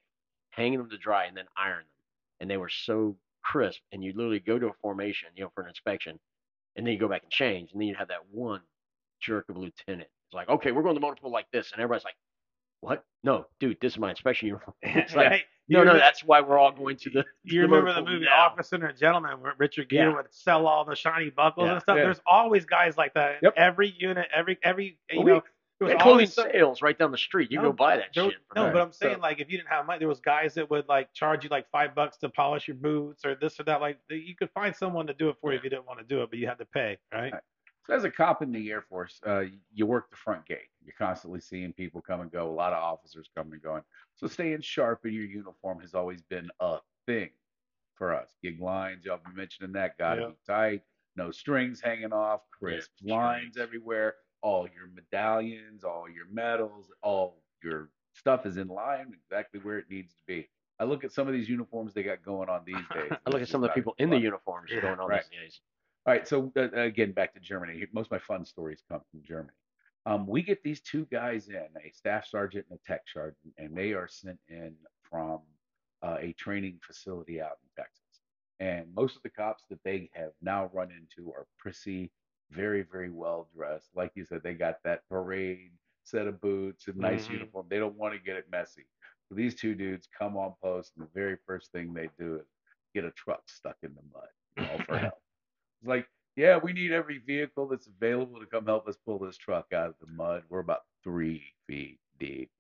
hang 0.51 0.77
them 0.77 0.89
to 0.91 0.99
dry, 0.99 1.25
and 1.27 1.37
then 1.37 1.47
iron 1.57 1.79
them. 1.81 1.87
And 2.41 2.51
they 2.51 2.57
were 2.57 2.69
so 2.71 3.17
crisp, 3.43 3.81
and 3.93 4.03
you'd 4.03 4.17
literally 4.17 4.41
go 4.41 4.59
to 4.59 4.67
a 4.69 4.73
formation, 4.81 5.29
you 5.37 5.45
know, 5.45 5.51
for 5.55 5.63
an 5.63 5.69
inspection, 5.69 6.19
and 6.77 6.87
then 6.87 6.93
you 6.95 6.99
go 7.01 7.09
back 7.09 7.23
and 7.23 7.31
change, 7.31 7.71
and 7.73 7.81
then 7.81 7.89
you'd 7.89 7.97
have 7.99 8.09
that 8.09 8.27
one 8.31 8.61
jerk 9.21 9.49
of 9.49 9.57
a 9.57 9.59
lieutenant. 9.59 10.09
It's 10.29 10.35
like, 10.35 10.49
okay, 10.49 10.73
we're 10.73 10.83
going 10.83 10.95
to 10.95 11.01
motor 11.01 11.17
pool 11.21 11.31
like 11.33 11.47
this, 11.53 11.73
and 11.73 11.81
everybody's 11.81 12.05
like, 12.05 12.17
what? 12.81 13.05
No, 13.23 13.47
dude, 13.61 13.77
this 13.81 13.93
is 13.93 13.99
my 13.99 14.11
inspection 14.11 14.49
uniform. 14.49 14.75
It's 14.83 15.15
like, 15.15 15.31
Right? 15.31 15.43
no, 15.69 15.81
You 15.81 15.85
no, 15.85 15.95
that's 15.95 16.25
why 16.25 16.41
we're 16.41 16.59
all 16.59 16.73
going 16.73 16.97
to 16.97 17.11
the. 17.11 17.25
You 17.45 17.61
the 17.63 17.69
remember 17.69 17.93
the 17.95 18.03
movie 18.03 18.25
now. 18.25 18.47
Officer 18.47 18.75
and 18.77 18.85
a 18.87 18.93
Gentleman 18.93 19.41
where 19.41 19.55
Richard 19.59 19.89
Gere 19.89 20.09
Yeah. 20.09 20.17
would 20.17 20.27
sell 20.35 20.67
all 20.67 20.85
the 20.85 20.97
shiny 20.97 21.31
buckles 21.31 21.67
Yeah. 21.67 21.73
and 21.75 21.83
stuff? 21.83 21.97
Yeah. 21.97 22.05
There's 22.05 22.21
always 22.27 22.65
guys 22.65 22.97
like 22.97 23.15
that. 23.15 23.37
Yep. 23.43 23.55
Every 23.57 23.95
unit, 23.99 24.27
every 24.35 24.59
every 24.65 24.99
you 25.11 25.19
Well, 25.23 25.35
know, 25.37 25.43
We 25.87 25.95
was 25.95 26.03
clothing 26.03 26.27
sales 26.27 26.83
right 26.83 26.99
down 26.99 27.11
the 27.11 27.19
street. 27.19 27.51
You 27.51 27.59
No, 27.59 27.65
go 27.65 27.73
buy 27.73 27.97
that 27.97 28.11
there- 28.15 28.31
shit. 28.31 28.41
No, 28.55 28.71
but 28.73 28.81
I'm 28.81 28.93
saying 28.93 29.17
So- 29.17 29.21
like 29.21 29.41
if 29.41 29.51
you 29.51 29.59
didn't 29.59 29.69
have 29.71 29.87
money, 29.87 29.99
there 29.99 30.09
was 30.09 30.21
guys 30.21 30.55
that 30.55 30.69
would 30.71 30.89
like 30.89 31.13
charge 31.13 31.45
you 31.45 31.51
like 31.51 31.69
five 31.71 31.95
bucks 31.95 32.17
to 32.19 32.29
polish 32.29 32.69
your 32.69 32.77
boots 32.77 33.25
or 33.25 33.35
this 33.35 33.59
or 33.59 33.65
that. 33.65 33.81
Like 33.81 33.99
you 34.09 34.35
could 34.37 34.51
find 34.51 34.75
someone 34.75 35.07
to 35.07 35.15
do 35.15 35.29
it 35.29 35.37
for 35.41 35.53
you 35.53 35.59
if 35.59 35.65
you 35.65 35.71
didn't 35.71 35.87
want 35.87 35.99
to 35.99 36.05
do 36.05 36.23
it, 36.23 36.31
but 36.31 36.39
you 36.39 36.47
had 36.47 36.59
to 36.59 36.67
pay, 36.67 36.99
right? 37.13 37.33
Right. 37.33 37.43
So 37.85 37.95
as 37.95 38.05
a 38.05 38.11
cop 38.13 38.43
in 38.43 38.53
the 38.53 38.71
Air 38.71 38.83
Force, 38.83 39.21
uh, 39.27 39.47
you 39.75 39.87
work 39.87 40.09
the 40.11 40.17
front 40.17 40.47
gate. 40.47 40.69
You're 40.85 40.95
constantly 40.97 41.41
seeing 41.41 41.73
people 41.73 42.01
come 42.01 42.21
and 42.21 42.31
go. 42.31 42.49
A 42.49 42.53
lot 42.53 42.73
of 42.73 42.79
officers 42.81 43.29
coming 43.35 43.55
and 43.55 43.63
going. 43.63 43.83
So 44.15 44.29
staying 44.29 44.61
sharp 44.61 45.05
in 45.05 45.13
your 45.13 45.25
uniform 45.25 45.81
has 45.81 45.93
always 45.95 46.23
been 46.23 46.49
a 46.61 46.79
thing 47.07 47.31
for 47.97 48.15
us. 48.15 48.37
Gig 48.41 48.61
lines, 48.61 49.05
y'all 49.05 49.19
been 49.25 49.35
mentioning 49.35 49.73
that. 49.73 49.99
Got 49.99 50.15
to 50.15 50.21
Yeah. 50.21 50.29
be 50.29 50.35
tight. 50.47 50.83
No 51.17 51.33
strings 51.33 51.81
hanging 51.81 52.13
off. 52.13 52.43
Crisp 52.53 52.91
Yeah, 53.01 53.17
lines 53.17 53.57
everywhere. 53.59 54.15
All 54.43 54.69
your 54.75 54.89
medallions, 54.95 55.85
all 55.85 56.07
your 56.09 56.27
medals, 56.31 56.91
all 57.03 57.43
your 57.63 57.91
stuff 58.15 58.45
is 58.45 58.57
in 58.57 58.69
line 58.69 59.13
exactly 59.25 59.61
where 59.63 59.79
it 59.79 59.87
needs 59.89 60.13
to 60.15 60.23
be. 60.27 60.49
I 60.81 60.85
look 60.85 61.05
at 61.05 61.13
some 61.13 61.29
of 61.29 61.33
these 61.33 61.49
uniforms 61.49 61.95
they 61.95 62.03
got 62.03 62.23
going 62.25 62.49
on 62.49 62.63
these 62.67 62.77
days. 62.95 63.13
I 63.25 63.31
look 63.31 63.43
at 63.43 63.49
some 63.49 63.63
of 63.63 63.71
the 63.71 63.75
people 63.75 63.95
in 63.99 64.11
the 64.11 64.19
uniforms 64.19 64.71
Yeah, 64.73 64.81
going 64.81 64.99
on 65.01 65.09
right. 65.09 65.23
these 65.31 65.41
days. 65.41 65.61
All 66.05 66.13
right, 66.13 66.27
so 66.27 66.53
uh, 66.57 66.69
again, 66.73 67.13
back 67.13 67.33
to 67.35 67.41
Germany. 67.41 67.87
Most 67.93 68.07
of 68.07 68.11
my 68.11 68.19
fun 68.19 68.45
stories 68.45 68.83
come 68.91 69.01
from 69.11 69.23
Germany. 69.23 69.53
Um, 70.05 70.27
we 70.27 70.43
get 70.43 70.61
these 70.65 70.81
two 70.81 71.07
guys 71.13 71.49
in, 71.49 71.69
a 71.77 71.93
staff 71.95 72.27
sergeant 72.27 72.67
and 72.69 72.79
a 72.79 72.83
tech 72.93 73.03
sergeant, 73.13 73.55
and 73.59 73.77
they 73.77 73.93
are 73.93 74.09
sent 74.09 74.41
in 74.49 74.75
from 75.09 75.39
uh, 76.03 76.17
a 76.21 76.33
training 76.33 76.81
facility 76.85 77.41
out 77.41 77.59
in 77.63 77.85
Texas. 77.85 78.03
And 78.59 78.93
most 78.97 79.15
of 79.15 79.23
the 79.23 79.31
cops 79.31 79.63
that 79.71 79.79
they 79.85 80.11
have 80.15 80.33
now 80.43 80.69
run 80.73 80.89
into 80.91 81.31
are 81.31 81.47
prissy, 81.59 82.11
very, 82.55 82.83
very 82.83 83.11
well 83.11 83.49
dressed. 83.55 83.91
Like 83.95 84.13
you 84.15 84.25
said, 84.25 84.43
they 84.43 84.55
got 84.55 84.83
that 84.85 85.09
parade 85.09 85.73
set 86.05 86.27
of 86.27 86.41
boots 86.41 86.89
and 86.89 86.97
nice 86.97 87.29
Mhm. 87.29 87.35
uniform. 87.35 87.67
They 87.69 87.79
don't 87.79 87.97
want 87.97 88.15
to 88.15 88.21
get 88.21 88.37
it 88.37 88.51
messy. 88.51 88.87
So 89.29 89.35
these 89.35 89.55
two 89.55 89.75
dudes 89.75 90.09
come 90.19 90.37
on 90.37 90.55
post, 90.63 90.93
and 90.97 91.07
the 91.07 91.11
very 91.13 91.37
first 91.47 91.73
thing 91.73 91.93
they 91.95 92.11
do 92.19 92.37
is 92.37 92.47
get 92.95 93.05
a 93.05 93.11
truck 93.13 93.49
stuck 93.49 93.77
in 93.83 93.95
the 93.95 94.03
mud, 94.13 94.29
all 94.71 94.79
for 94.85 94.97
help. 95.15 95.23
It's 95.81 95.89
like, 95.89 96.09
yeah, 96.37 96.59
we 96.59 96.73
need 96.73 96.93
every 96.93 97.19
vehicle 97.19 97.69
that's 97.69 97.87
available 97.87 98.41
to 98.41 98.47
come 98.47 98.67
help 98.67 98.89
us 98.89 98.97
pull 98.97 99.19
this 99.19 99.37
truck 99.37 99.73
out 99.73 99.89
of 99.89 99.95
the 100.01 100.07
mud. 100.13 100.45
We're 100.49 100.61
about 100.61 100.83
three 101.03 101.43
feet 101.67 102.01
deep. 102.19 102.51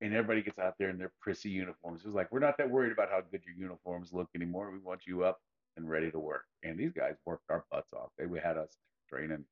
And 0.00 0.14
everybody 0.14 0.42
gets 0.42 0.58
out 0.58 0.74
there 0.78 0.90
in 0.90 0.98
their 0.98 1.12
prissy 1.20 1.50
uniforms. 1.50 2.04
It's 2.04 2.14
like, 2.14 2.30
we're 2.30 2.38
not 2.38 2.56
that 2.58 2.70
worried 2.70 2.92
about 2.92 3.10
how 3.10 3.20
good 3.20 3.44
your 3.44 3.56
uniforms 3.56 4.12
look 4.12 4.28
anymore. 4.34 4.70
We 4.70 4.78
want 4.78 5.06
you 5.06 5.24
up 5.24 5.40
and 5.76 5.88
ready 5.88 6.10
to 6.10 6.18
work. 6.20 6.44
And 6.62 6.78
these 6.78 6.92
guys 6.92 7.16
worked 7.24 7.50
our 7.50 7.64
butts 7.70 7.92
off. 7.92 8.10
They 8.16 8.26
had 8.40 8.56
us 8.56 8.76
training 9.08 9.44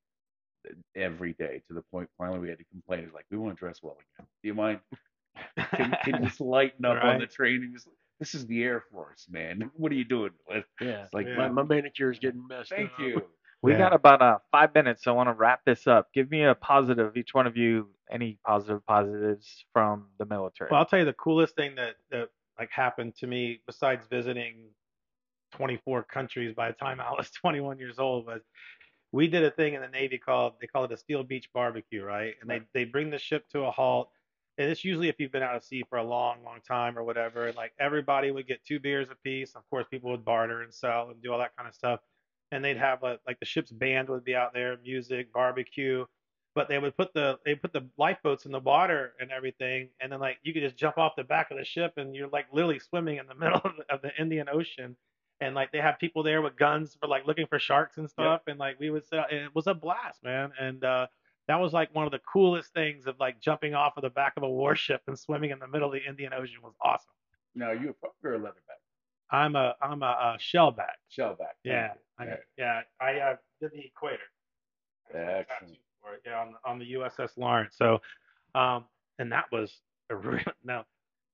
every 0.97 1.33
day 1.35 1.63
to 1.69 1.75
the 1.75 1.83
point 1.93 2.09
finally 2.19 2.39
we 2.41 2.49
had 2.49 2.59
to 2.59 2.65
complain. 2.65 3.01
It's 3.05 3.15
like, 3.15 3.27
we 3.31 3.37
want 3.37 3.57
to 3.57 3.59
dress 3.59 3.79
well 3.83 3.97
again. 4.19 4.27
Do 4.43 4.49
you 4.49 4.55
mind? 4.55 4.81
Can, 5.75 5.93
can 6.03 6.17
you 6.17 6.29
just 6.29 6.41
lighten 6.57 6.85
up 6.85 7.03
on 7.03 7.21
the 7.21 7.27
training? 7.27 7.71
Just, 7.75 7.89
this 8.19 8.35
is 8.35 8.47
the 8.47 8.63
Air 8.63 8.83
Force, 8.91 9.27
man. 9.31 9.71
What 9.77 9.93
are 9.93 9.97
you 9.97 10.05
doing? 10.05 10.31
It's 10.49 10.67
Yeah. 10.81 11.07
like, 11.13 11.27
Yeah. 11.27 11.37
My, 11.37 11.49
my 11.49 11.63
manicure 11.63 12.11
is 12.11 12.19
getting 12.19 12.47
messed 12.47 12.73
up. 12.73 12.79
thank 12.79 12.93
up. 12.93 13.01
you. 13.01 13.23
We 13.63 13.73
Yeah. 13.73 13.79
got 13.79 13.95
about 13.95 14.21
uh, 14.23 14.39
five 14.53 14.75
minutes, 14.75 15.03
so 15.03 15.13
I 15.13 15.15
want 15.15 15.29
to 15.29 15.33
wrap 15.33 15.61
this 15.65 15.87
up. 15.87 16.09
Give 16.13 16.31
me 16.31 16.45
a 16.45 16.55
positive, 16.55 17.17
each 17.17 17.33
one 17.33 17.47
of 17.47 17.57
you, 17.57 17.89
any 18.13 18.39
positive 18.47 18.85
positives 18.87 19.65
from 19.73 20.09
the 20.19 20.27
military. 20.27 20.69
Well, 20.71 20.79
I'll 20.79 20.87
tell 20.87 20.99
you 20.99 21.07
the 21.07 21.15
coolest 21.15 21.57
thing 21.57 21.75
that, 21.77 21.97
that 22.11 22.29
like 22.59 22.71
happened 22.71 23.17
to 23.17 23.27
me 23.27 23.61
besides 23.67 24.07
visiting 24.11 24.69
24 25.53 26.05
countries 26.05 26.55
by 26.55 26.69
the 26.69 26.75
time 26.75 27.01
I 27.01 27.11
was 27.13 27.31
21 27.31 27.79
years 27.79 27.99
old 27.99 28.27
was 28.27 28.43
we 29.17 29.29
did 29.29 29.45
a 29.45 29.53
thing 29.53 29.75
in 29.75 29.83
the 29.83 29.89
Navy 29.89 30.19
called 30.19 30.55
they 30.61 30.69
call 30.69 30.85
it 30.87 30.93
a 30.93 30.99
Steel 30.99 31.25
Beach 31.25 31.51
Barbecue, 31.55 32.05
right? 32.05 32.35
And 32.43 32.51
they 32.51 32.63
they 32.75 32.85
bring 32.85 33.11
the 33.11 33.19
ship 33.21 33.49
to 33.51 33.63
a 33.65 33.73
halt. 33.73 34.11
And 34.59 34.71
it's 34.71 34.85
usually 34.85 35.09
if 35.11 35.17
you've 35.21 35.33
been 35.33 35.43
out 35.45 35.57
at 35.57 35.65
sea 35.65 35.85
for 35.91 35.99
a 35.99 36.05
long, 36.05 36.45
long 36.45 36.61
time 36.69 36.99
or 36.99 37.05
whatever. 37.05 37.49
And 37.49 37.57
like 37.57 37.73
everybody 37.81 38.33
would 38.33 38.49
get 38.49 38.65
two 38.67 38.81
beers 38.81 39.11
apiece. 39.11 39.55
Of 39.57 39.69
course, 39.71 39.87
people 39.91 40.13
would 40.13 40.25
barter 40.27 40.63
and 40.63 40.75
sell 40.75 41.11
and 41.11 41.23
do 41.23 41.33
all 41.33 41.41
that 41.41 41.57
kind 41.57 41.69
of 41.69 41.75
stuff. 41.77 42.01
and 42.53 42.65
they'd 42.65 42.79
have 42.79 43.03
a, 43.05 43.19
like 43.27 43.41
the 43.41 43.47
ship's 43.47 43.73
band 43.73 44.09
would 44.11 44.25
be 44.25 44.35
out 44.37 44.55
there, 44.55 44.79
music, 44.85 45.33
barbecue, 45.33 46.07
but 46.55 46.69
they 46.69 46.79
would 46.79 46.97
put 46.97 47.13
the 47.15 47.39
they 47.47 47.55
put 47.57 47.73
the 47.73 47.89
lifeboats 47.99 48.47
in 48.47 48.53
the 48.53 48.61
water 48.61 49.15
and 49.21 49.31
everything, 49.33 49.91
and 50.01 50.13
then 50.13 50.21
like 50.21 50.39
you 50.45 50.53
could 50.55 50.63
just 50.63 50.77
jump 50.77 50.99
off 50.99 51.17
the 51.17 51.25
back 51.25 51.51
of 51.51 51.59
the 51.59 51.65
ship 51.65 51.95
and 51.99 52.15
you're 52.17 52.29
like 52.29 52.47
literally 52.53 52.79
swimming 52.79 53.19
in 53.19 53.27
the 53.27 53.35
middle 53.43 53.61
of 53.65 53.73
the, 53.79 53.95
of 53.95 54.03
the 54.03 54.13
Indian 54.21 54.49
Ocean, 54.51 54.97
and 55.41 55.55
like 55.55 55.73
they 55.73 55.79
have 55.79 55.99
people 55.99 56.23
there 56.23 56.43
with 56.43 56.57
guns 56.57 56.97
for 57.01 57.07
like 57.09 57.27
looking 57.27 57.47
for 57.47 57.59
sharks 57.59 57.99
and 57.99 58.09
stuff, 58.09 58.43
and 58.47 58.59
like 58.59 58.79
we 58.81 58.91
would 58.91 59.07
say 59.07 59.19
and 59.31 59.41
it 59.45 59.55
was 59.55 59.67
a 59.67 59.75
blast, 59.75 60.23
man, 60.23 60.53
and 60.61 60.83
uh, 60.85 61.07
that 61.49 61.57
was 61.61 61.73
like 61.73 61.95
one 61.95 62.07
of 62.07 62.13
the 62.13 62.21
coolest 62.21 62.73
things 62.73 63.07
of 63.07 63.17
like 63.21 63.41
jumping 63.41 63.75
off 63.75 63.97
of 63.97 64.03
the 64.03 64.11
back 64.11 64.35
of 64.37 64.43
a 64.43 64.49
warship 64.51 65.03
and 65.07 65.19
swimming 65.19 65.51
in 65.51 65.59
the 65.59 65.69
middle 65.69 65.89
of 65.89 65.95
the 65.95 66.05
Indian 66.09 66.33
Ocean 66.33 66.61
was 66.63 66.75
awesome. 66.83 67.13
Now, 67.55 67.67
are 67.67 67.75
you 67.75 67.91
a 67.91 68.07
fucker 68.07 68.31
or 68.33 68.35
a 68.35 68.39
leatherback? 68.39 68.81
I'm 69.31 69.57
a 69.57 69.75
I'm 69.83 70.03
a, 70.03 70.07
uh 70.07 70.37
shellback. 70.39 70.97
Shellback. 71.17 71.55
Yeah, 71.65 71.93
I, 72.19 72.25
Yeah. 72.27 72.37
yeah, 72.57 72.81
I 73.01 73.13
uh, 73.19 73.37
did 73.61 73.73
the 73.73 73.85
equator. 73.85 74.19
Excellent. 75.15 75.47
tattoo 75.49 75.75
for 76.03 76.15
it, 76.15 76.23
Yeah, 76.27 76.41
on, 76.41 76.55
on 76.65 76.79
the 76.79 76.95
USS 76.95 77.37
Lawrence. 77.37 77.77
So, 77.77 78.01
um, 78.55 78.85
and 79.19 79.31
that 79.33 79.47
was 79.53 79.73
a 80.11 80.17
real 80.17 80.41
no, 80.65 80.85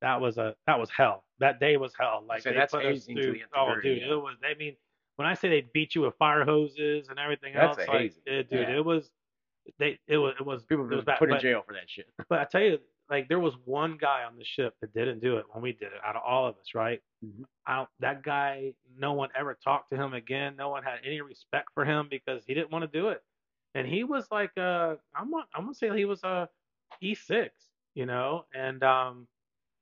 that 0.01 0.21
was 0.21 0.39
a 0.39 0.55
that 0.67 0.79
was 0.79 0.91
hell. 0.91 1.25
That 1.43 1.61
day 1.61 1.77
was 1.77 1.93
hell. 1.99 2.25
Like 2.27 2.43
So 2.43 2.51
they 2.51 2.57
that's 2.57 2.73
put 2.73 2.85
us 2.87 2.93
hazing 2.93 3.17
through. 3.17 3.33
the 3.35 3.41
Oh, 3.55 3.75
dude, 3.83 3.99
yeah. 4.01 4.13
it 4.13 4.17
was. 4.17 4.37
I 4.45 4.55
mean, 4.59 4.77
when 5.17 5.29
I 5.29 5.35
say 5.35 5.49
they 5.51 5.67
beat 5.75 5.95
you 5.95 6.01
with 6.03 6.15
fire 6.17 6.45
hoses 6.45 7.09
and 7.09 7.19
everything 7.19 7.53
That's 7.55 7.79
else, 7.79 7.89
like, 7.89 8.15
it, 8.27 8.49
dude, 8.51 8.61
Yeah. 8.69 8.77
it 8.79 8.85
was. 8.85 9.11
They 9.79 9.99
it 10.09 10.17
was 10.19 10.35
it 10.41 10.47
was 10.47 10.65
People 10.65 10.85
it 10.87 10.89
was 10.89 10.97
were 10.99 11.03
bad. 11.03 11.19
put 11.19 11.29
in 11.29 11.35
but- 11.37 11.43
jail 11.43 11.63
for 11.67 11.75
that 11.75 11.89
shit. 11.89 12.09
but 12.29 12.39
I 12.41 12.45
tell 12.45 12.63
you, 12.63 12.79
like 13.11 13.29
there 13.29 13.39
was 13.41 13.55
one 13.65 13.97
guy 14.01 14.25
on 14.25 14.37
the 14.39 14.45
ship 14.45 14.75
that 14.81 14.93
didn't 14.95 15.21
do 15.21 15.37
it 15.37 15.45
when 15.53 15.63
we 15.63 15.73
did 15.73 15.89
it. 15.93 16.01
Out 16.05 16.17
of 16.17 16.23
all 16.27 16.47
of 16.49 16.57
us, 16.57 16.75
right? 16.75 17.01
Mhm. 17.25 17.45
I 17.67 17.77
don't, 17.77 17.89
that 18.01 18.23
guy, 18.23 18.73
no 18.97 19.13
one 19.13 19.29
ever 19.39 19.55
talked 19.55 19.91
to 19.91 19.97
him 19.97 20.15
again. 20.15 20.57
No 20.57 20.69
one 20.71 20.83
had 20.83 20.99
any 21.05 21.21
respect 21.21 21.69
for 21.75 21.85
him 21.85 22.09
because 22.11 22.45
he 22.47 22.55
didn't 22.55 22.71
want 22.73 22.83
to 22.91 22.99
do 23.01 23.09
it. 23.11 23.23
And 23.75 23.87
he 23.87 24.03
was 24.05 24.27
like, 24.31 24.51
uh, 24.57 24.97
I'm 25.15 25.31
gonna, 25.31 25.47
I'm 25.55 25.63
gonna 25.65 25.75
say 25.75 25.97
he 25.97 26.05
was 26.07 26.23
a 26.25 26.49
E6, 27.03 27.51
you 27.95 28.07
know, 28.07 28.45
and 28.55 28.83
um, 28.83 29.27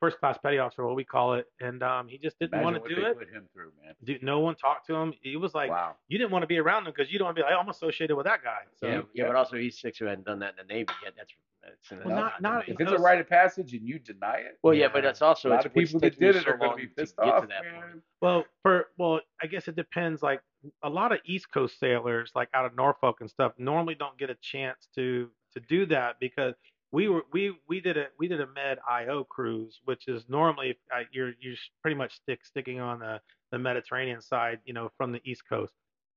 first 0.01 0.19
class 0.19 0.39
petty 0.43 0.59
officer, 0.59 0.85
what 0.85 0.97
we 0.97 1.05
call 1.05 1.35
it. 1.35 1.47
And 1.61 1.83
um, 1.83 2.09
he 2.09 2.19
just 2.19 2.39
didn't 2.39 2.63
want 2.63 2.83
to 2.83 2.89
do 2.89 3.01
they 3.01 3.09
it. 3.09 3.19
put 3.19 3.29
him 3.29 3.45
through, 3.53 3.71
man. 3.85 3.95
Dude, 4.03 4.23
no 4.23 4.41
one 4.41 4.57
talked 4.57 4.87
to 4.87 4.95
him. 4.95 5.13
He 5.23 5.37
was 5.37 5.55
like, 5.55 5.71
wow. 5.71 5.95
you 6.09 6.19
didn't 6.19 6.31
want 6.31 6.43
to 6.43 6.47
be 6.47 6.59
around 6.59 6.87
him 6.87 6.93
because 6.97 7.13
you 7.13 7.19
don't 7.19 7.27
want 7.27 7.37
to 7.37 7.43
be 7.43 7.45
like, 7.45 7.55
I'm 7.59 7.69
associated 7.69 8.17
with 8.17 8.27
that 8.27 8.43
guy. 8.43 8.61
So 8.81 8.89
yeah, 8.89 9.03
yeah, 9.15 9.27
but 9.27 9.37
also 9.37 9.57
he's 9.57 9.79
six 9.79 9.99
who 9.99 10.07
hadn't 10.07 10.25
done 10.25 10.41
that 10.41 10.55
in 10.59 10.67
the 10.67 10.73
Navy 10.73 10.93
yet. 11.05 11.13
That's 11.17 11.33
that's 11.63 12.05
Well, 12.07 12.17
not- 12.17 12.41
not- 12.41 12.69
If 12.69 12.81
it's 12.81 12.91
a 12.91 12.97
rite 12.97 13.21
of 13.21 13.29
passage 13.29 13.75
and 13.75 13.87
you 13.87 13.99
deny 13.99 14.37
it, 14.37 14.59
well, 14.63 14.75
yeah, 14.75 14.89
but 14.91 15.03
that's 15.03 15.21
also 15.21 15.49
a 15.49 15.51
lot 15.51 15.57
it's 15.57 15.67
of 15.67 15.75
people 15.75 16.01
that 16.01 16.13
taking 16.13 16.29
did 16.29 16.37
it 16.37 16.45
so 16.45 16.51
are 16.51 16.57
going 16.57 16.69
long 16.71 16.79
to 16.79 16.83
be 16.85 16.89
to 16.89 16.95
pissed 16.95 17.17
get 17.17 17.29
off, 17.29 17.43
to 17.43 17.49
that 17.49 17.63
man. 17.63 17.83
point. 17.83 18.03
Well, 18.23 18.45
for 18.63 18.87
well, 18.97 19.21
I 19.43 19.47
guess 19.47 19.69
it 19.69 19.77
depends. 19.77 20.23
Like 20.23 20.41
a 20.83 20.89
lot 20.89 21.13
of 21.13 21.19
East 21.25 21.53
Coast 21.53 21.79
sailors, 21.79 22.33
like 22.35 22.49
out 22.55 22.65
of 22.65 22.75
Norfolk 22.75 23.19
and 23.21 23.31
stuff, 23.31 23.53
normally 23.59 23.95
don't 23.95 24.17
get 24.19 24.31
a 24.31 24.37
chance 24.37 24.89
to 24.95 25.29
to 25.53 25.61
do 25.61 25.85
that 25.87 26.17
because 26.21 26.55
we 26.93 27.09
were 27.09 27.23
we 27.33 27.55
we 27.69 27.81
did 27.81 27.97
a 27.97 28.07
we 28.19 28.29
did 28.29 28.41
a 28.41 28.47
Med 28.47 28.79
IO 28.89 29.25
cruise, 29.25 29.81
which 29.85 30.09
is 30.09 30.25
normally 30.29 30.79
uh, 30.95 31.03
you're 31.13 31.33
you're 31.41 31.55
pretty 31.83 31.97
much 31.97 32.15
stick 32.17 32.45
sticking 32.45 32.81
on 32.81 32.99
the 32.99 33.21
the 33.53 33.59
Mediterranean 33.59 34.21
side, 34.21 34.59
you 34.65 34.73
know, 34.73 34.91
from 34.97 35.13
the 35.13 35.21
East 35.25 35.43
Coast. 35.49 35.73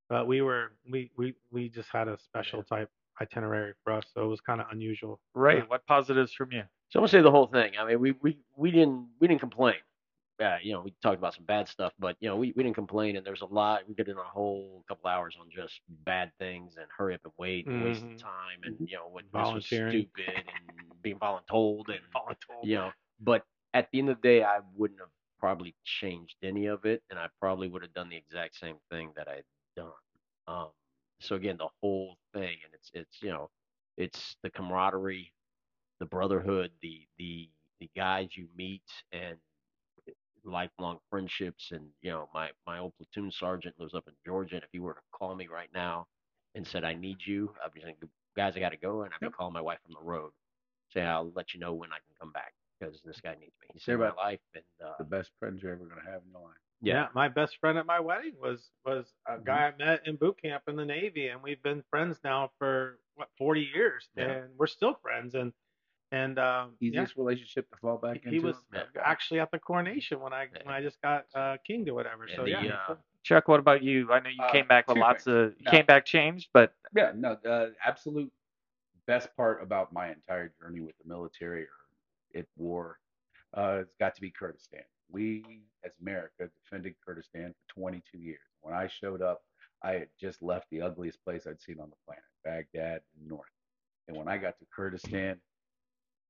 But 0.08 0.26
we 0.26 0.42
were 0.42 0.72
we 0.90 1.10
we 1.16 1.34
we 1.50 1.68
just 1.68 1.88
had 1.92 2.08
a 2.08 2.18
special 2.18 2.62
type 2.62 2.90
itinerary 3.20 3.74
for 3.82 3.92
us, 3.92 4.04
so 4.12 4.24
it 4.24 4.28
was 4.28 4.40
kind 4.40 4.60
of 4.60 4.66
unusual. 4.72 5.20
Right. 5.34 5.58
Yeah. 5.58 5.64
what 5.68 5.86
positives 5.86 6.32
from 6.32 6.52
you? 6.52 6.62
So 6.90 6.98
I'm 6.98 7.02
gonna 7.02 7.08
say 7.08 7.22
the 7.22 7.30
whole 7.30 7.46
thing. 7.46 7.72
I 7.80 7.86
mean, 7.86 8.00
we 8.00 8.12
we 8.22 8.38
we 8.56 8.70
didn't 8.70 9.06
we 9.20 9.28
didn't 9.28 9.40
complain. 9.40 9.76
Uh, 10.42 10.58
you 10.62 10.72
know, 10.72 10.80
we 10.80 10.92
talked 11.02 11.18
about 11.18 11.34
some 11.34 11.44
bad 11.44 11.68
stuff, 11.68 11.92
but 11.98 12.16
you 12.20 12.28
know, 12.28 12.36
we, 12.36 12.52
we 12.56 12.62
didn't 12.62 12.74
complain. 12.74 13.16
And 13.16 13.24
there's 13.26 13.42
a 13.42 13.46
lot. 13.46 13.86
We 13.88 13.94
did 13.94 14.08
in 14.08 14.16
a 14.18 14.22
whole 14.24 14.84
couple 14.88 15.08
hours 15.08 15.36
on 15.40 15.48
just 15.50 15.80
bad 16.04 16.32
things 16.38 16.76
and 16.76 16.86
hurry 16.96 17.14
up 17.14 17.20
and 17.24 17.32
wait 17.38 17.68
and 17.68 17.78
wasting 17.80 18.10
Mhm. 18.10 18.18
time 18.20 18.60
and 18.64 18.74
you 18.86 18.96
know 18.96 19.08
what 19.08 19.24
was 19.32 19.66
stupid 19.66 20.46
and 20.46 20.58
being 21.02 21.18
voluntold 21.18 21.88
and 21.88 22.02
Voluntold. 22.14 22.62
you 22.62 22.76
know. 22.76 22.92
But 23.20 23.44
at 23.74 23.88
the 23.92 23.98
end 24.00 24.10
of 24.10 24.20
the 24.20 24.28
day, 24.28 24.42
I 24.42 24.60
wouldn't 24.74 25.00
have 25.00 25.10
probably 25.38 25.76
changed 25.84 26.36
any 26.42 26.66
of 26.66 26.84
it, 26.84 27.02
and 27.10 27.18
I 27.18 27.28
probably 27.40 27.68
would 27.68 27.82
have 27.82 27.94
done 27.94 28.08
the 28.08 28.16
exact 28.16 28.56
same 28.56 28.78
thing 28.90 29.12
that 29.16 29.28
I'd 29.28 29.44
done. 29.76 29.92
Um, 30.46 30.70
so 31.20 31.36
again, 31.36 31.56
the 31.58 31.68
whole 31.80 32.16
thing, 32.32 32.58
and 32.64 32.72
it's 32.74 32.90
it's 32.94 33.22
you 33.22 33.30
know, 33.30 33.50
it's 33.96 34.36
the 34.42 34.50
camaraderie, 34.50 35.32
the 36.00 36.06
brotherhood, 36.06 36.72
the 36.80 37.06
the 37.18 37.50
the 37.80 37.90
guys 37.96 38.36
you 38.36 38.48
meet, 38.56 38.82
and 39.12 39.38
lifelong 40.44 40.98
friendships. 41.10 41.70
And 41.72 41.86
you 42.02 42.10
know, 42.10 42.28
my 42.34 42.50
my 42.66 42.78
old 42.78 42.92
platoon 42.96 43.30
sergeant 43.30 43.74
lives 43.78 43.94
up 43.94 44.04
in 44.08 44.14
Georgia, 44.26 44.56
and 44.56 44.64
if 44.64 44.70
he 44.72 44.78
were 44.80 44.94
to 44.94 45.00
call 45.12 45.34
me 45.34 45.46
right 45.46 45.70
now 45.74 46.06
and 46.54 46.66
said 46.66 46.84
I 46.84 46.94
need 46.94 47.18
you, 47.26 47.52
I'd 47.64 47.72
be 47.72 47.80
saying, 47.80 47.96
guys, 48.36 48.56
I 48.56 48.60
got 48.60 48.70
to 48.70 48.76
go, 48.76 49.02
and 49.02 49.12
I'd 49.12 49.20
be 49.24 49.30
calling 49.32 49.54
my 49.54 49.60
wife 49.60 49.78
from 49.84 49.94
the 49.98 50.04
road, 50.06 50.30
saying 50.92 51.06
I'll 51.06 51.32
let 51.34 51.54
you 51.54 51.60
know 51.60 51.72
when 51.74 51.90
I 51.90 51.96
can 51.96 52.14
come 52.20 52.32
back 52.32 52.52
because 52.78 53.00
this 53.04 53.20
guy 53.20 53.32
needs 53.40 53.54
me. 53.60 53.68
He 53.72 53.78
saved 53.80 54.00
my 54.00 54.12
life, 54.12 54.40
and 54.54 54.64
uh, 54.84 54.92
The 54.98 55.04
best 55.04 55.30
friends 55.38 55.62
you're 55.62 55.72
ever 55.72 55.84
going 55.84 56.00
to 56.04 56.10
have 56.10 56.22
in 56.24 56.30
your 56.32 56.42
life. 56.42 56.56
Yeah. 56.82 57.06
my 57.14 57.28
best 57.28 57.56
friend 57.60 57.78
at 57.78 57.86
my 57.86 57.98
wedding 58.00 58.34
was 58.40 58.70
was 58.84 59.06
a 59.26 59.38
guy 59.38 59.72
I 59.72 59.84
met 59.84 60.06
in 60.06 60.16
boot 60.16 60.36
camp 60.42 60.64
in 60.68 60.76
the 60.76 60.84
Navy, 60.84 61.28
and 61.28 61.42
we've 61.42 61.62
been 61.62 61.82
friends 61.90 62.18
now 62.22 62.50
for 62.58 62.98
what 63.14 63.28
forty 63.38 63.68
years, 63.74 64.08
Yeah. 64.16 64.24
and 64.30 64.50
we're 64.58 64.66
still 64.66 64.94
friends. 65.02 65.34
And 65.34 65.52
and 66.14 66.38
um, 66.38 66.72
yeah, 66.90 67.00
Easiest 67.00 67.16
relationship 67.16 67.68
to 67.70 67.76
fall 67.76 67.98
back 67.98 68.16
he 68.22 68.28
into. 68.28 68.30
He 68.36 68.40
was 68.40 68.56
That 68.72 68.92
guy. 68.94 69.00
actually 69.04 69.40
at 69.40 69.50
the 69.50 69.58
coronation 69.58 70.20
when 70.20 70.32
I 70.32 70.48
Yeah. 70.54 70.60
when 70.64 70.74
I 70.74 70.82
just 70.82 71.00
got 71.02 71.24
uh, 71.34 71.56
kinged 71.66 71.88
or 71.88 71.94
whatever. 71.94 72.24
And 72.24 72.36
So 72.36 72.44
the, 72.44 72.50
yeah, 72.50 72.74
uh, 72.88 72.94
Chuck, 73.22 73.48
what 73.48 73.60
about 73.60 73.82
you? 73.82 74.12
I 74.12 74.20
know 74.20 74.30
you 74.30 74.42
Uh, 74.42 74.52
came 74.52 74.66
back 74.68 74.88
with 74.88 74.98
lots 74.98 75.26
things. 75.26 75.36
of 75.36 75.54
you 75.58 75.66
Yeah. 75.66 75.70
came 75.70 75.86
back 75.86 76.04
changed, 76.04 76.48
but 76.52 76.74
Yeah, 76.94 77.12
no, 77.14 77.36
the 77.42 77.74
absolute 77.84 78.32
best 79.06 79.34
part 79.36 79.62
about 79.62 79.92
my 79.92 80.10
entire 80.10 80.52
journey 80.60 80.80
with 80.80 80.96
the 80.98 81.08
military 81.08 81.62
or 81.62 81.68
it 82.32 82.48
war 82.56 82.98
uh, 83.54 83.76
has 83.78 83.86
got 84.00 84.14
to 84.14 84.20
be 84.20 84.30
Kurdistan. 84.30 84.82
We, 85.10 85.62
as 85.84 85.92
America, 86.00 86.48
defended 86.62 86.94
Kurdistan 87.04 87.54
for 87.54 87.74
22 87.80 88.18
years. 88.18 88.40
When 88.60 88.74
I 88.74 88.86
showed 88.88 89.22
up, 89.22 89.42
I 89.82 89.92
had 89.92 90.08
just 90.20 90.42
left 90.42 90.66
the 90.70 90.80
ugliest 90.82 91.22
place 91.24 91.46
I'd 91.46 91.60
seen 91.60 91.80
on 91.80 91.90
the 91.90 91.96
planet, 92.06 92.24
Baghdad 92.44 93.02
north. 93.26 93.48
And 94.08 94.16
when 94.16 94.28
I 94.28 94.38
got 94.38 94.58
to 94.58 94.66
Kurdistan, 94.74 95.40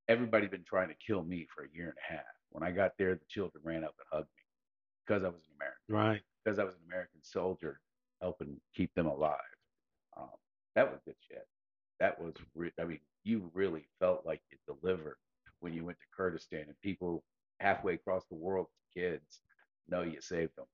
everybody 0.09 0.47
been 0.47 0.65
trying 0.65 0.89
to 0.89 0.95
kill 1.07 1.23
me 1.23 1.47
for 1.55 1.65
a 1.65 1.69
year 1.75 1.87
and 1.87 1.99
a 2.09 2.13
half. 2.15 2.25
When 2.51 2.63
I 2.63 2.71
got 2.71 2.93
there, 2.99 3.15
the 3.15 3.25
children 3.29 3.63
ran 3.65 3.85
up 3.85 3.95
and 3.99 4.07
hugged 4.11 4.29
me 4.37 4.43
because 5.07 5.25
I 5.25 5.29
was 5.29 5.43
an 5.47 5.55
American 5.57 6.13
right. 6.13 6.23
because 6.45 6.59
I 6.59 6.65
was 6.65 6.75
an 6.75 6.83
American 6.87 7.21
soldier 7.23 7.81
helping 8.21 8.57
keep 8.75 8.95
them 8.95 9.07
alive. 9.07 9.39
Um, 10.17 10.29
that 10.77 10.91
was 10.91 11.01
good 11.05 11.17
shit. 11.29 11.47
That 12.01 12.21
was, 12.21 12.35
re- 12.55 12.73
I 12.81 12.85
mean, 12.85 13.01
you 13.25 13.51
really 13.55 13.87
felt 14.01 14.25
like 14.25 14.41
you 14.51 14.59
delivered 14.67 15.17
when 15.61 15.73
you 15.73 15.85
went 15.85 15.99
to 15.99 16.07
Kurdistan 16.17 16.65
and 16.67 16.81
people 16.83 17.23
halfway 17.61 17.95
across 17.95 18.25
the 18.29 18.35
world, 18.35 18.67
kids, 18.95 19.41
know 19.89 20.03
you 20.03 20.21
saved 20.21 20.57
them. 20.57 20.67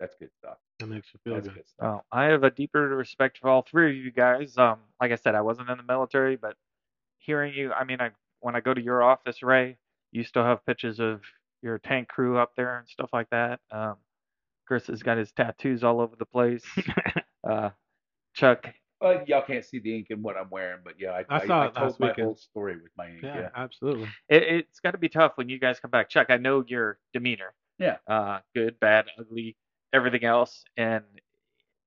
That's 0.00 0.14
good 0.18 0.30
stuff. 0.38 0.56
That 0.80 0.88
makes 0.88 1.08
you 1.14 1.20
feel 1.22 1.34
That's 1.34 1.48
good. 1.48 1.54
good 1.54 1.64
well, 1.78 2.04
I 2.10 2.24
have 2.24 2.42
a 2.42 2.50
deeper 2.50 2.88
respect 2.88 3.38
for 3.38 3.48
all 3.48 3.62
three 3.62 3.90
of 3.90 4.04
you 4.04 4.10
guys. 4.10 4.58
Um, 4.58 4.78
like 5.00 5.12
I 5.12 5.16
said, 5.16 5.34
I 5.34 5.40
wasn't 5.40 5.70
in 5.70 5.78
the 5.78 5.84
military, 5.84 6.36
but 6.36 6.56
hearing 7.18 7.54
you, 7.54 7.72
I 7.72 7.84
mean, 7.84 8.00
I 8.00 8.10
when 8.44 8.54
I 8.54 8.60
go 8.60 8.74
to 8.74 8.82
your 8.82 9.02
office, 9.02 9.42
Ray, 9.42 9.78
you 10.12 10.22
still 10.22 10.44
have 10.44 10.64
pictures 10.66 11.00
of 11.00 11.22
your 11.62 11.78
tank 11.78 12.08
crew 12.08 12.36
up 12.36 12.52
there 12.56 12.78
and 12.78 12.86
stuff 12.86 13.08
like 13.14 13.30
that. 13.30 13.58
Um, 13.70 13.96
Chris 14.66 14.86
has 14.88 15.02
got 15.02 15.16
his 15.16 15.32
tattoos 15.32 15.82
all 15.82 15.98
over 16.00 16.14
the 16.16 16.26
place. 16.26 16.62
uh, 17.48 17.70
Chuck, 18.34 18.66
Well, 19.00 19.22
y'all 19.26 19.42
can't 19.42 19.64
see 19.64 19.78
the 19.78 19.96
ink 19.96 20.08
in 20.10 20.22
what 20.22 20.36
I'm 20.36 20.50
wearing, 20.50 20.80
but 20.84 20.94
yeah, 20.98 21.22
I, 21.30 21.36
I 21.36 21.46
saw 21.46 21.64
it 21.66 21.74
told 21.74 21.98
my 22.00 22.08
weekend. 22.08 22.26
whole 22.26 22.36
story 22.36 22.74
with 22.76 22.92
my 22.98 23.08
ink. 23.08 23.20
Yeah, 23.22 23.40
Yeah. 23.40 23.48
absolutely. 23.56 24.08
it, 24.28 24.42
it's 24.42 24.80
got 24.80 24.90
to 24.90 24.98
be 24.98 25.08
tough 25.08 25.32
when 25.36 25.48
you 25.48 25.58
guys 25.58 25.80
come 25.80 25.90
back. 25.90 26.10
Chuck, 26.10 26.26
I 26.30 26.36
know 26.36 26.64
your 26.66 26.98
demeanor. 27.14 27.54
Yeah. 27.78 27.96
Uh, 28.06 28.40
good, 28.54 28.78
bad, 28.78 29.06
ugly, 29.18 29.56
everything 29.94 30.24
else, 30.24 30.64
and 30.76 31.04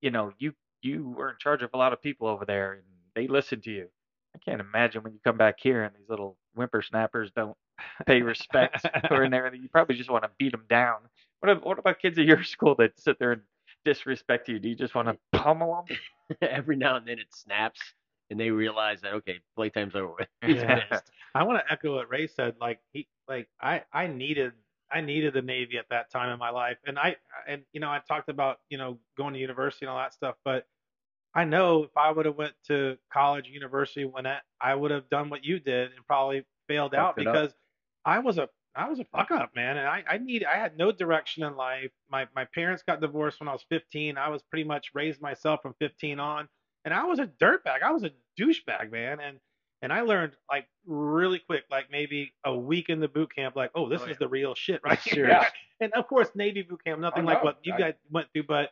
you 0.02 0.10
know 0.12 0.34
you 0.40 0.54
you 0.82 1.10
were 1.10 1.30
in 1.30 1.36
charge 1.40 1.62
of 1.64 1.70
a 1.74 1.78
lot 1.78 1.94
of 1.94 2.02
people 2.02 2.28
over 2.28 2.46
there, 2.46 2.74
and 2.74 2.84
they 3.16 3.28
listened 3.28 3.64
to 3.64 3.72
you. 3.72 3.88
I 4.36 4.40
can't 4.40 4.62
imagine 4.62 5.02
when 5.04 5.14
you 5.14 5.20
come 5.24 5.38
back 5.38 5.56
here 5.60 5.84
and 5.84 5.96
these 5.96 6.10
little 6.10 6.38
whippersnappers 6.58 7.32
don't 7.36 7.58
pay 8.08 8.22
respect 8.22 8.86
or 9.10 9.24
and 9.24 9.34
everything. 9.34 9.62
You 9.64 9.70
probably 9.70 9.96
just 9.96 10.10
want 10.10 10.24
to 10.24 10.32
beat 10.38 10.52
them 10.52 10.66
down. 10.70 10.98
What 11.40 11.52
ab- 11.52 11.64
what 11.66 11.80
about 11.80 12.00
kids 12.00 12.20
at 12.20 12.26
your 12.26 12.44
school 12.46 12.76
that 12.80 13.00
sit 13.00 13.20
there 13.20 13.34
and 13.34 13.42
disrespect 13.86 14.50
you? 14.50 14.60
Do 14.60 14.70
you 14.70 14.76
just 14.76 14.96
want 14.96 15.08
to 15.10 15.18
pummel 15.38 15.86
them? 15.88 15.98
every 16.42 16.76
now 16.76 16.98
and 16.98 17.08
then 17.08 17.20
it 17.20 17.28
snaps, 17.34 17.80
and 18.30 18.40
they 18.40 18.50
realize 18.52 19.02
that 19.02 19.14
okay, 19.14 19.40
playtime's 19.58 19.96
over. 19.96 20.14
with. 20.20 20.28
He's 20.42 20.64
Yeah. 20.64 20.80
pissed. 20.90 21.12
I 21.36 21.44
want 21.44 21.60
to 21.66 21.72
echo 21.72 21.96
what 21.96 22.10
Ray 22.10 22.28
said. 22.28 22.56
Like 22.60 22.80
he, 22.94 23.08
like 23.28 23.48
I, 23.62 23.84
I 23.94 24.08
needed, 24.08 24.54
I 24.92 25.02
needed 25.02 25.34
the 25.34 25.42
Navy 25.42 25.78
at 25.78 25.86
that 25.90 26.12
time 26.12 26.30
in 26.32 26.40
my 26.40 26.50
life, 26.50 26.78
and 26.86 26.98
I, 27.00 27.16
and 27.48 27.64
you 27.74 27.80
know, 27.80 27.90
I 27.90 28.00
talked 28.08 28.30
about 28.30 28.60
you 28.70 28.78
know 28.78 28.98
going 29.18 29.34
to 29.34 29.40
university 29.40 29.86
and 29.86 29.92
all 29.92 30.00
that 30.00 30.14
stuff, 30.14 30.36
but 30.44 30.66
I 31.38 31.44
know 31.46 31.84
if 31.84 31.96
I 31.96 32.12
would 32.12 32.26
have 32.26 32.36
went 32.36 32.54
to 32.68 32.98
college, 33.14 33.48
university 33.48 34.06
when 34.06 34.26
I, 34.26 34.40
I 34.60 34.74
would 34.74 34.92
have 34.92 35.08
done 35.10 35.30
what 35.30 35.46
you 35.46 35.60
did 35.60 35.92
and 35.96 36.06
probably 36.08 36.44
failed 36.68 36.96
out 36.96 37.16
Fucked 37.16 37.28
up. 37.28 37.34
because 37.34 37.54
I 38.04 38.20
was 38.20 38.38
a, 38.40 38.50
I 38.76 38.90
was 38.90 39.00
a 39.00 39.06
fuck 39.16 39.30
up, 39.32 39.52
man, 39.56 39.78
and 39.78 39.88
I 39.88 40.04
I 40.10 40.18
need 40.18 40.44
I 40.44 40.56
had 40.58 40.78
no 40.78 40.92
direction 40.92 41.44
in 41.44 41.56
life. 41.56 41.92
My 42.12 42.28
my 42.36 42.46
parents 42.46 42.84
got 42.88 43.02
divorced 43.02 43.40
when 43.40 43.48
I 43.50 43.52
was 43.54 43.64
15. 43.70 44.18
I 44.18 44.30
was 44.30 44.42
pretty 44.44 44.68
much 44.68 44.92
raised 44.94 45.22
myself 45.22 45.62
from 45.62 45.74
15 45.80 46.20
on, 46.20 46.48
and 46.86 46.94
I 46.94 47.06
was 47.06 47.20
a 47.20 47.28
dirtbag. 47.28 47.82
I 47.84 47.92
was 47.92 48.04
a 48.04 48.12
douchebag, 48.40 48.92
man, 48.92 49.20
and 49.20 49.38
and 49.84 49.94
I 49.94 50.02
learned 50.02 50.34
like 50.50 50.68
really 50.86 51.40
quick, 51.40 51.66
like 51.70 51.86
maybe 51.92 52.34
a 52.46 52.56
week 52.58 52.90
in 52.90 53.00
the 53.00 53.08
boot 53.08 53.34
camp, 53.36 53.56
like, 53.56 53.72
oh, 53.76 53.88
this 53.90 54.02
Oh, 54.04 54.10
is 54.10 54.18
the 54.18 54.28
real 54.28 54.56
shit, 54.56 54.82
right? 54.86 55.00
here. 55.00 55.14
Serious. 55.26 55.46
and 55.82 55.94
of 55.94 56.08
course, 56.08 56.30
Navy 56.36 56.64
boot 56.64 56.84
camp, 56.84 57.00
nothing 57.00 57.26
like 57.26 57.44
what 57.44 57.58
you 57.64 57.74
guys 57.78 57.94
went 58.12 58.28
through, 58.34 58.44
but 58.48 58.70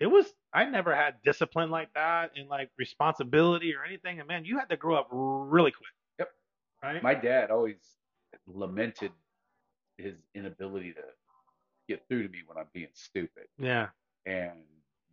it 0.00 0.06
was 0.06 0.26
I 0.52 0.64
never 0.64 0.94
had 0.94 1.14
discipline 1.24 1.70
like 1.70 1.92
that 1.94 2.32
and 2.36 2.48
like 2.48 2.70
responsibility 2.78 3.74
or 3.74 3.84
anything. 3.84 4.18
And 4.20 4.28
man, 4.28 4.44
you 4.44 4.58
had 4.58 4.68
to 4.70 4.76
grow 4.76 4.96
up 4.96 5.08
really 5.10 5.70
quick. 5.70 5.88
Yep. 6.18 6.30
Right. 6.82 7.02
My 7.02 7.14
dad 7.14 7.50
always 7.50 7.76
lamented 8.46 9.12
his 9.96 10.14
inability 10.34 10.92
to 10.92 11.02
get 11.88 12.02
through 12.08 12.24
to 12.24 12.28
me 12.28 12.38
when 12.46 12.58
I'm 12.58 12.66
being 12.72 12.88
stupid. 12.94 13.44
yeah. 13.58 13.88
And 14.26 14.52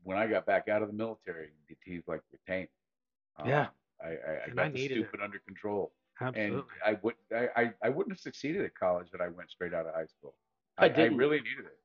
when 0.03 0.17
I 0.17 0.25
got 0.25 0.45
back 0.45 0.67
out 0.69 0.81
of 0.81 0.87
the 0.87 0.93
military, 0.95 1.49
he's 1.83 2.01
like, 2.07 2.21
retain. 2.31 2.67
Um, 3.37 3.47
Yeah. 3.49 3.67
I, 4.03 4.07
I, 4.07 4.11
I 4.45 4.49
got 4.55 4.65
I 4.65 4.69
the 4.69 4.73
needed 4.73 4.97
it. 4.97 5.01
stupid 5.03 5.19
under 5.23 5.37
control. 5.39 5.91
Absolutely. 6.19 6.57
And 6.57 6.63
I 6.85 6.99
would 7.03 7.15
I, 7.35 7.47
I, 7.55 7.71
I 7.83 7.89
wouldn't 7.89 8.13
have 8.15 8.19
succeeded 8.19 8.63
at 8.65 8.73
college 8.75 9.07
had 9.11 9.21
I 9.21 9.27
went 9.27 9.49
straight 9.51 9.73
out 9.73 9.85
of 9.85 9.93
high 9.93 10.05
school. 10.07 10.33
I 10.77 10.83
I, 10.83 10.85
I 10.85 10.89
didn't. 10.89 11.17
really 11.17 11.37
needed 11.37 11.65
it. 11.65 11.77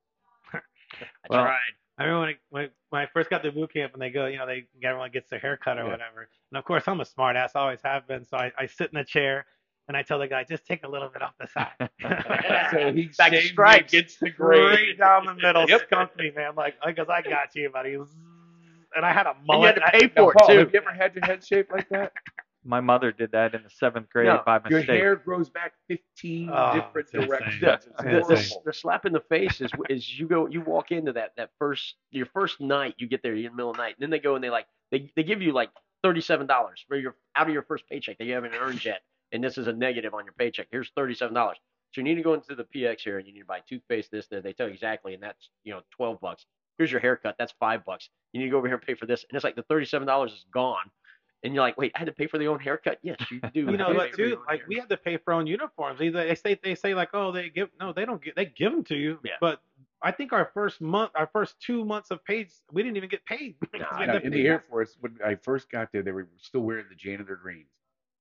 I 0.55 1.27
Well- 1.29 1.45
tried. 1.45 1.59
I 1.99 2.05
remember 2.05 2.21
when 2.21 2.29
I, 2.31 2.35
when, 2.51 2.71
when 2.91 3.03
I 3.03 3.07
first 3.07 3.31
got 3.31 3.43
to 3.45 3.53
boot 3.53 3.73
camp 3.73 3.93
and 3.95 4.03
they 4.03 4.11
go, 4.11 4.27
you 4.27 4.39
know, 4.39 4.47
they 4.47 4.67
everyone 4.83 5.11
gets 5.13 5.31
their 5.31 5.39
hair 5.39 5.57
cut 5.57 5.79
or 5.79 5.85
Yeah. 5.85 5.89
whatever. 5.89 6.29
And 6.51 6.59
of 6.59 6.65
course, 6.65 6.85
I'm 6.89 7.01
a 7.01 7.05
smart 7.05 7.37
ass, 7.37 7.53
always 7.55 7.81
have 7.85 8.07
been. 8.09 8.25
So 8.25 8.37
I, 8.37 8.53
I 8.59 8.67
sit 8.67 8.91
in 8.93 8.99
a 8.99 9.05
chair 9.05 9.47
and 9.89 9.97
I 9.97 10.03
tell 10.03 10.19
the 10.19 10.29
guy, 10.29 10.45
just 10.45 10.67
take 10.67 10.85
a 10.85 10.89
little 10.89 11.09
bit 11.09 11.23
off 11.23 11.35
the 11.41 11.49
side. 11.49 11.73
So 12.71 12.93
he 12.93 13.13
Back 13.19 13.33
to 13.33 13.41
stripes. 13.41 13.93
against 13.93 14.21
the 14.21 14.31
grain. 14.31 14.79
Straight 14.79 14.99
down 14.99 15.27
the 15.27 15.35
middle, 15.35 15.67
Yep. 15.69 15.81
skunked 15.87 16.17
me, 16.19 16.31
man. 16.35 16.55
Like, 16.57 16.75
because 16.85 17.09
I 17.09 17.23
got 17.23 17.55
you, 17.55 17.71
buddy. 17.71 17.97
And 18.97 19.05
I 19.05 19.13
had 19.13 19.27
a 19.27 19.35
And 19.51 19.63
you 19.63 19.67
mullet. 19.67 19.69
had 19.69 19.77
to 19.77 19.83
pay 19.83 20.09
Now, 20.17 20.25
for 20.25 20.33
it 20.33 20.39
Paul, 20.39 20.47
too. 20.47 20.59
have 20.59 20.73
you 20.73 20.81
ever 20.81 20.93
had 20.93 21.15
your 21.15 21.25
head 21.25 21.45
shaped 21.45 21.71
like 21.73 21.89
that? 21.91 22.13
My 22.67 22.81
mother 22.81 23.13
did 23.13 23.33
that 23.33 23.55
in 23.55 23.63
the 23.63 23.71
seventh 23.71 24.09
grade 24.11 24.27
No, 24.27 24.43
by 24.45 24.61
Your 24.69 24.83
hair 24.83 25.17
grows 25.17 25.49
back 25.49 25.75
15 25.89 26.51
Oh, 26.53 26.75
different 26.75 27.09
it's 27.13 27.27
directions. 27.27 27.63
It's 27.63 27.87
It's 27.87 27.97
the, 28.03 28.35
the, 28.35 28.61
the 28.67 28.73
slap 28.73 29.07
in 29.07 29.13
the 29.13 29.21
face 29.21 29.61
is 29.61 29.71
is 29.89 30.19
you 30.19 30.27
go 30.27 30.47
you 30.49 30.61
walk 30.61 30.91
into 30.91 31.13
that 31.13 31.33
that 31.37 31.51
first 31.59 31.95
your 32.11 32.27
first 32.27 32.61
night 32.61 32.95
you 32.99 33.07
get 33.07 33.23
there 33.23 33.35
you're 33.35 33.51
in 33.51 33.53
the 33.53 33.57
middle 33.57 33.71
of 33.71 33.77
the 33.77 33.83
night 33.83 33.95
and 33.99 34.03
then 34.03 34.11
they 34.11 34.19
go 34.19 34.35
and 34.35 34.43
they 34.43 34.51
like 34.51 34.67
they 34.91 35.11
they 35.17 35.23
give 35.23 35.41
you 35.43 35.53
like 35.53 35.71
thirty 36.03 36.21
seven 36.21 36.47
dollars 36.47 36.85
for 36.89 36.97
your 36.97 37.17
out 37.37 37.47
of 37.47 37.53
your 37.53 37.63
first 37.63 37.89
paycheck 37.89 38.19
that 38.19 38.25
you 38.25 38.35
haven't 38.35 38.55
earned 38.55 38.85
yet 38.85 39.03
and 39.33 39.43
this 39.43 39.59
is 39.59 39.67
a 39.67 39.73
negative 39.73 40.15
on 40.15 40.25
your 40.25 40.35
paycheck. 40.35 40.69
Here's 40.71 40.91
thirty 40.97 41.15
seven 41.15 41.35
dollars. 41.35 41.59
So 41.93 42.01
you 42.01 42.05
need 42.05 42.17
to 42.17 42.23
go 42.23 42.35
into 42.35 42.55
the 42.55 42.65
PX 42.65 43.01
here 43.01 43.19
and 43.19 43.27
you 43.27 43.33
need 43.33 43.41
to 43.41 43.47
buy 43.47 43.61
toothpaste 43.69 44.11
this 44.11 44.27
that 44.29 44.43
they 44.43 44.53
tell 44.53 44.67
you 44.67 44.75
exactly 44.75 45.15
and 45.15 45.23
that's 45.23 45.51
you 45.65 45.73
know 45.73 45.81
twelve 45.91 46.21
bucks. 46.21 46.47
Here's 46.79 46.91
your 46.91 47.01
haircut 47.01 47.37
that's 47.39 47.53
five 47.59 47.85
bucks. 47.85 48.11
You 48.33 48.41
need 48.41 48.47
to 48.47 48.51
go 48.51 48.59
over 48.59 48.67
here 48.67 48.77
and 48.77 48.85
pay 48.87 48.95
for 48.95 49.07
this 49.07 49.25
and 49.29 49.37
it's 49.37 49.45
like 49.45 49.57
the 49.57 49.63
thirty 49.63 49.87
seven 49.87 50.07
dollars 50.07 50.33
is 50.33 50.45
gone 50.53 50.91
and 51.43 51.55
you're 51.55 51.63
like 51.63 51.77
wait 51.77 51.93
I 51.95 51.99
had 52.01 52.07
to 52.07 52.13
pay 52.13 52.27
for 52.27 52.39
their 52.39 52.51
own 52.51 52.61
haircut 52.61 52.99
yes 53.03 53.17
you 53.31 53.41
do 53.53 53.61
You 53.61 53.77
know 53.77 53.89
to 53.91 53.95
what, 53.95 54.11
pay 54.13 54.17
too? 54.17 54.41
Like 54.47 54.61
hair. 54.61 54.67
we 54.69 54.77
had 54.77 54.89
to 54.89 54.97
pay 54.97 55.17
for 55.19 55.33
our 55.35 55.41
own 55.41 55.47
uniforms. 55.47 56.01
Either 56.01 56.27
they 56.27 56.35
say 56.35 56.59
they 56.63 56.75
say 56.75 56.95
like, 56.95 57.11
oh, 57.13 57.33
they 57.33 57.49
give 57.51 57.69
no, 57.81 57.93
they 57.93 58.05
don't 58.05 58.23
give 58.23 58.35
they 58.35 58.47
give 58.47 58.73
them 58.73 58.85
to 58.85 58.95
you. 58.97 59.19
Yeah. 59.25 59.33
But 59.41 59.61
I 60.03 60.13
think 60.13 60.33
our 60.33 60.51
first 60.53 60.81
month, 60.81 61.13
our 61.15 61.29
first 61.33 61.59
two 61.61 61.85
months 61.85 62.11
of 62.11 62.25
paid, 62.25 62.49
we 62.73 62.83
didn't 62.83 62.97
even 62.97 63.09
get 63.09 63.25
paid. 63.25 63.57
Nah, 63.79 63.99
we 63.99 64.07
Now, 64.07 64.17
in 64.17 64.23
pay 64.23 64.29
the 64.31 64.47
Air. 64.47 64.65
Force, 64.69 64.97
when 65.01 65.17
I 65.25 65.35
first 65.37 65.71
got 65.71 65.91
there, 65.93 66.03
they 66.03 66.13
were 66.13 66.29
still 66.39 66.61
wearing 66.63 66.87
the 66.89 66.95
janitor 66.95 67.37
greens, 67.37 67.69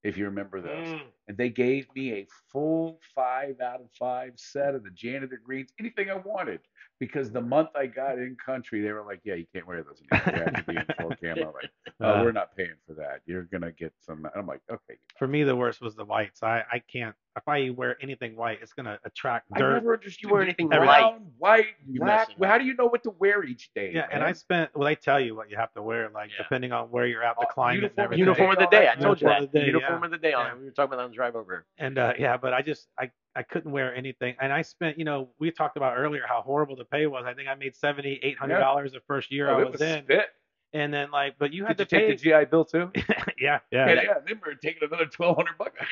if 0.03 0.17
you 0.17 0.25
remember 0.25 0.61
those. 0.61 0.87
Mm. 0.87 1.01
And 1.27 1.37
they 1.37 1.49
gave 1.49 1.87
me 1.95 2.13
a 2.13 2.27
full 2.51 2.99
five 3.15 3.59
out 3.59 3.81
of 3.81 3.87
five 3.97 4.33
set 4.35 4.75
of 4.75 4.83
the 4.83 4.91
janitor 4.91 5.41
greens, 5.43 5.71
anything 5.79 6.09
I 6.11 6.15
wanted. 6.15 6.59
Because 6.97 7.29
the 7.29 7.41
month 7.41 7.69
I 7.75 7.87
got 7.87 8.17
in 8.19 8.37
country, 8.43 8.81
they 8.81 8.93
were 8.93 9.03
like, 9.03 9.19
"Yeah, 9.25 9.33
you 9.33 9.45
can't 9.53 9.67
wear 9.67 9.83
those 9.83 10.01
anymore. 10.09 10.33
You 10.37 10.43
have 10.45 10.65
to 10.65 10.71
be 10.71 10.77
in 10.77 10.85
full 11.01 11.13
camo." 11.21 11.51
Like, 11.53 11.69
oh, 11.99 12.05
Uh, 12.05 12.23
we're 12.23 12.31
not 12.31 12.55
paying 12.55 12.69
for 12.87 12.93
that. 12.93 13.19
You're 13.25 13.43
gonna 13.43 13.73
get 13.73 13.91
some. 13.99 14.19
And 14.19 14.33
I'm 14.35 14.47
like, 14.47 14.61
okay. 14.71 14.97
For 15.19 15.27
me, 15.27 15.43
the 15.43 15.55
worst 15.57 15.81
was 15.81 15.95
the 15.95 16.05
whites. 16.05 16.41
I 16.41 16.63
I 16.71 16.79
can't. 16.91 17.13
If 17.35 17.49
I 17.49 17.69
wear 17.71 17.97
anything 18.01 18.37
white, 18.37 18.59
it's 18.61 18.71
gonna 18.71 18.97
attract 19.03 19.49
dirt. 19.51 19.57
I 19.57 19.59
dirt. 19.59 19.73
never 19.73 19.93
understood. 19.95 20.23
You 20.23 20.29
wear 20.33 20.41
anything 20.41 20.69
brown, 20.69 20.85
light, 20.87 21.19
white, 21.37 21.65
black. 21.85 22.29
mess 22.29 22.37
it 22.37 22.41
up. 22.41 22.47
How 22.49 22.57
do 22.57 22.63
you 22.63 22.75
know 22.75 22.85
what 22.85 23.03
to 23.03 23.09
wear 23.19 23.43
each 23.43 23.73
day? 23.75 23.91
yeah, 23.93 24.07
and? 24.09 24.23
I 24.23 24.31
spent. 24.31 24.71
Well, 24.73 24.85
they 24.85 24.95
tell 24.95 25.19
you 25.19 25.35
what 25.35 25.49
you 25.49 25.57
have 25.57 25.73
to 25.73 25.81
wear, 25.81 26.09
like 26.11 26.29
Yeah. 26.29 26.43
depending 26.43 26.71
on 26.71 26.85
where 26.91 27.05
you're 27.07 27.23
at, 27.23 27.35
the 27.37 27.45
Oh, 27.45 27.49
climate, 27.51 27.75
and 27.83 27.83
uniform 27.91 28.03
everything. 28.05 28.19
uniform 28.25 28.51
of 28.51 28.59
the 28.59 28.67
day. 28.67 28.87
I 28.89 28.95
told 28.95 29.19
you 29.21 29.27
uniform 29.27 29.41
that. 29.41 29.43
of 29.43 29.51
the 29.51 29.59
day, 29.59 29.65
uniform 29.65 29.99
yeah. 29.99 30.05
of 30.05 30.11
the 30.11 30.17
day. 30.17 30.33
on 30.33 30.45
Yeah. 30.45 30.55
We 30.55 30.63
were 30.63 30.71
talking 30.71 30.85
about 30.93 30.97
that 30.97 31.03
on 31.03 31.09
the 31.11 31.14
drive 31.15 31.35
over. 31.35 31.65
And 31.77 31.97
uh, 31.97 32.13
yeah, 32.19 32.37
but 32.37 32.53
I 32.53 32.61
just 32.61 32.87
I 32.99 33.09
I 33.35 33.43
couldn't 33.43 33.71
wear 33.71 33.93
anything. 33.95 34.35
And 34.39 34.53
I 34.53 34.61
spent, 34.61 34.97
you 34.99 35.05
know, 35.05 35.29
we 35.39 35.51
talked 35.51 35.77
about 35.77 35.97
earlier 35.97 36.23
how 36.27 36.41
horrible 36.41 36.75
the 36.75 36.85
pay 36.85 37.07
was. 37.07 37.25
I 37.25 37.33
think 37.33 37.47
I 37.47 37.55
made 37.55 37.75
seventy, 37.75 38.19
eight 38.23 38.37
hundred 38.37 38.59
dollars 38.59 38.91
the 38.93 39.01
first 39.07 39.31
year 39.31 39.49
Oh, 39.49 39.57
I 39.59 39.61
it 39.63 39.71
was, 39.71 39.81
in, 39.81 40.03
spit. 40.03 40.27
and 40.73 40.93
then 40.93 41.11
like, 41.11 41.35
but 41.39 41.51
you 41.53 41.65
had 41.65 41.77
Did 41.77 41.91
you 41.91 41.99
to 41.99 42.07
take 42.07 42.19
the 42.21 42.29
GI 42.29 42.45
Bill 42.51 42.65
too? 42.65 42.91
yeah, 43.39 43.59
yeah, 43.71 43.87
Yeah, 43.87 43.93
yeah. 44.03 44.13
Then 44.25 44.39
we're 44.45 44.53
taking 44.55 44.87
another 44.87 45.05
twelve 45.05 45.37
hundred 45.37 45.57
bucks. 45.57 45.79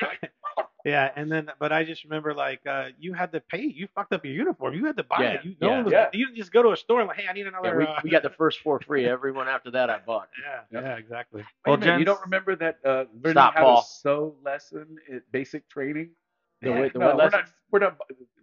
yeah. 0.84 1.10
And 1.16 1.30
then, 1.32 1.50
but 1.58 1.72
I 1.72 1.82
just 1.84 2.04
remember 2.04 2.34
like 2.34 2.60
uh, 2.66 2.88
you 2.98 3.12
had 3.14 3.32
to 3.32 3.40
pay. 3.40 3.62
You 3.62 3.88
fucked 3.94 4.12
up 4.12 4.24
your 4.24 4.34
uniform. 4.34 4.74
You 4.74 4.84
had 4.86 4.96
to 4.98 5.04
buy 5.04 5.16
Yeah, 5.22 5.28
it. 5.32 5.44
You, 5.44 5.56
no 5.60 5.68
yeah. 5.68 5.74
one 5.76 5.84
was, 5.84 5.92
Yeah. 5.92 6.08
You 6.12 6.26
didn't 6.26 6.36
just 6.38 6.52
go 6.52 6.62
to 6.62 6.72
a 6.72 6.76
store 6.76 7.00
and 7.00 7.08
like, 7.08 7.18
hey, 7.18 7.26
I 7.28 7.32
need 7.32 7.46
another. 7.46 7.68
Yeah, 7.70 7.76
we, 7.76 7.84
uh, 7.86 8.00
we 8.04 8.10
got 8.10 8.22
the 8.22 8.30
first 8.30 8.60
four 8.60 8.80
free. 8.86 9.06
Everyone 9.06 9.48
after 9.48 9.70
that 9.72 9.90
I 9.90 9.98
bought. 9.98 10.28
yeah, 10.42 10.60
Yep. 10.78 10.82
yeah, 10.84 10.96
exactly. 10.96 11.42
Well, 11.66 11.76
Wait 11.76 11.82
a 11.82 11.86
minute, 11.86 11.98
you 12.00 12.04
don't 12.04 12.20
remember 12.20 12.54
that 12.56 12.78
uh, 12.84 13.04
learning 13.22 13.32
Stop, 13.32 13.54
how 13.54 13.62
Paul. 13.64 13.82
to 13.82 13.88
sew 13.88 14.36
lesson 14.44 14.98
at 15.12 15.22
basic 15.32 15.68
training? 15.68 16.10
The 16.62 16.68
Yeah, 16.70 16.80
what- 16.80 16.92
the 16.92 16.98
no, 16.98 17.06
we're 17.08 17.14
lesson? 17.14 17.40
not. 17.40 17.48
We're 17.74 17.80
not 17.80 17.96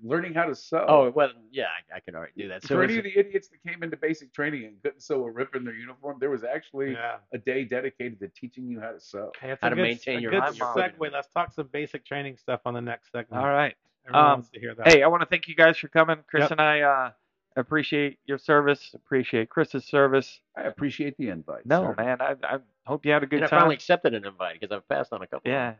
learning 0.03 0.33
how 0.33 0.43
to 0.43 0.53
sew. 0.53 0.83
Oh 0.89 1.09
well, 1.09 1.29
yeah, 1.51 1.67
I, 1.93 1.95
I 1.95 1.99
can 2.01 2.15
already 2.15 2.33
do 2.37 2.49
that. 2.49 2.63
So 2.63 2.75
for 2.75 2.83
any 2.83 2.97
of 2.97 3.05
the 3.05 3.17
idiots 3.17 3.47
that 3.47 3.63
came 3.65 3.81
into 3.81 3.95
basic 3.95 4.33
training 4.33 4.65
and 4.65 4.75
couldn't 4.83 4.99
sew 5.01 5.23
a 5.23 5.31
rip 5.31 5.55
in 5.55 5.63
their 5.63 5.73
uniform, 5.73 6.17
there 6.19 6.29
was 6.29 6.43
actually 6.43 6.91
Yeah. 6.91 7.15
a 7.33 7.37
day 7.37 7.63
dedicated 7.63 8.19
to 8.19 8.27
teaching 8.27 8.67
you 8.67 8.81
how 8.81 8.91
to 8.91 8.99
sew. 8.99 9.31
Okay, 9.37 9.47
that's 9.47 9.61
How 9.61 9.67
a 9.67 9.69
to 9.69 9.75
good, 9.77 9.83
maintain 9.83 10.17
a 10.17 10.21
your 10.21 10.31
good 10.31 10.39
life, 10.39 10.55
segue. 10.57 10.69
equipment. 10.89 11.13
Let's 11.13 11.29
talk 11.29 11.53
some 11.53 11.69
basic 11.71 12.03
training 12.05 12.35
stuff 12.35 12.59
on 12.65 12.73
the 12.73 12.81
next 12.81 13.09
segment. 13.13 13.41
All 13.41 13.49
right. 13.49 13.73
Everyone 14.05 14.25
Um, 14.25 14.31
wants 14.33 14.49
to 14.49 14.59
hear 14.59 14.75
that. 14.75 14.85
Hey, 14.89 15.01
I 15.01 15.07
want 15.07 15.21
to 15.21 15.27
thank 15.27 15.47
you 15.47 15.55
guys 15.55 15.77
for 15.77 15.87
coming. 15.87 16.17
Chris 16.27 16.41
Yep. 16.41 16.51
and 16.51 16.59
I 16.61 16.81
uh, 16.81 17.11
appreciate 17.55 18.19
your 18.25 18.37
service. 18.37 18.91
Appreciate 18.93 19.49
Chris's 19.49 19.85
service. 19.85 20.41
I 20.57 20.63
appreciate 20.63 21.15
the 21.15 21.29
invite. 21.29 21.65
No, 21.65 21.93
sir. 21.97 22.03
man, 22.03 22.17
I, 22.19 22.35
I 22.43 22.57
hope 22.85 23.05
you 23.05 23.13
had 23.13 23.23
a 23.23 23.27
good 23.27 23.37
and 23.37 23.45
I 23.45 23.47
time. 23.47 23.59
finally 23.61 23.75
accepted 23.75 24.13
an 24.13 24.25
invite 24.25 24.59
because 24.59 24.75
I've 24.75 24.89
passed 24.89 25.13
on 25.13 25.21
a 25.21 25.27
couple. 25.27 25.49
Yeah. 25.49 25.75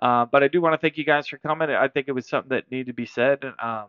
Uh, 0.00 0.24
but 0.24 0.42
I 0.42 0.48
do 0.48 0.60
want 0.60 0.72
to 0.74 0.78
thank 0.78 0.96
you 0.96 1.04
guys 1.04 1.26
for 1.28 1.38
coming. 1.38 1.70
I 1.70 1.88
think 1.88 2.08
it 2.08 2.12
was 2.12 2.26
something 2.28 2.50
that 2.50 2.70
needed 2.70 2.86
to 2.88 2.92
be 2.94 3.06
said. 3.06 3.44
Um, 3.62 3.86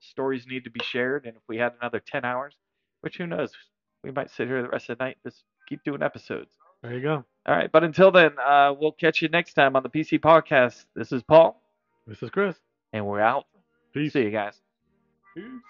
stories 0.00 0.46
need 0.46 0.64
to 0.64 0.70
be 0.70 0.80
shared. 0.82 1.26
And 1.26 1.36
if 1.36 1.42
we 1.48 1.56
had 1.58 1.72
another 1.80 2.00
10 2.04 2.24
hours, 2.24 2.54
which 3.02 3.16
who 3.18 3.26
knows, 3.26 3.52
we 4.02 4.10
might 4.10 4.30
sit 4.30 4.48
here 4.48 4.62
the 4.62 4.68
rest 4.68 4.90
of 4.90 4.98
the 4.98 5.04
night, 5.04 5.16
just 5.24 5.44
keep 5.68 5.82
doing 5.84 6.02
episodes. 6.02 6.50
There 6.82 6.92
you 6.92 7.00
go. 7.00 7.24
All 7.46 7.54
right. 7.56 7.70
But 7.70 7.84
until 7.84 8.10
then, 8.10 8.32
uh, 8.38 8.74
we'll 8.78 8.92
catch 8.92 9.22
you 9.22 9.28
next 9.28 9.54
time 9.54 9.76
on 9.76 9.82
the 9.82 9.88
PC 9.88 10.18
Podcast. 10.20 10.84
This 10.94 11.12
is 11.12 11.22
Paul, 11.22 11.60
This 12.06 12.22
is 12.22 12.30
Chris. 12.30 12.56
and 12.92 13.06
we're 13.06 13.20
out. 13.20 13.46
Peace. 13.94 14.12
See 14.12 14.22
you 14.22 14.30
guys. 14.30 14.60
New 15.36 15.60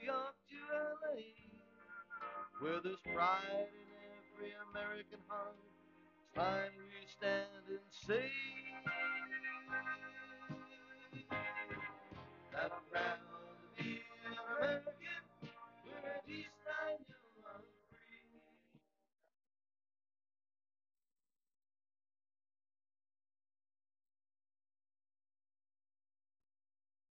York 0.00 0.34
to 0.48 0.56
LA, 0.72 1.20
where 2.60 2.80
there's 2.82 2.96
pride 3.14 3.68
in 3.68 3.88
every 4.38 4.52
American 4.72 5.18
heart. 5.28 5.54
Time 6.38 6.70
you 6.78 7.08
stand 7.08 7.66
and 7.68 7.80
say 7.90 8.30
that 12.52 12.72
I'm 12.72 12.84
proud 12.92 13.18
to 13.76 13.84
be 13.84 13.90
an 14.26 14.34
American. 14.46 15.27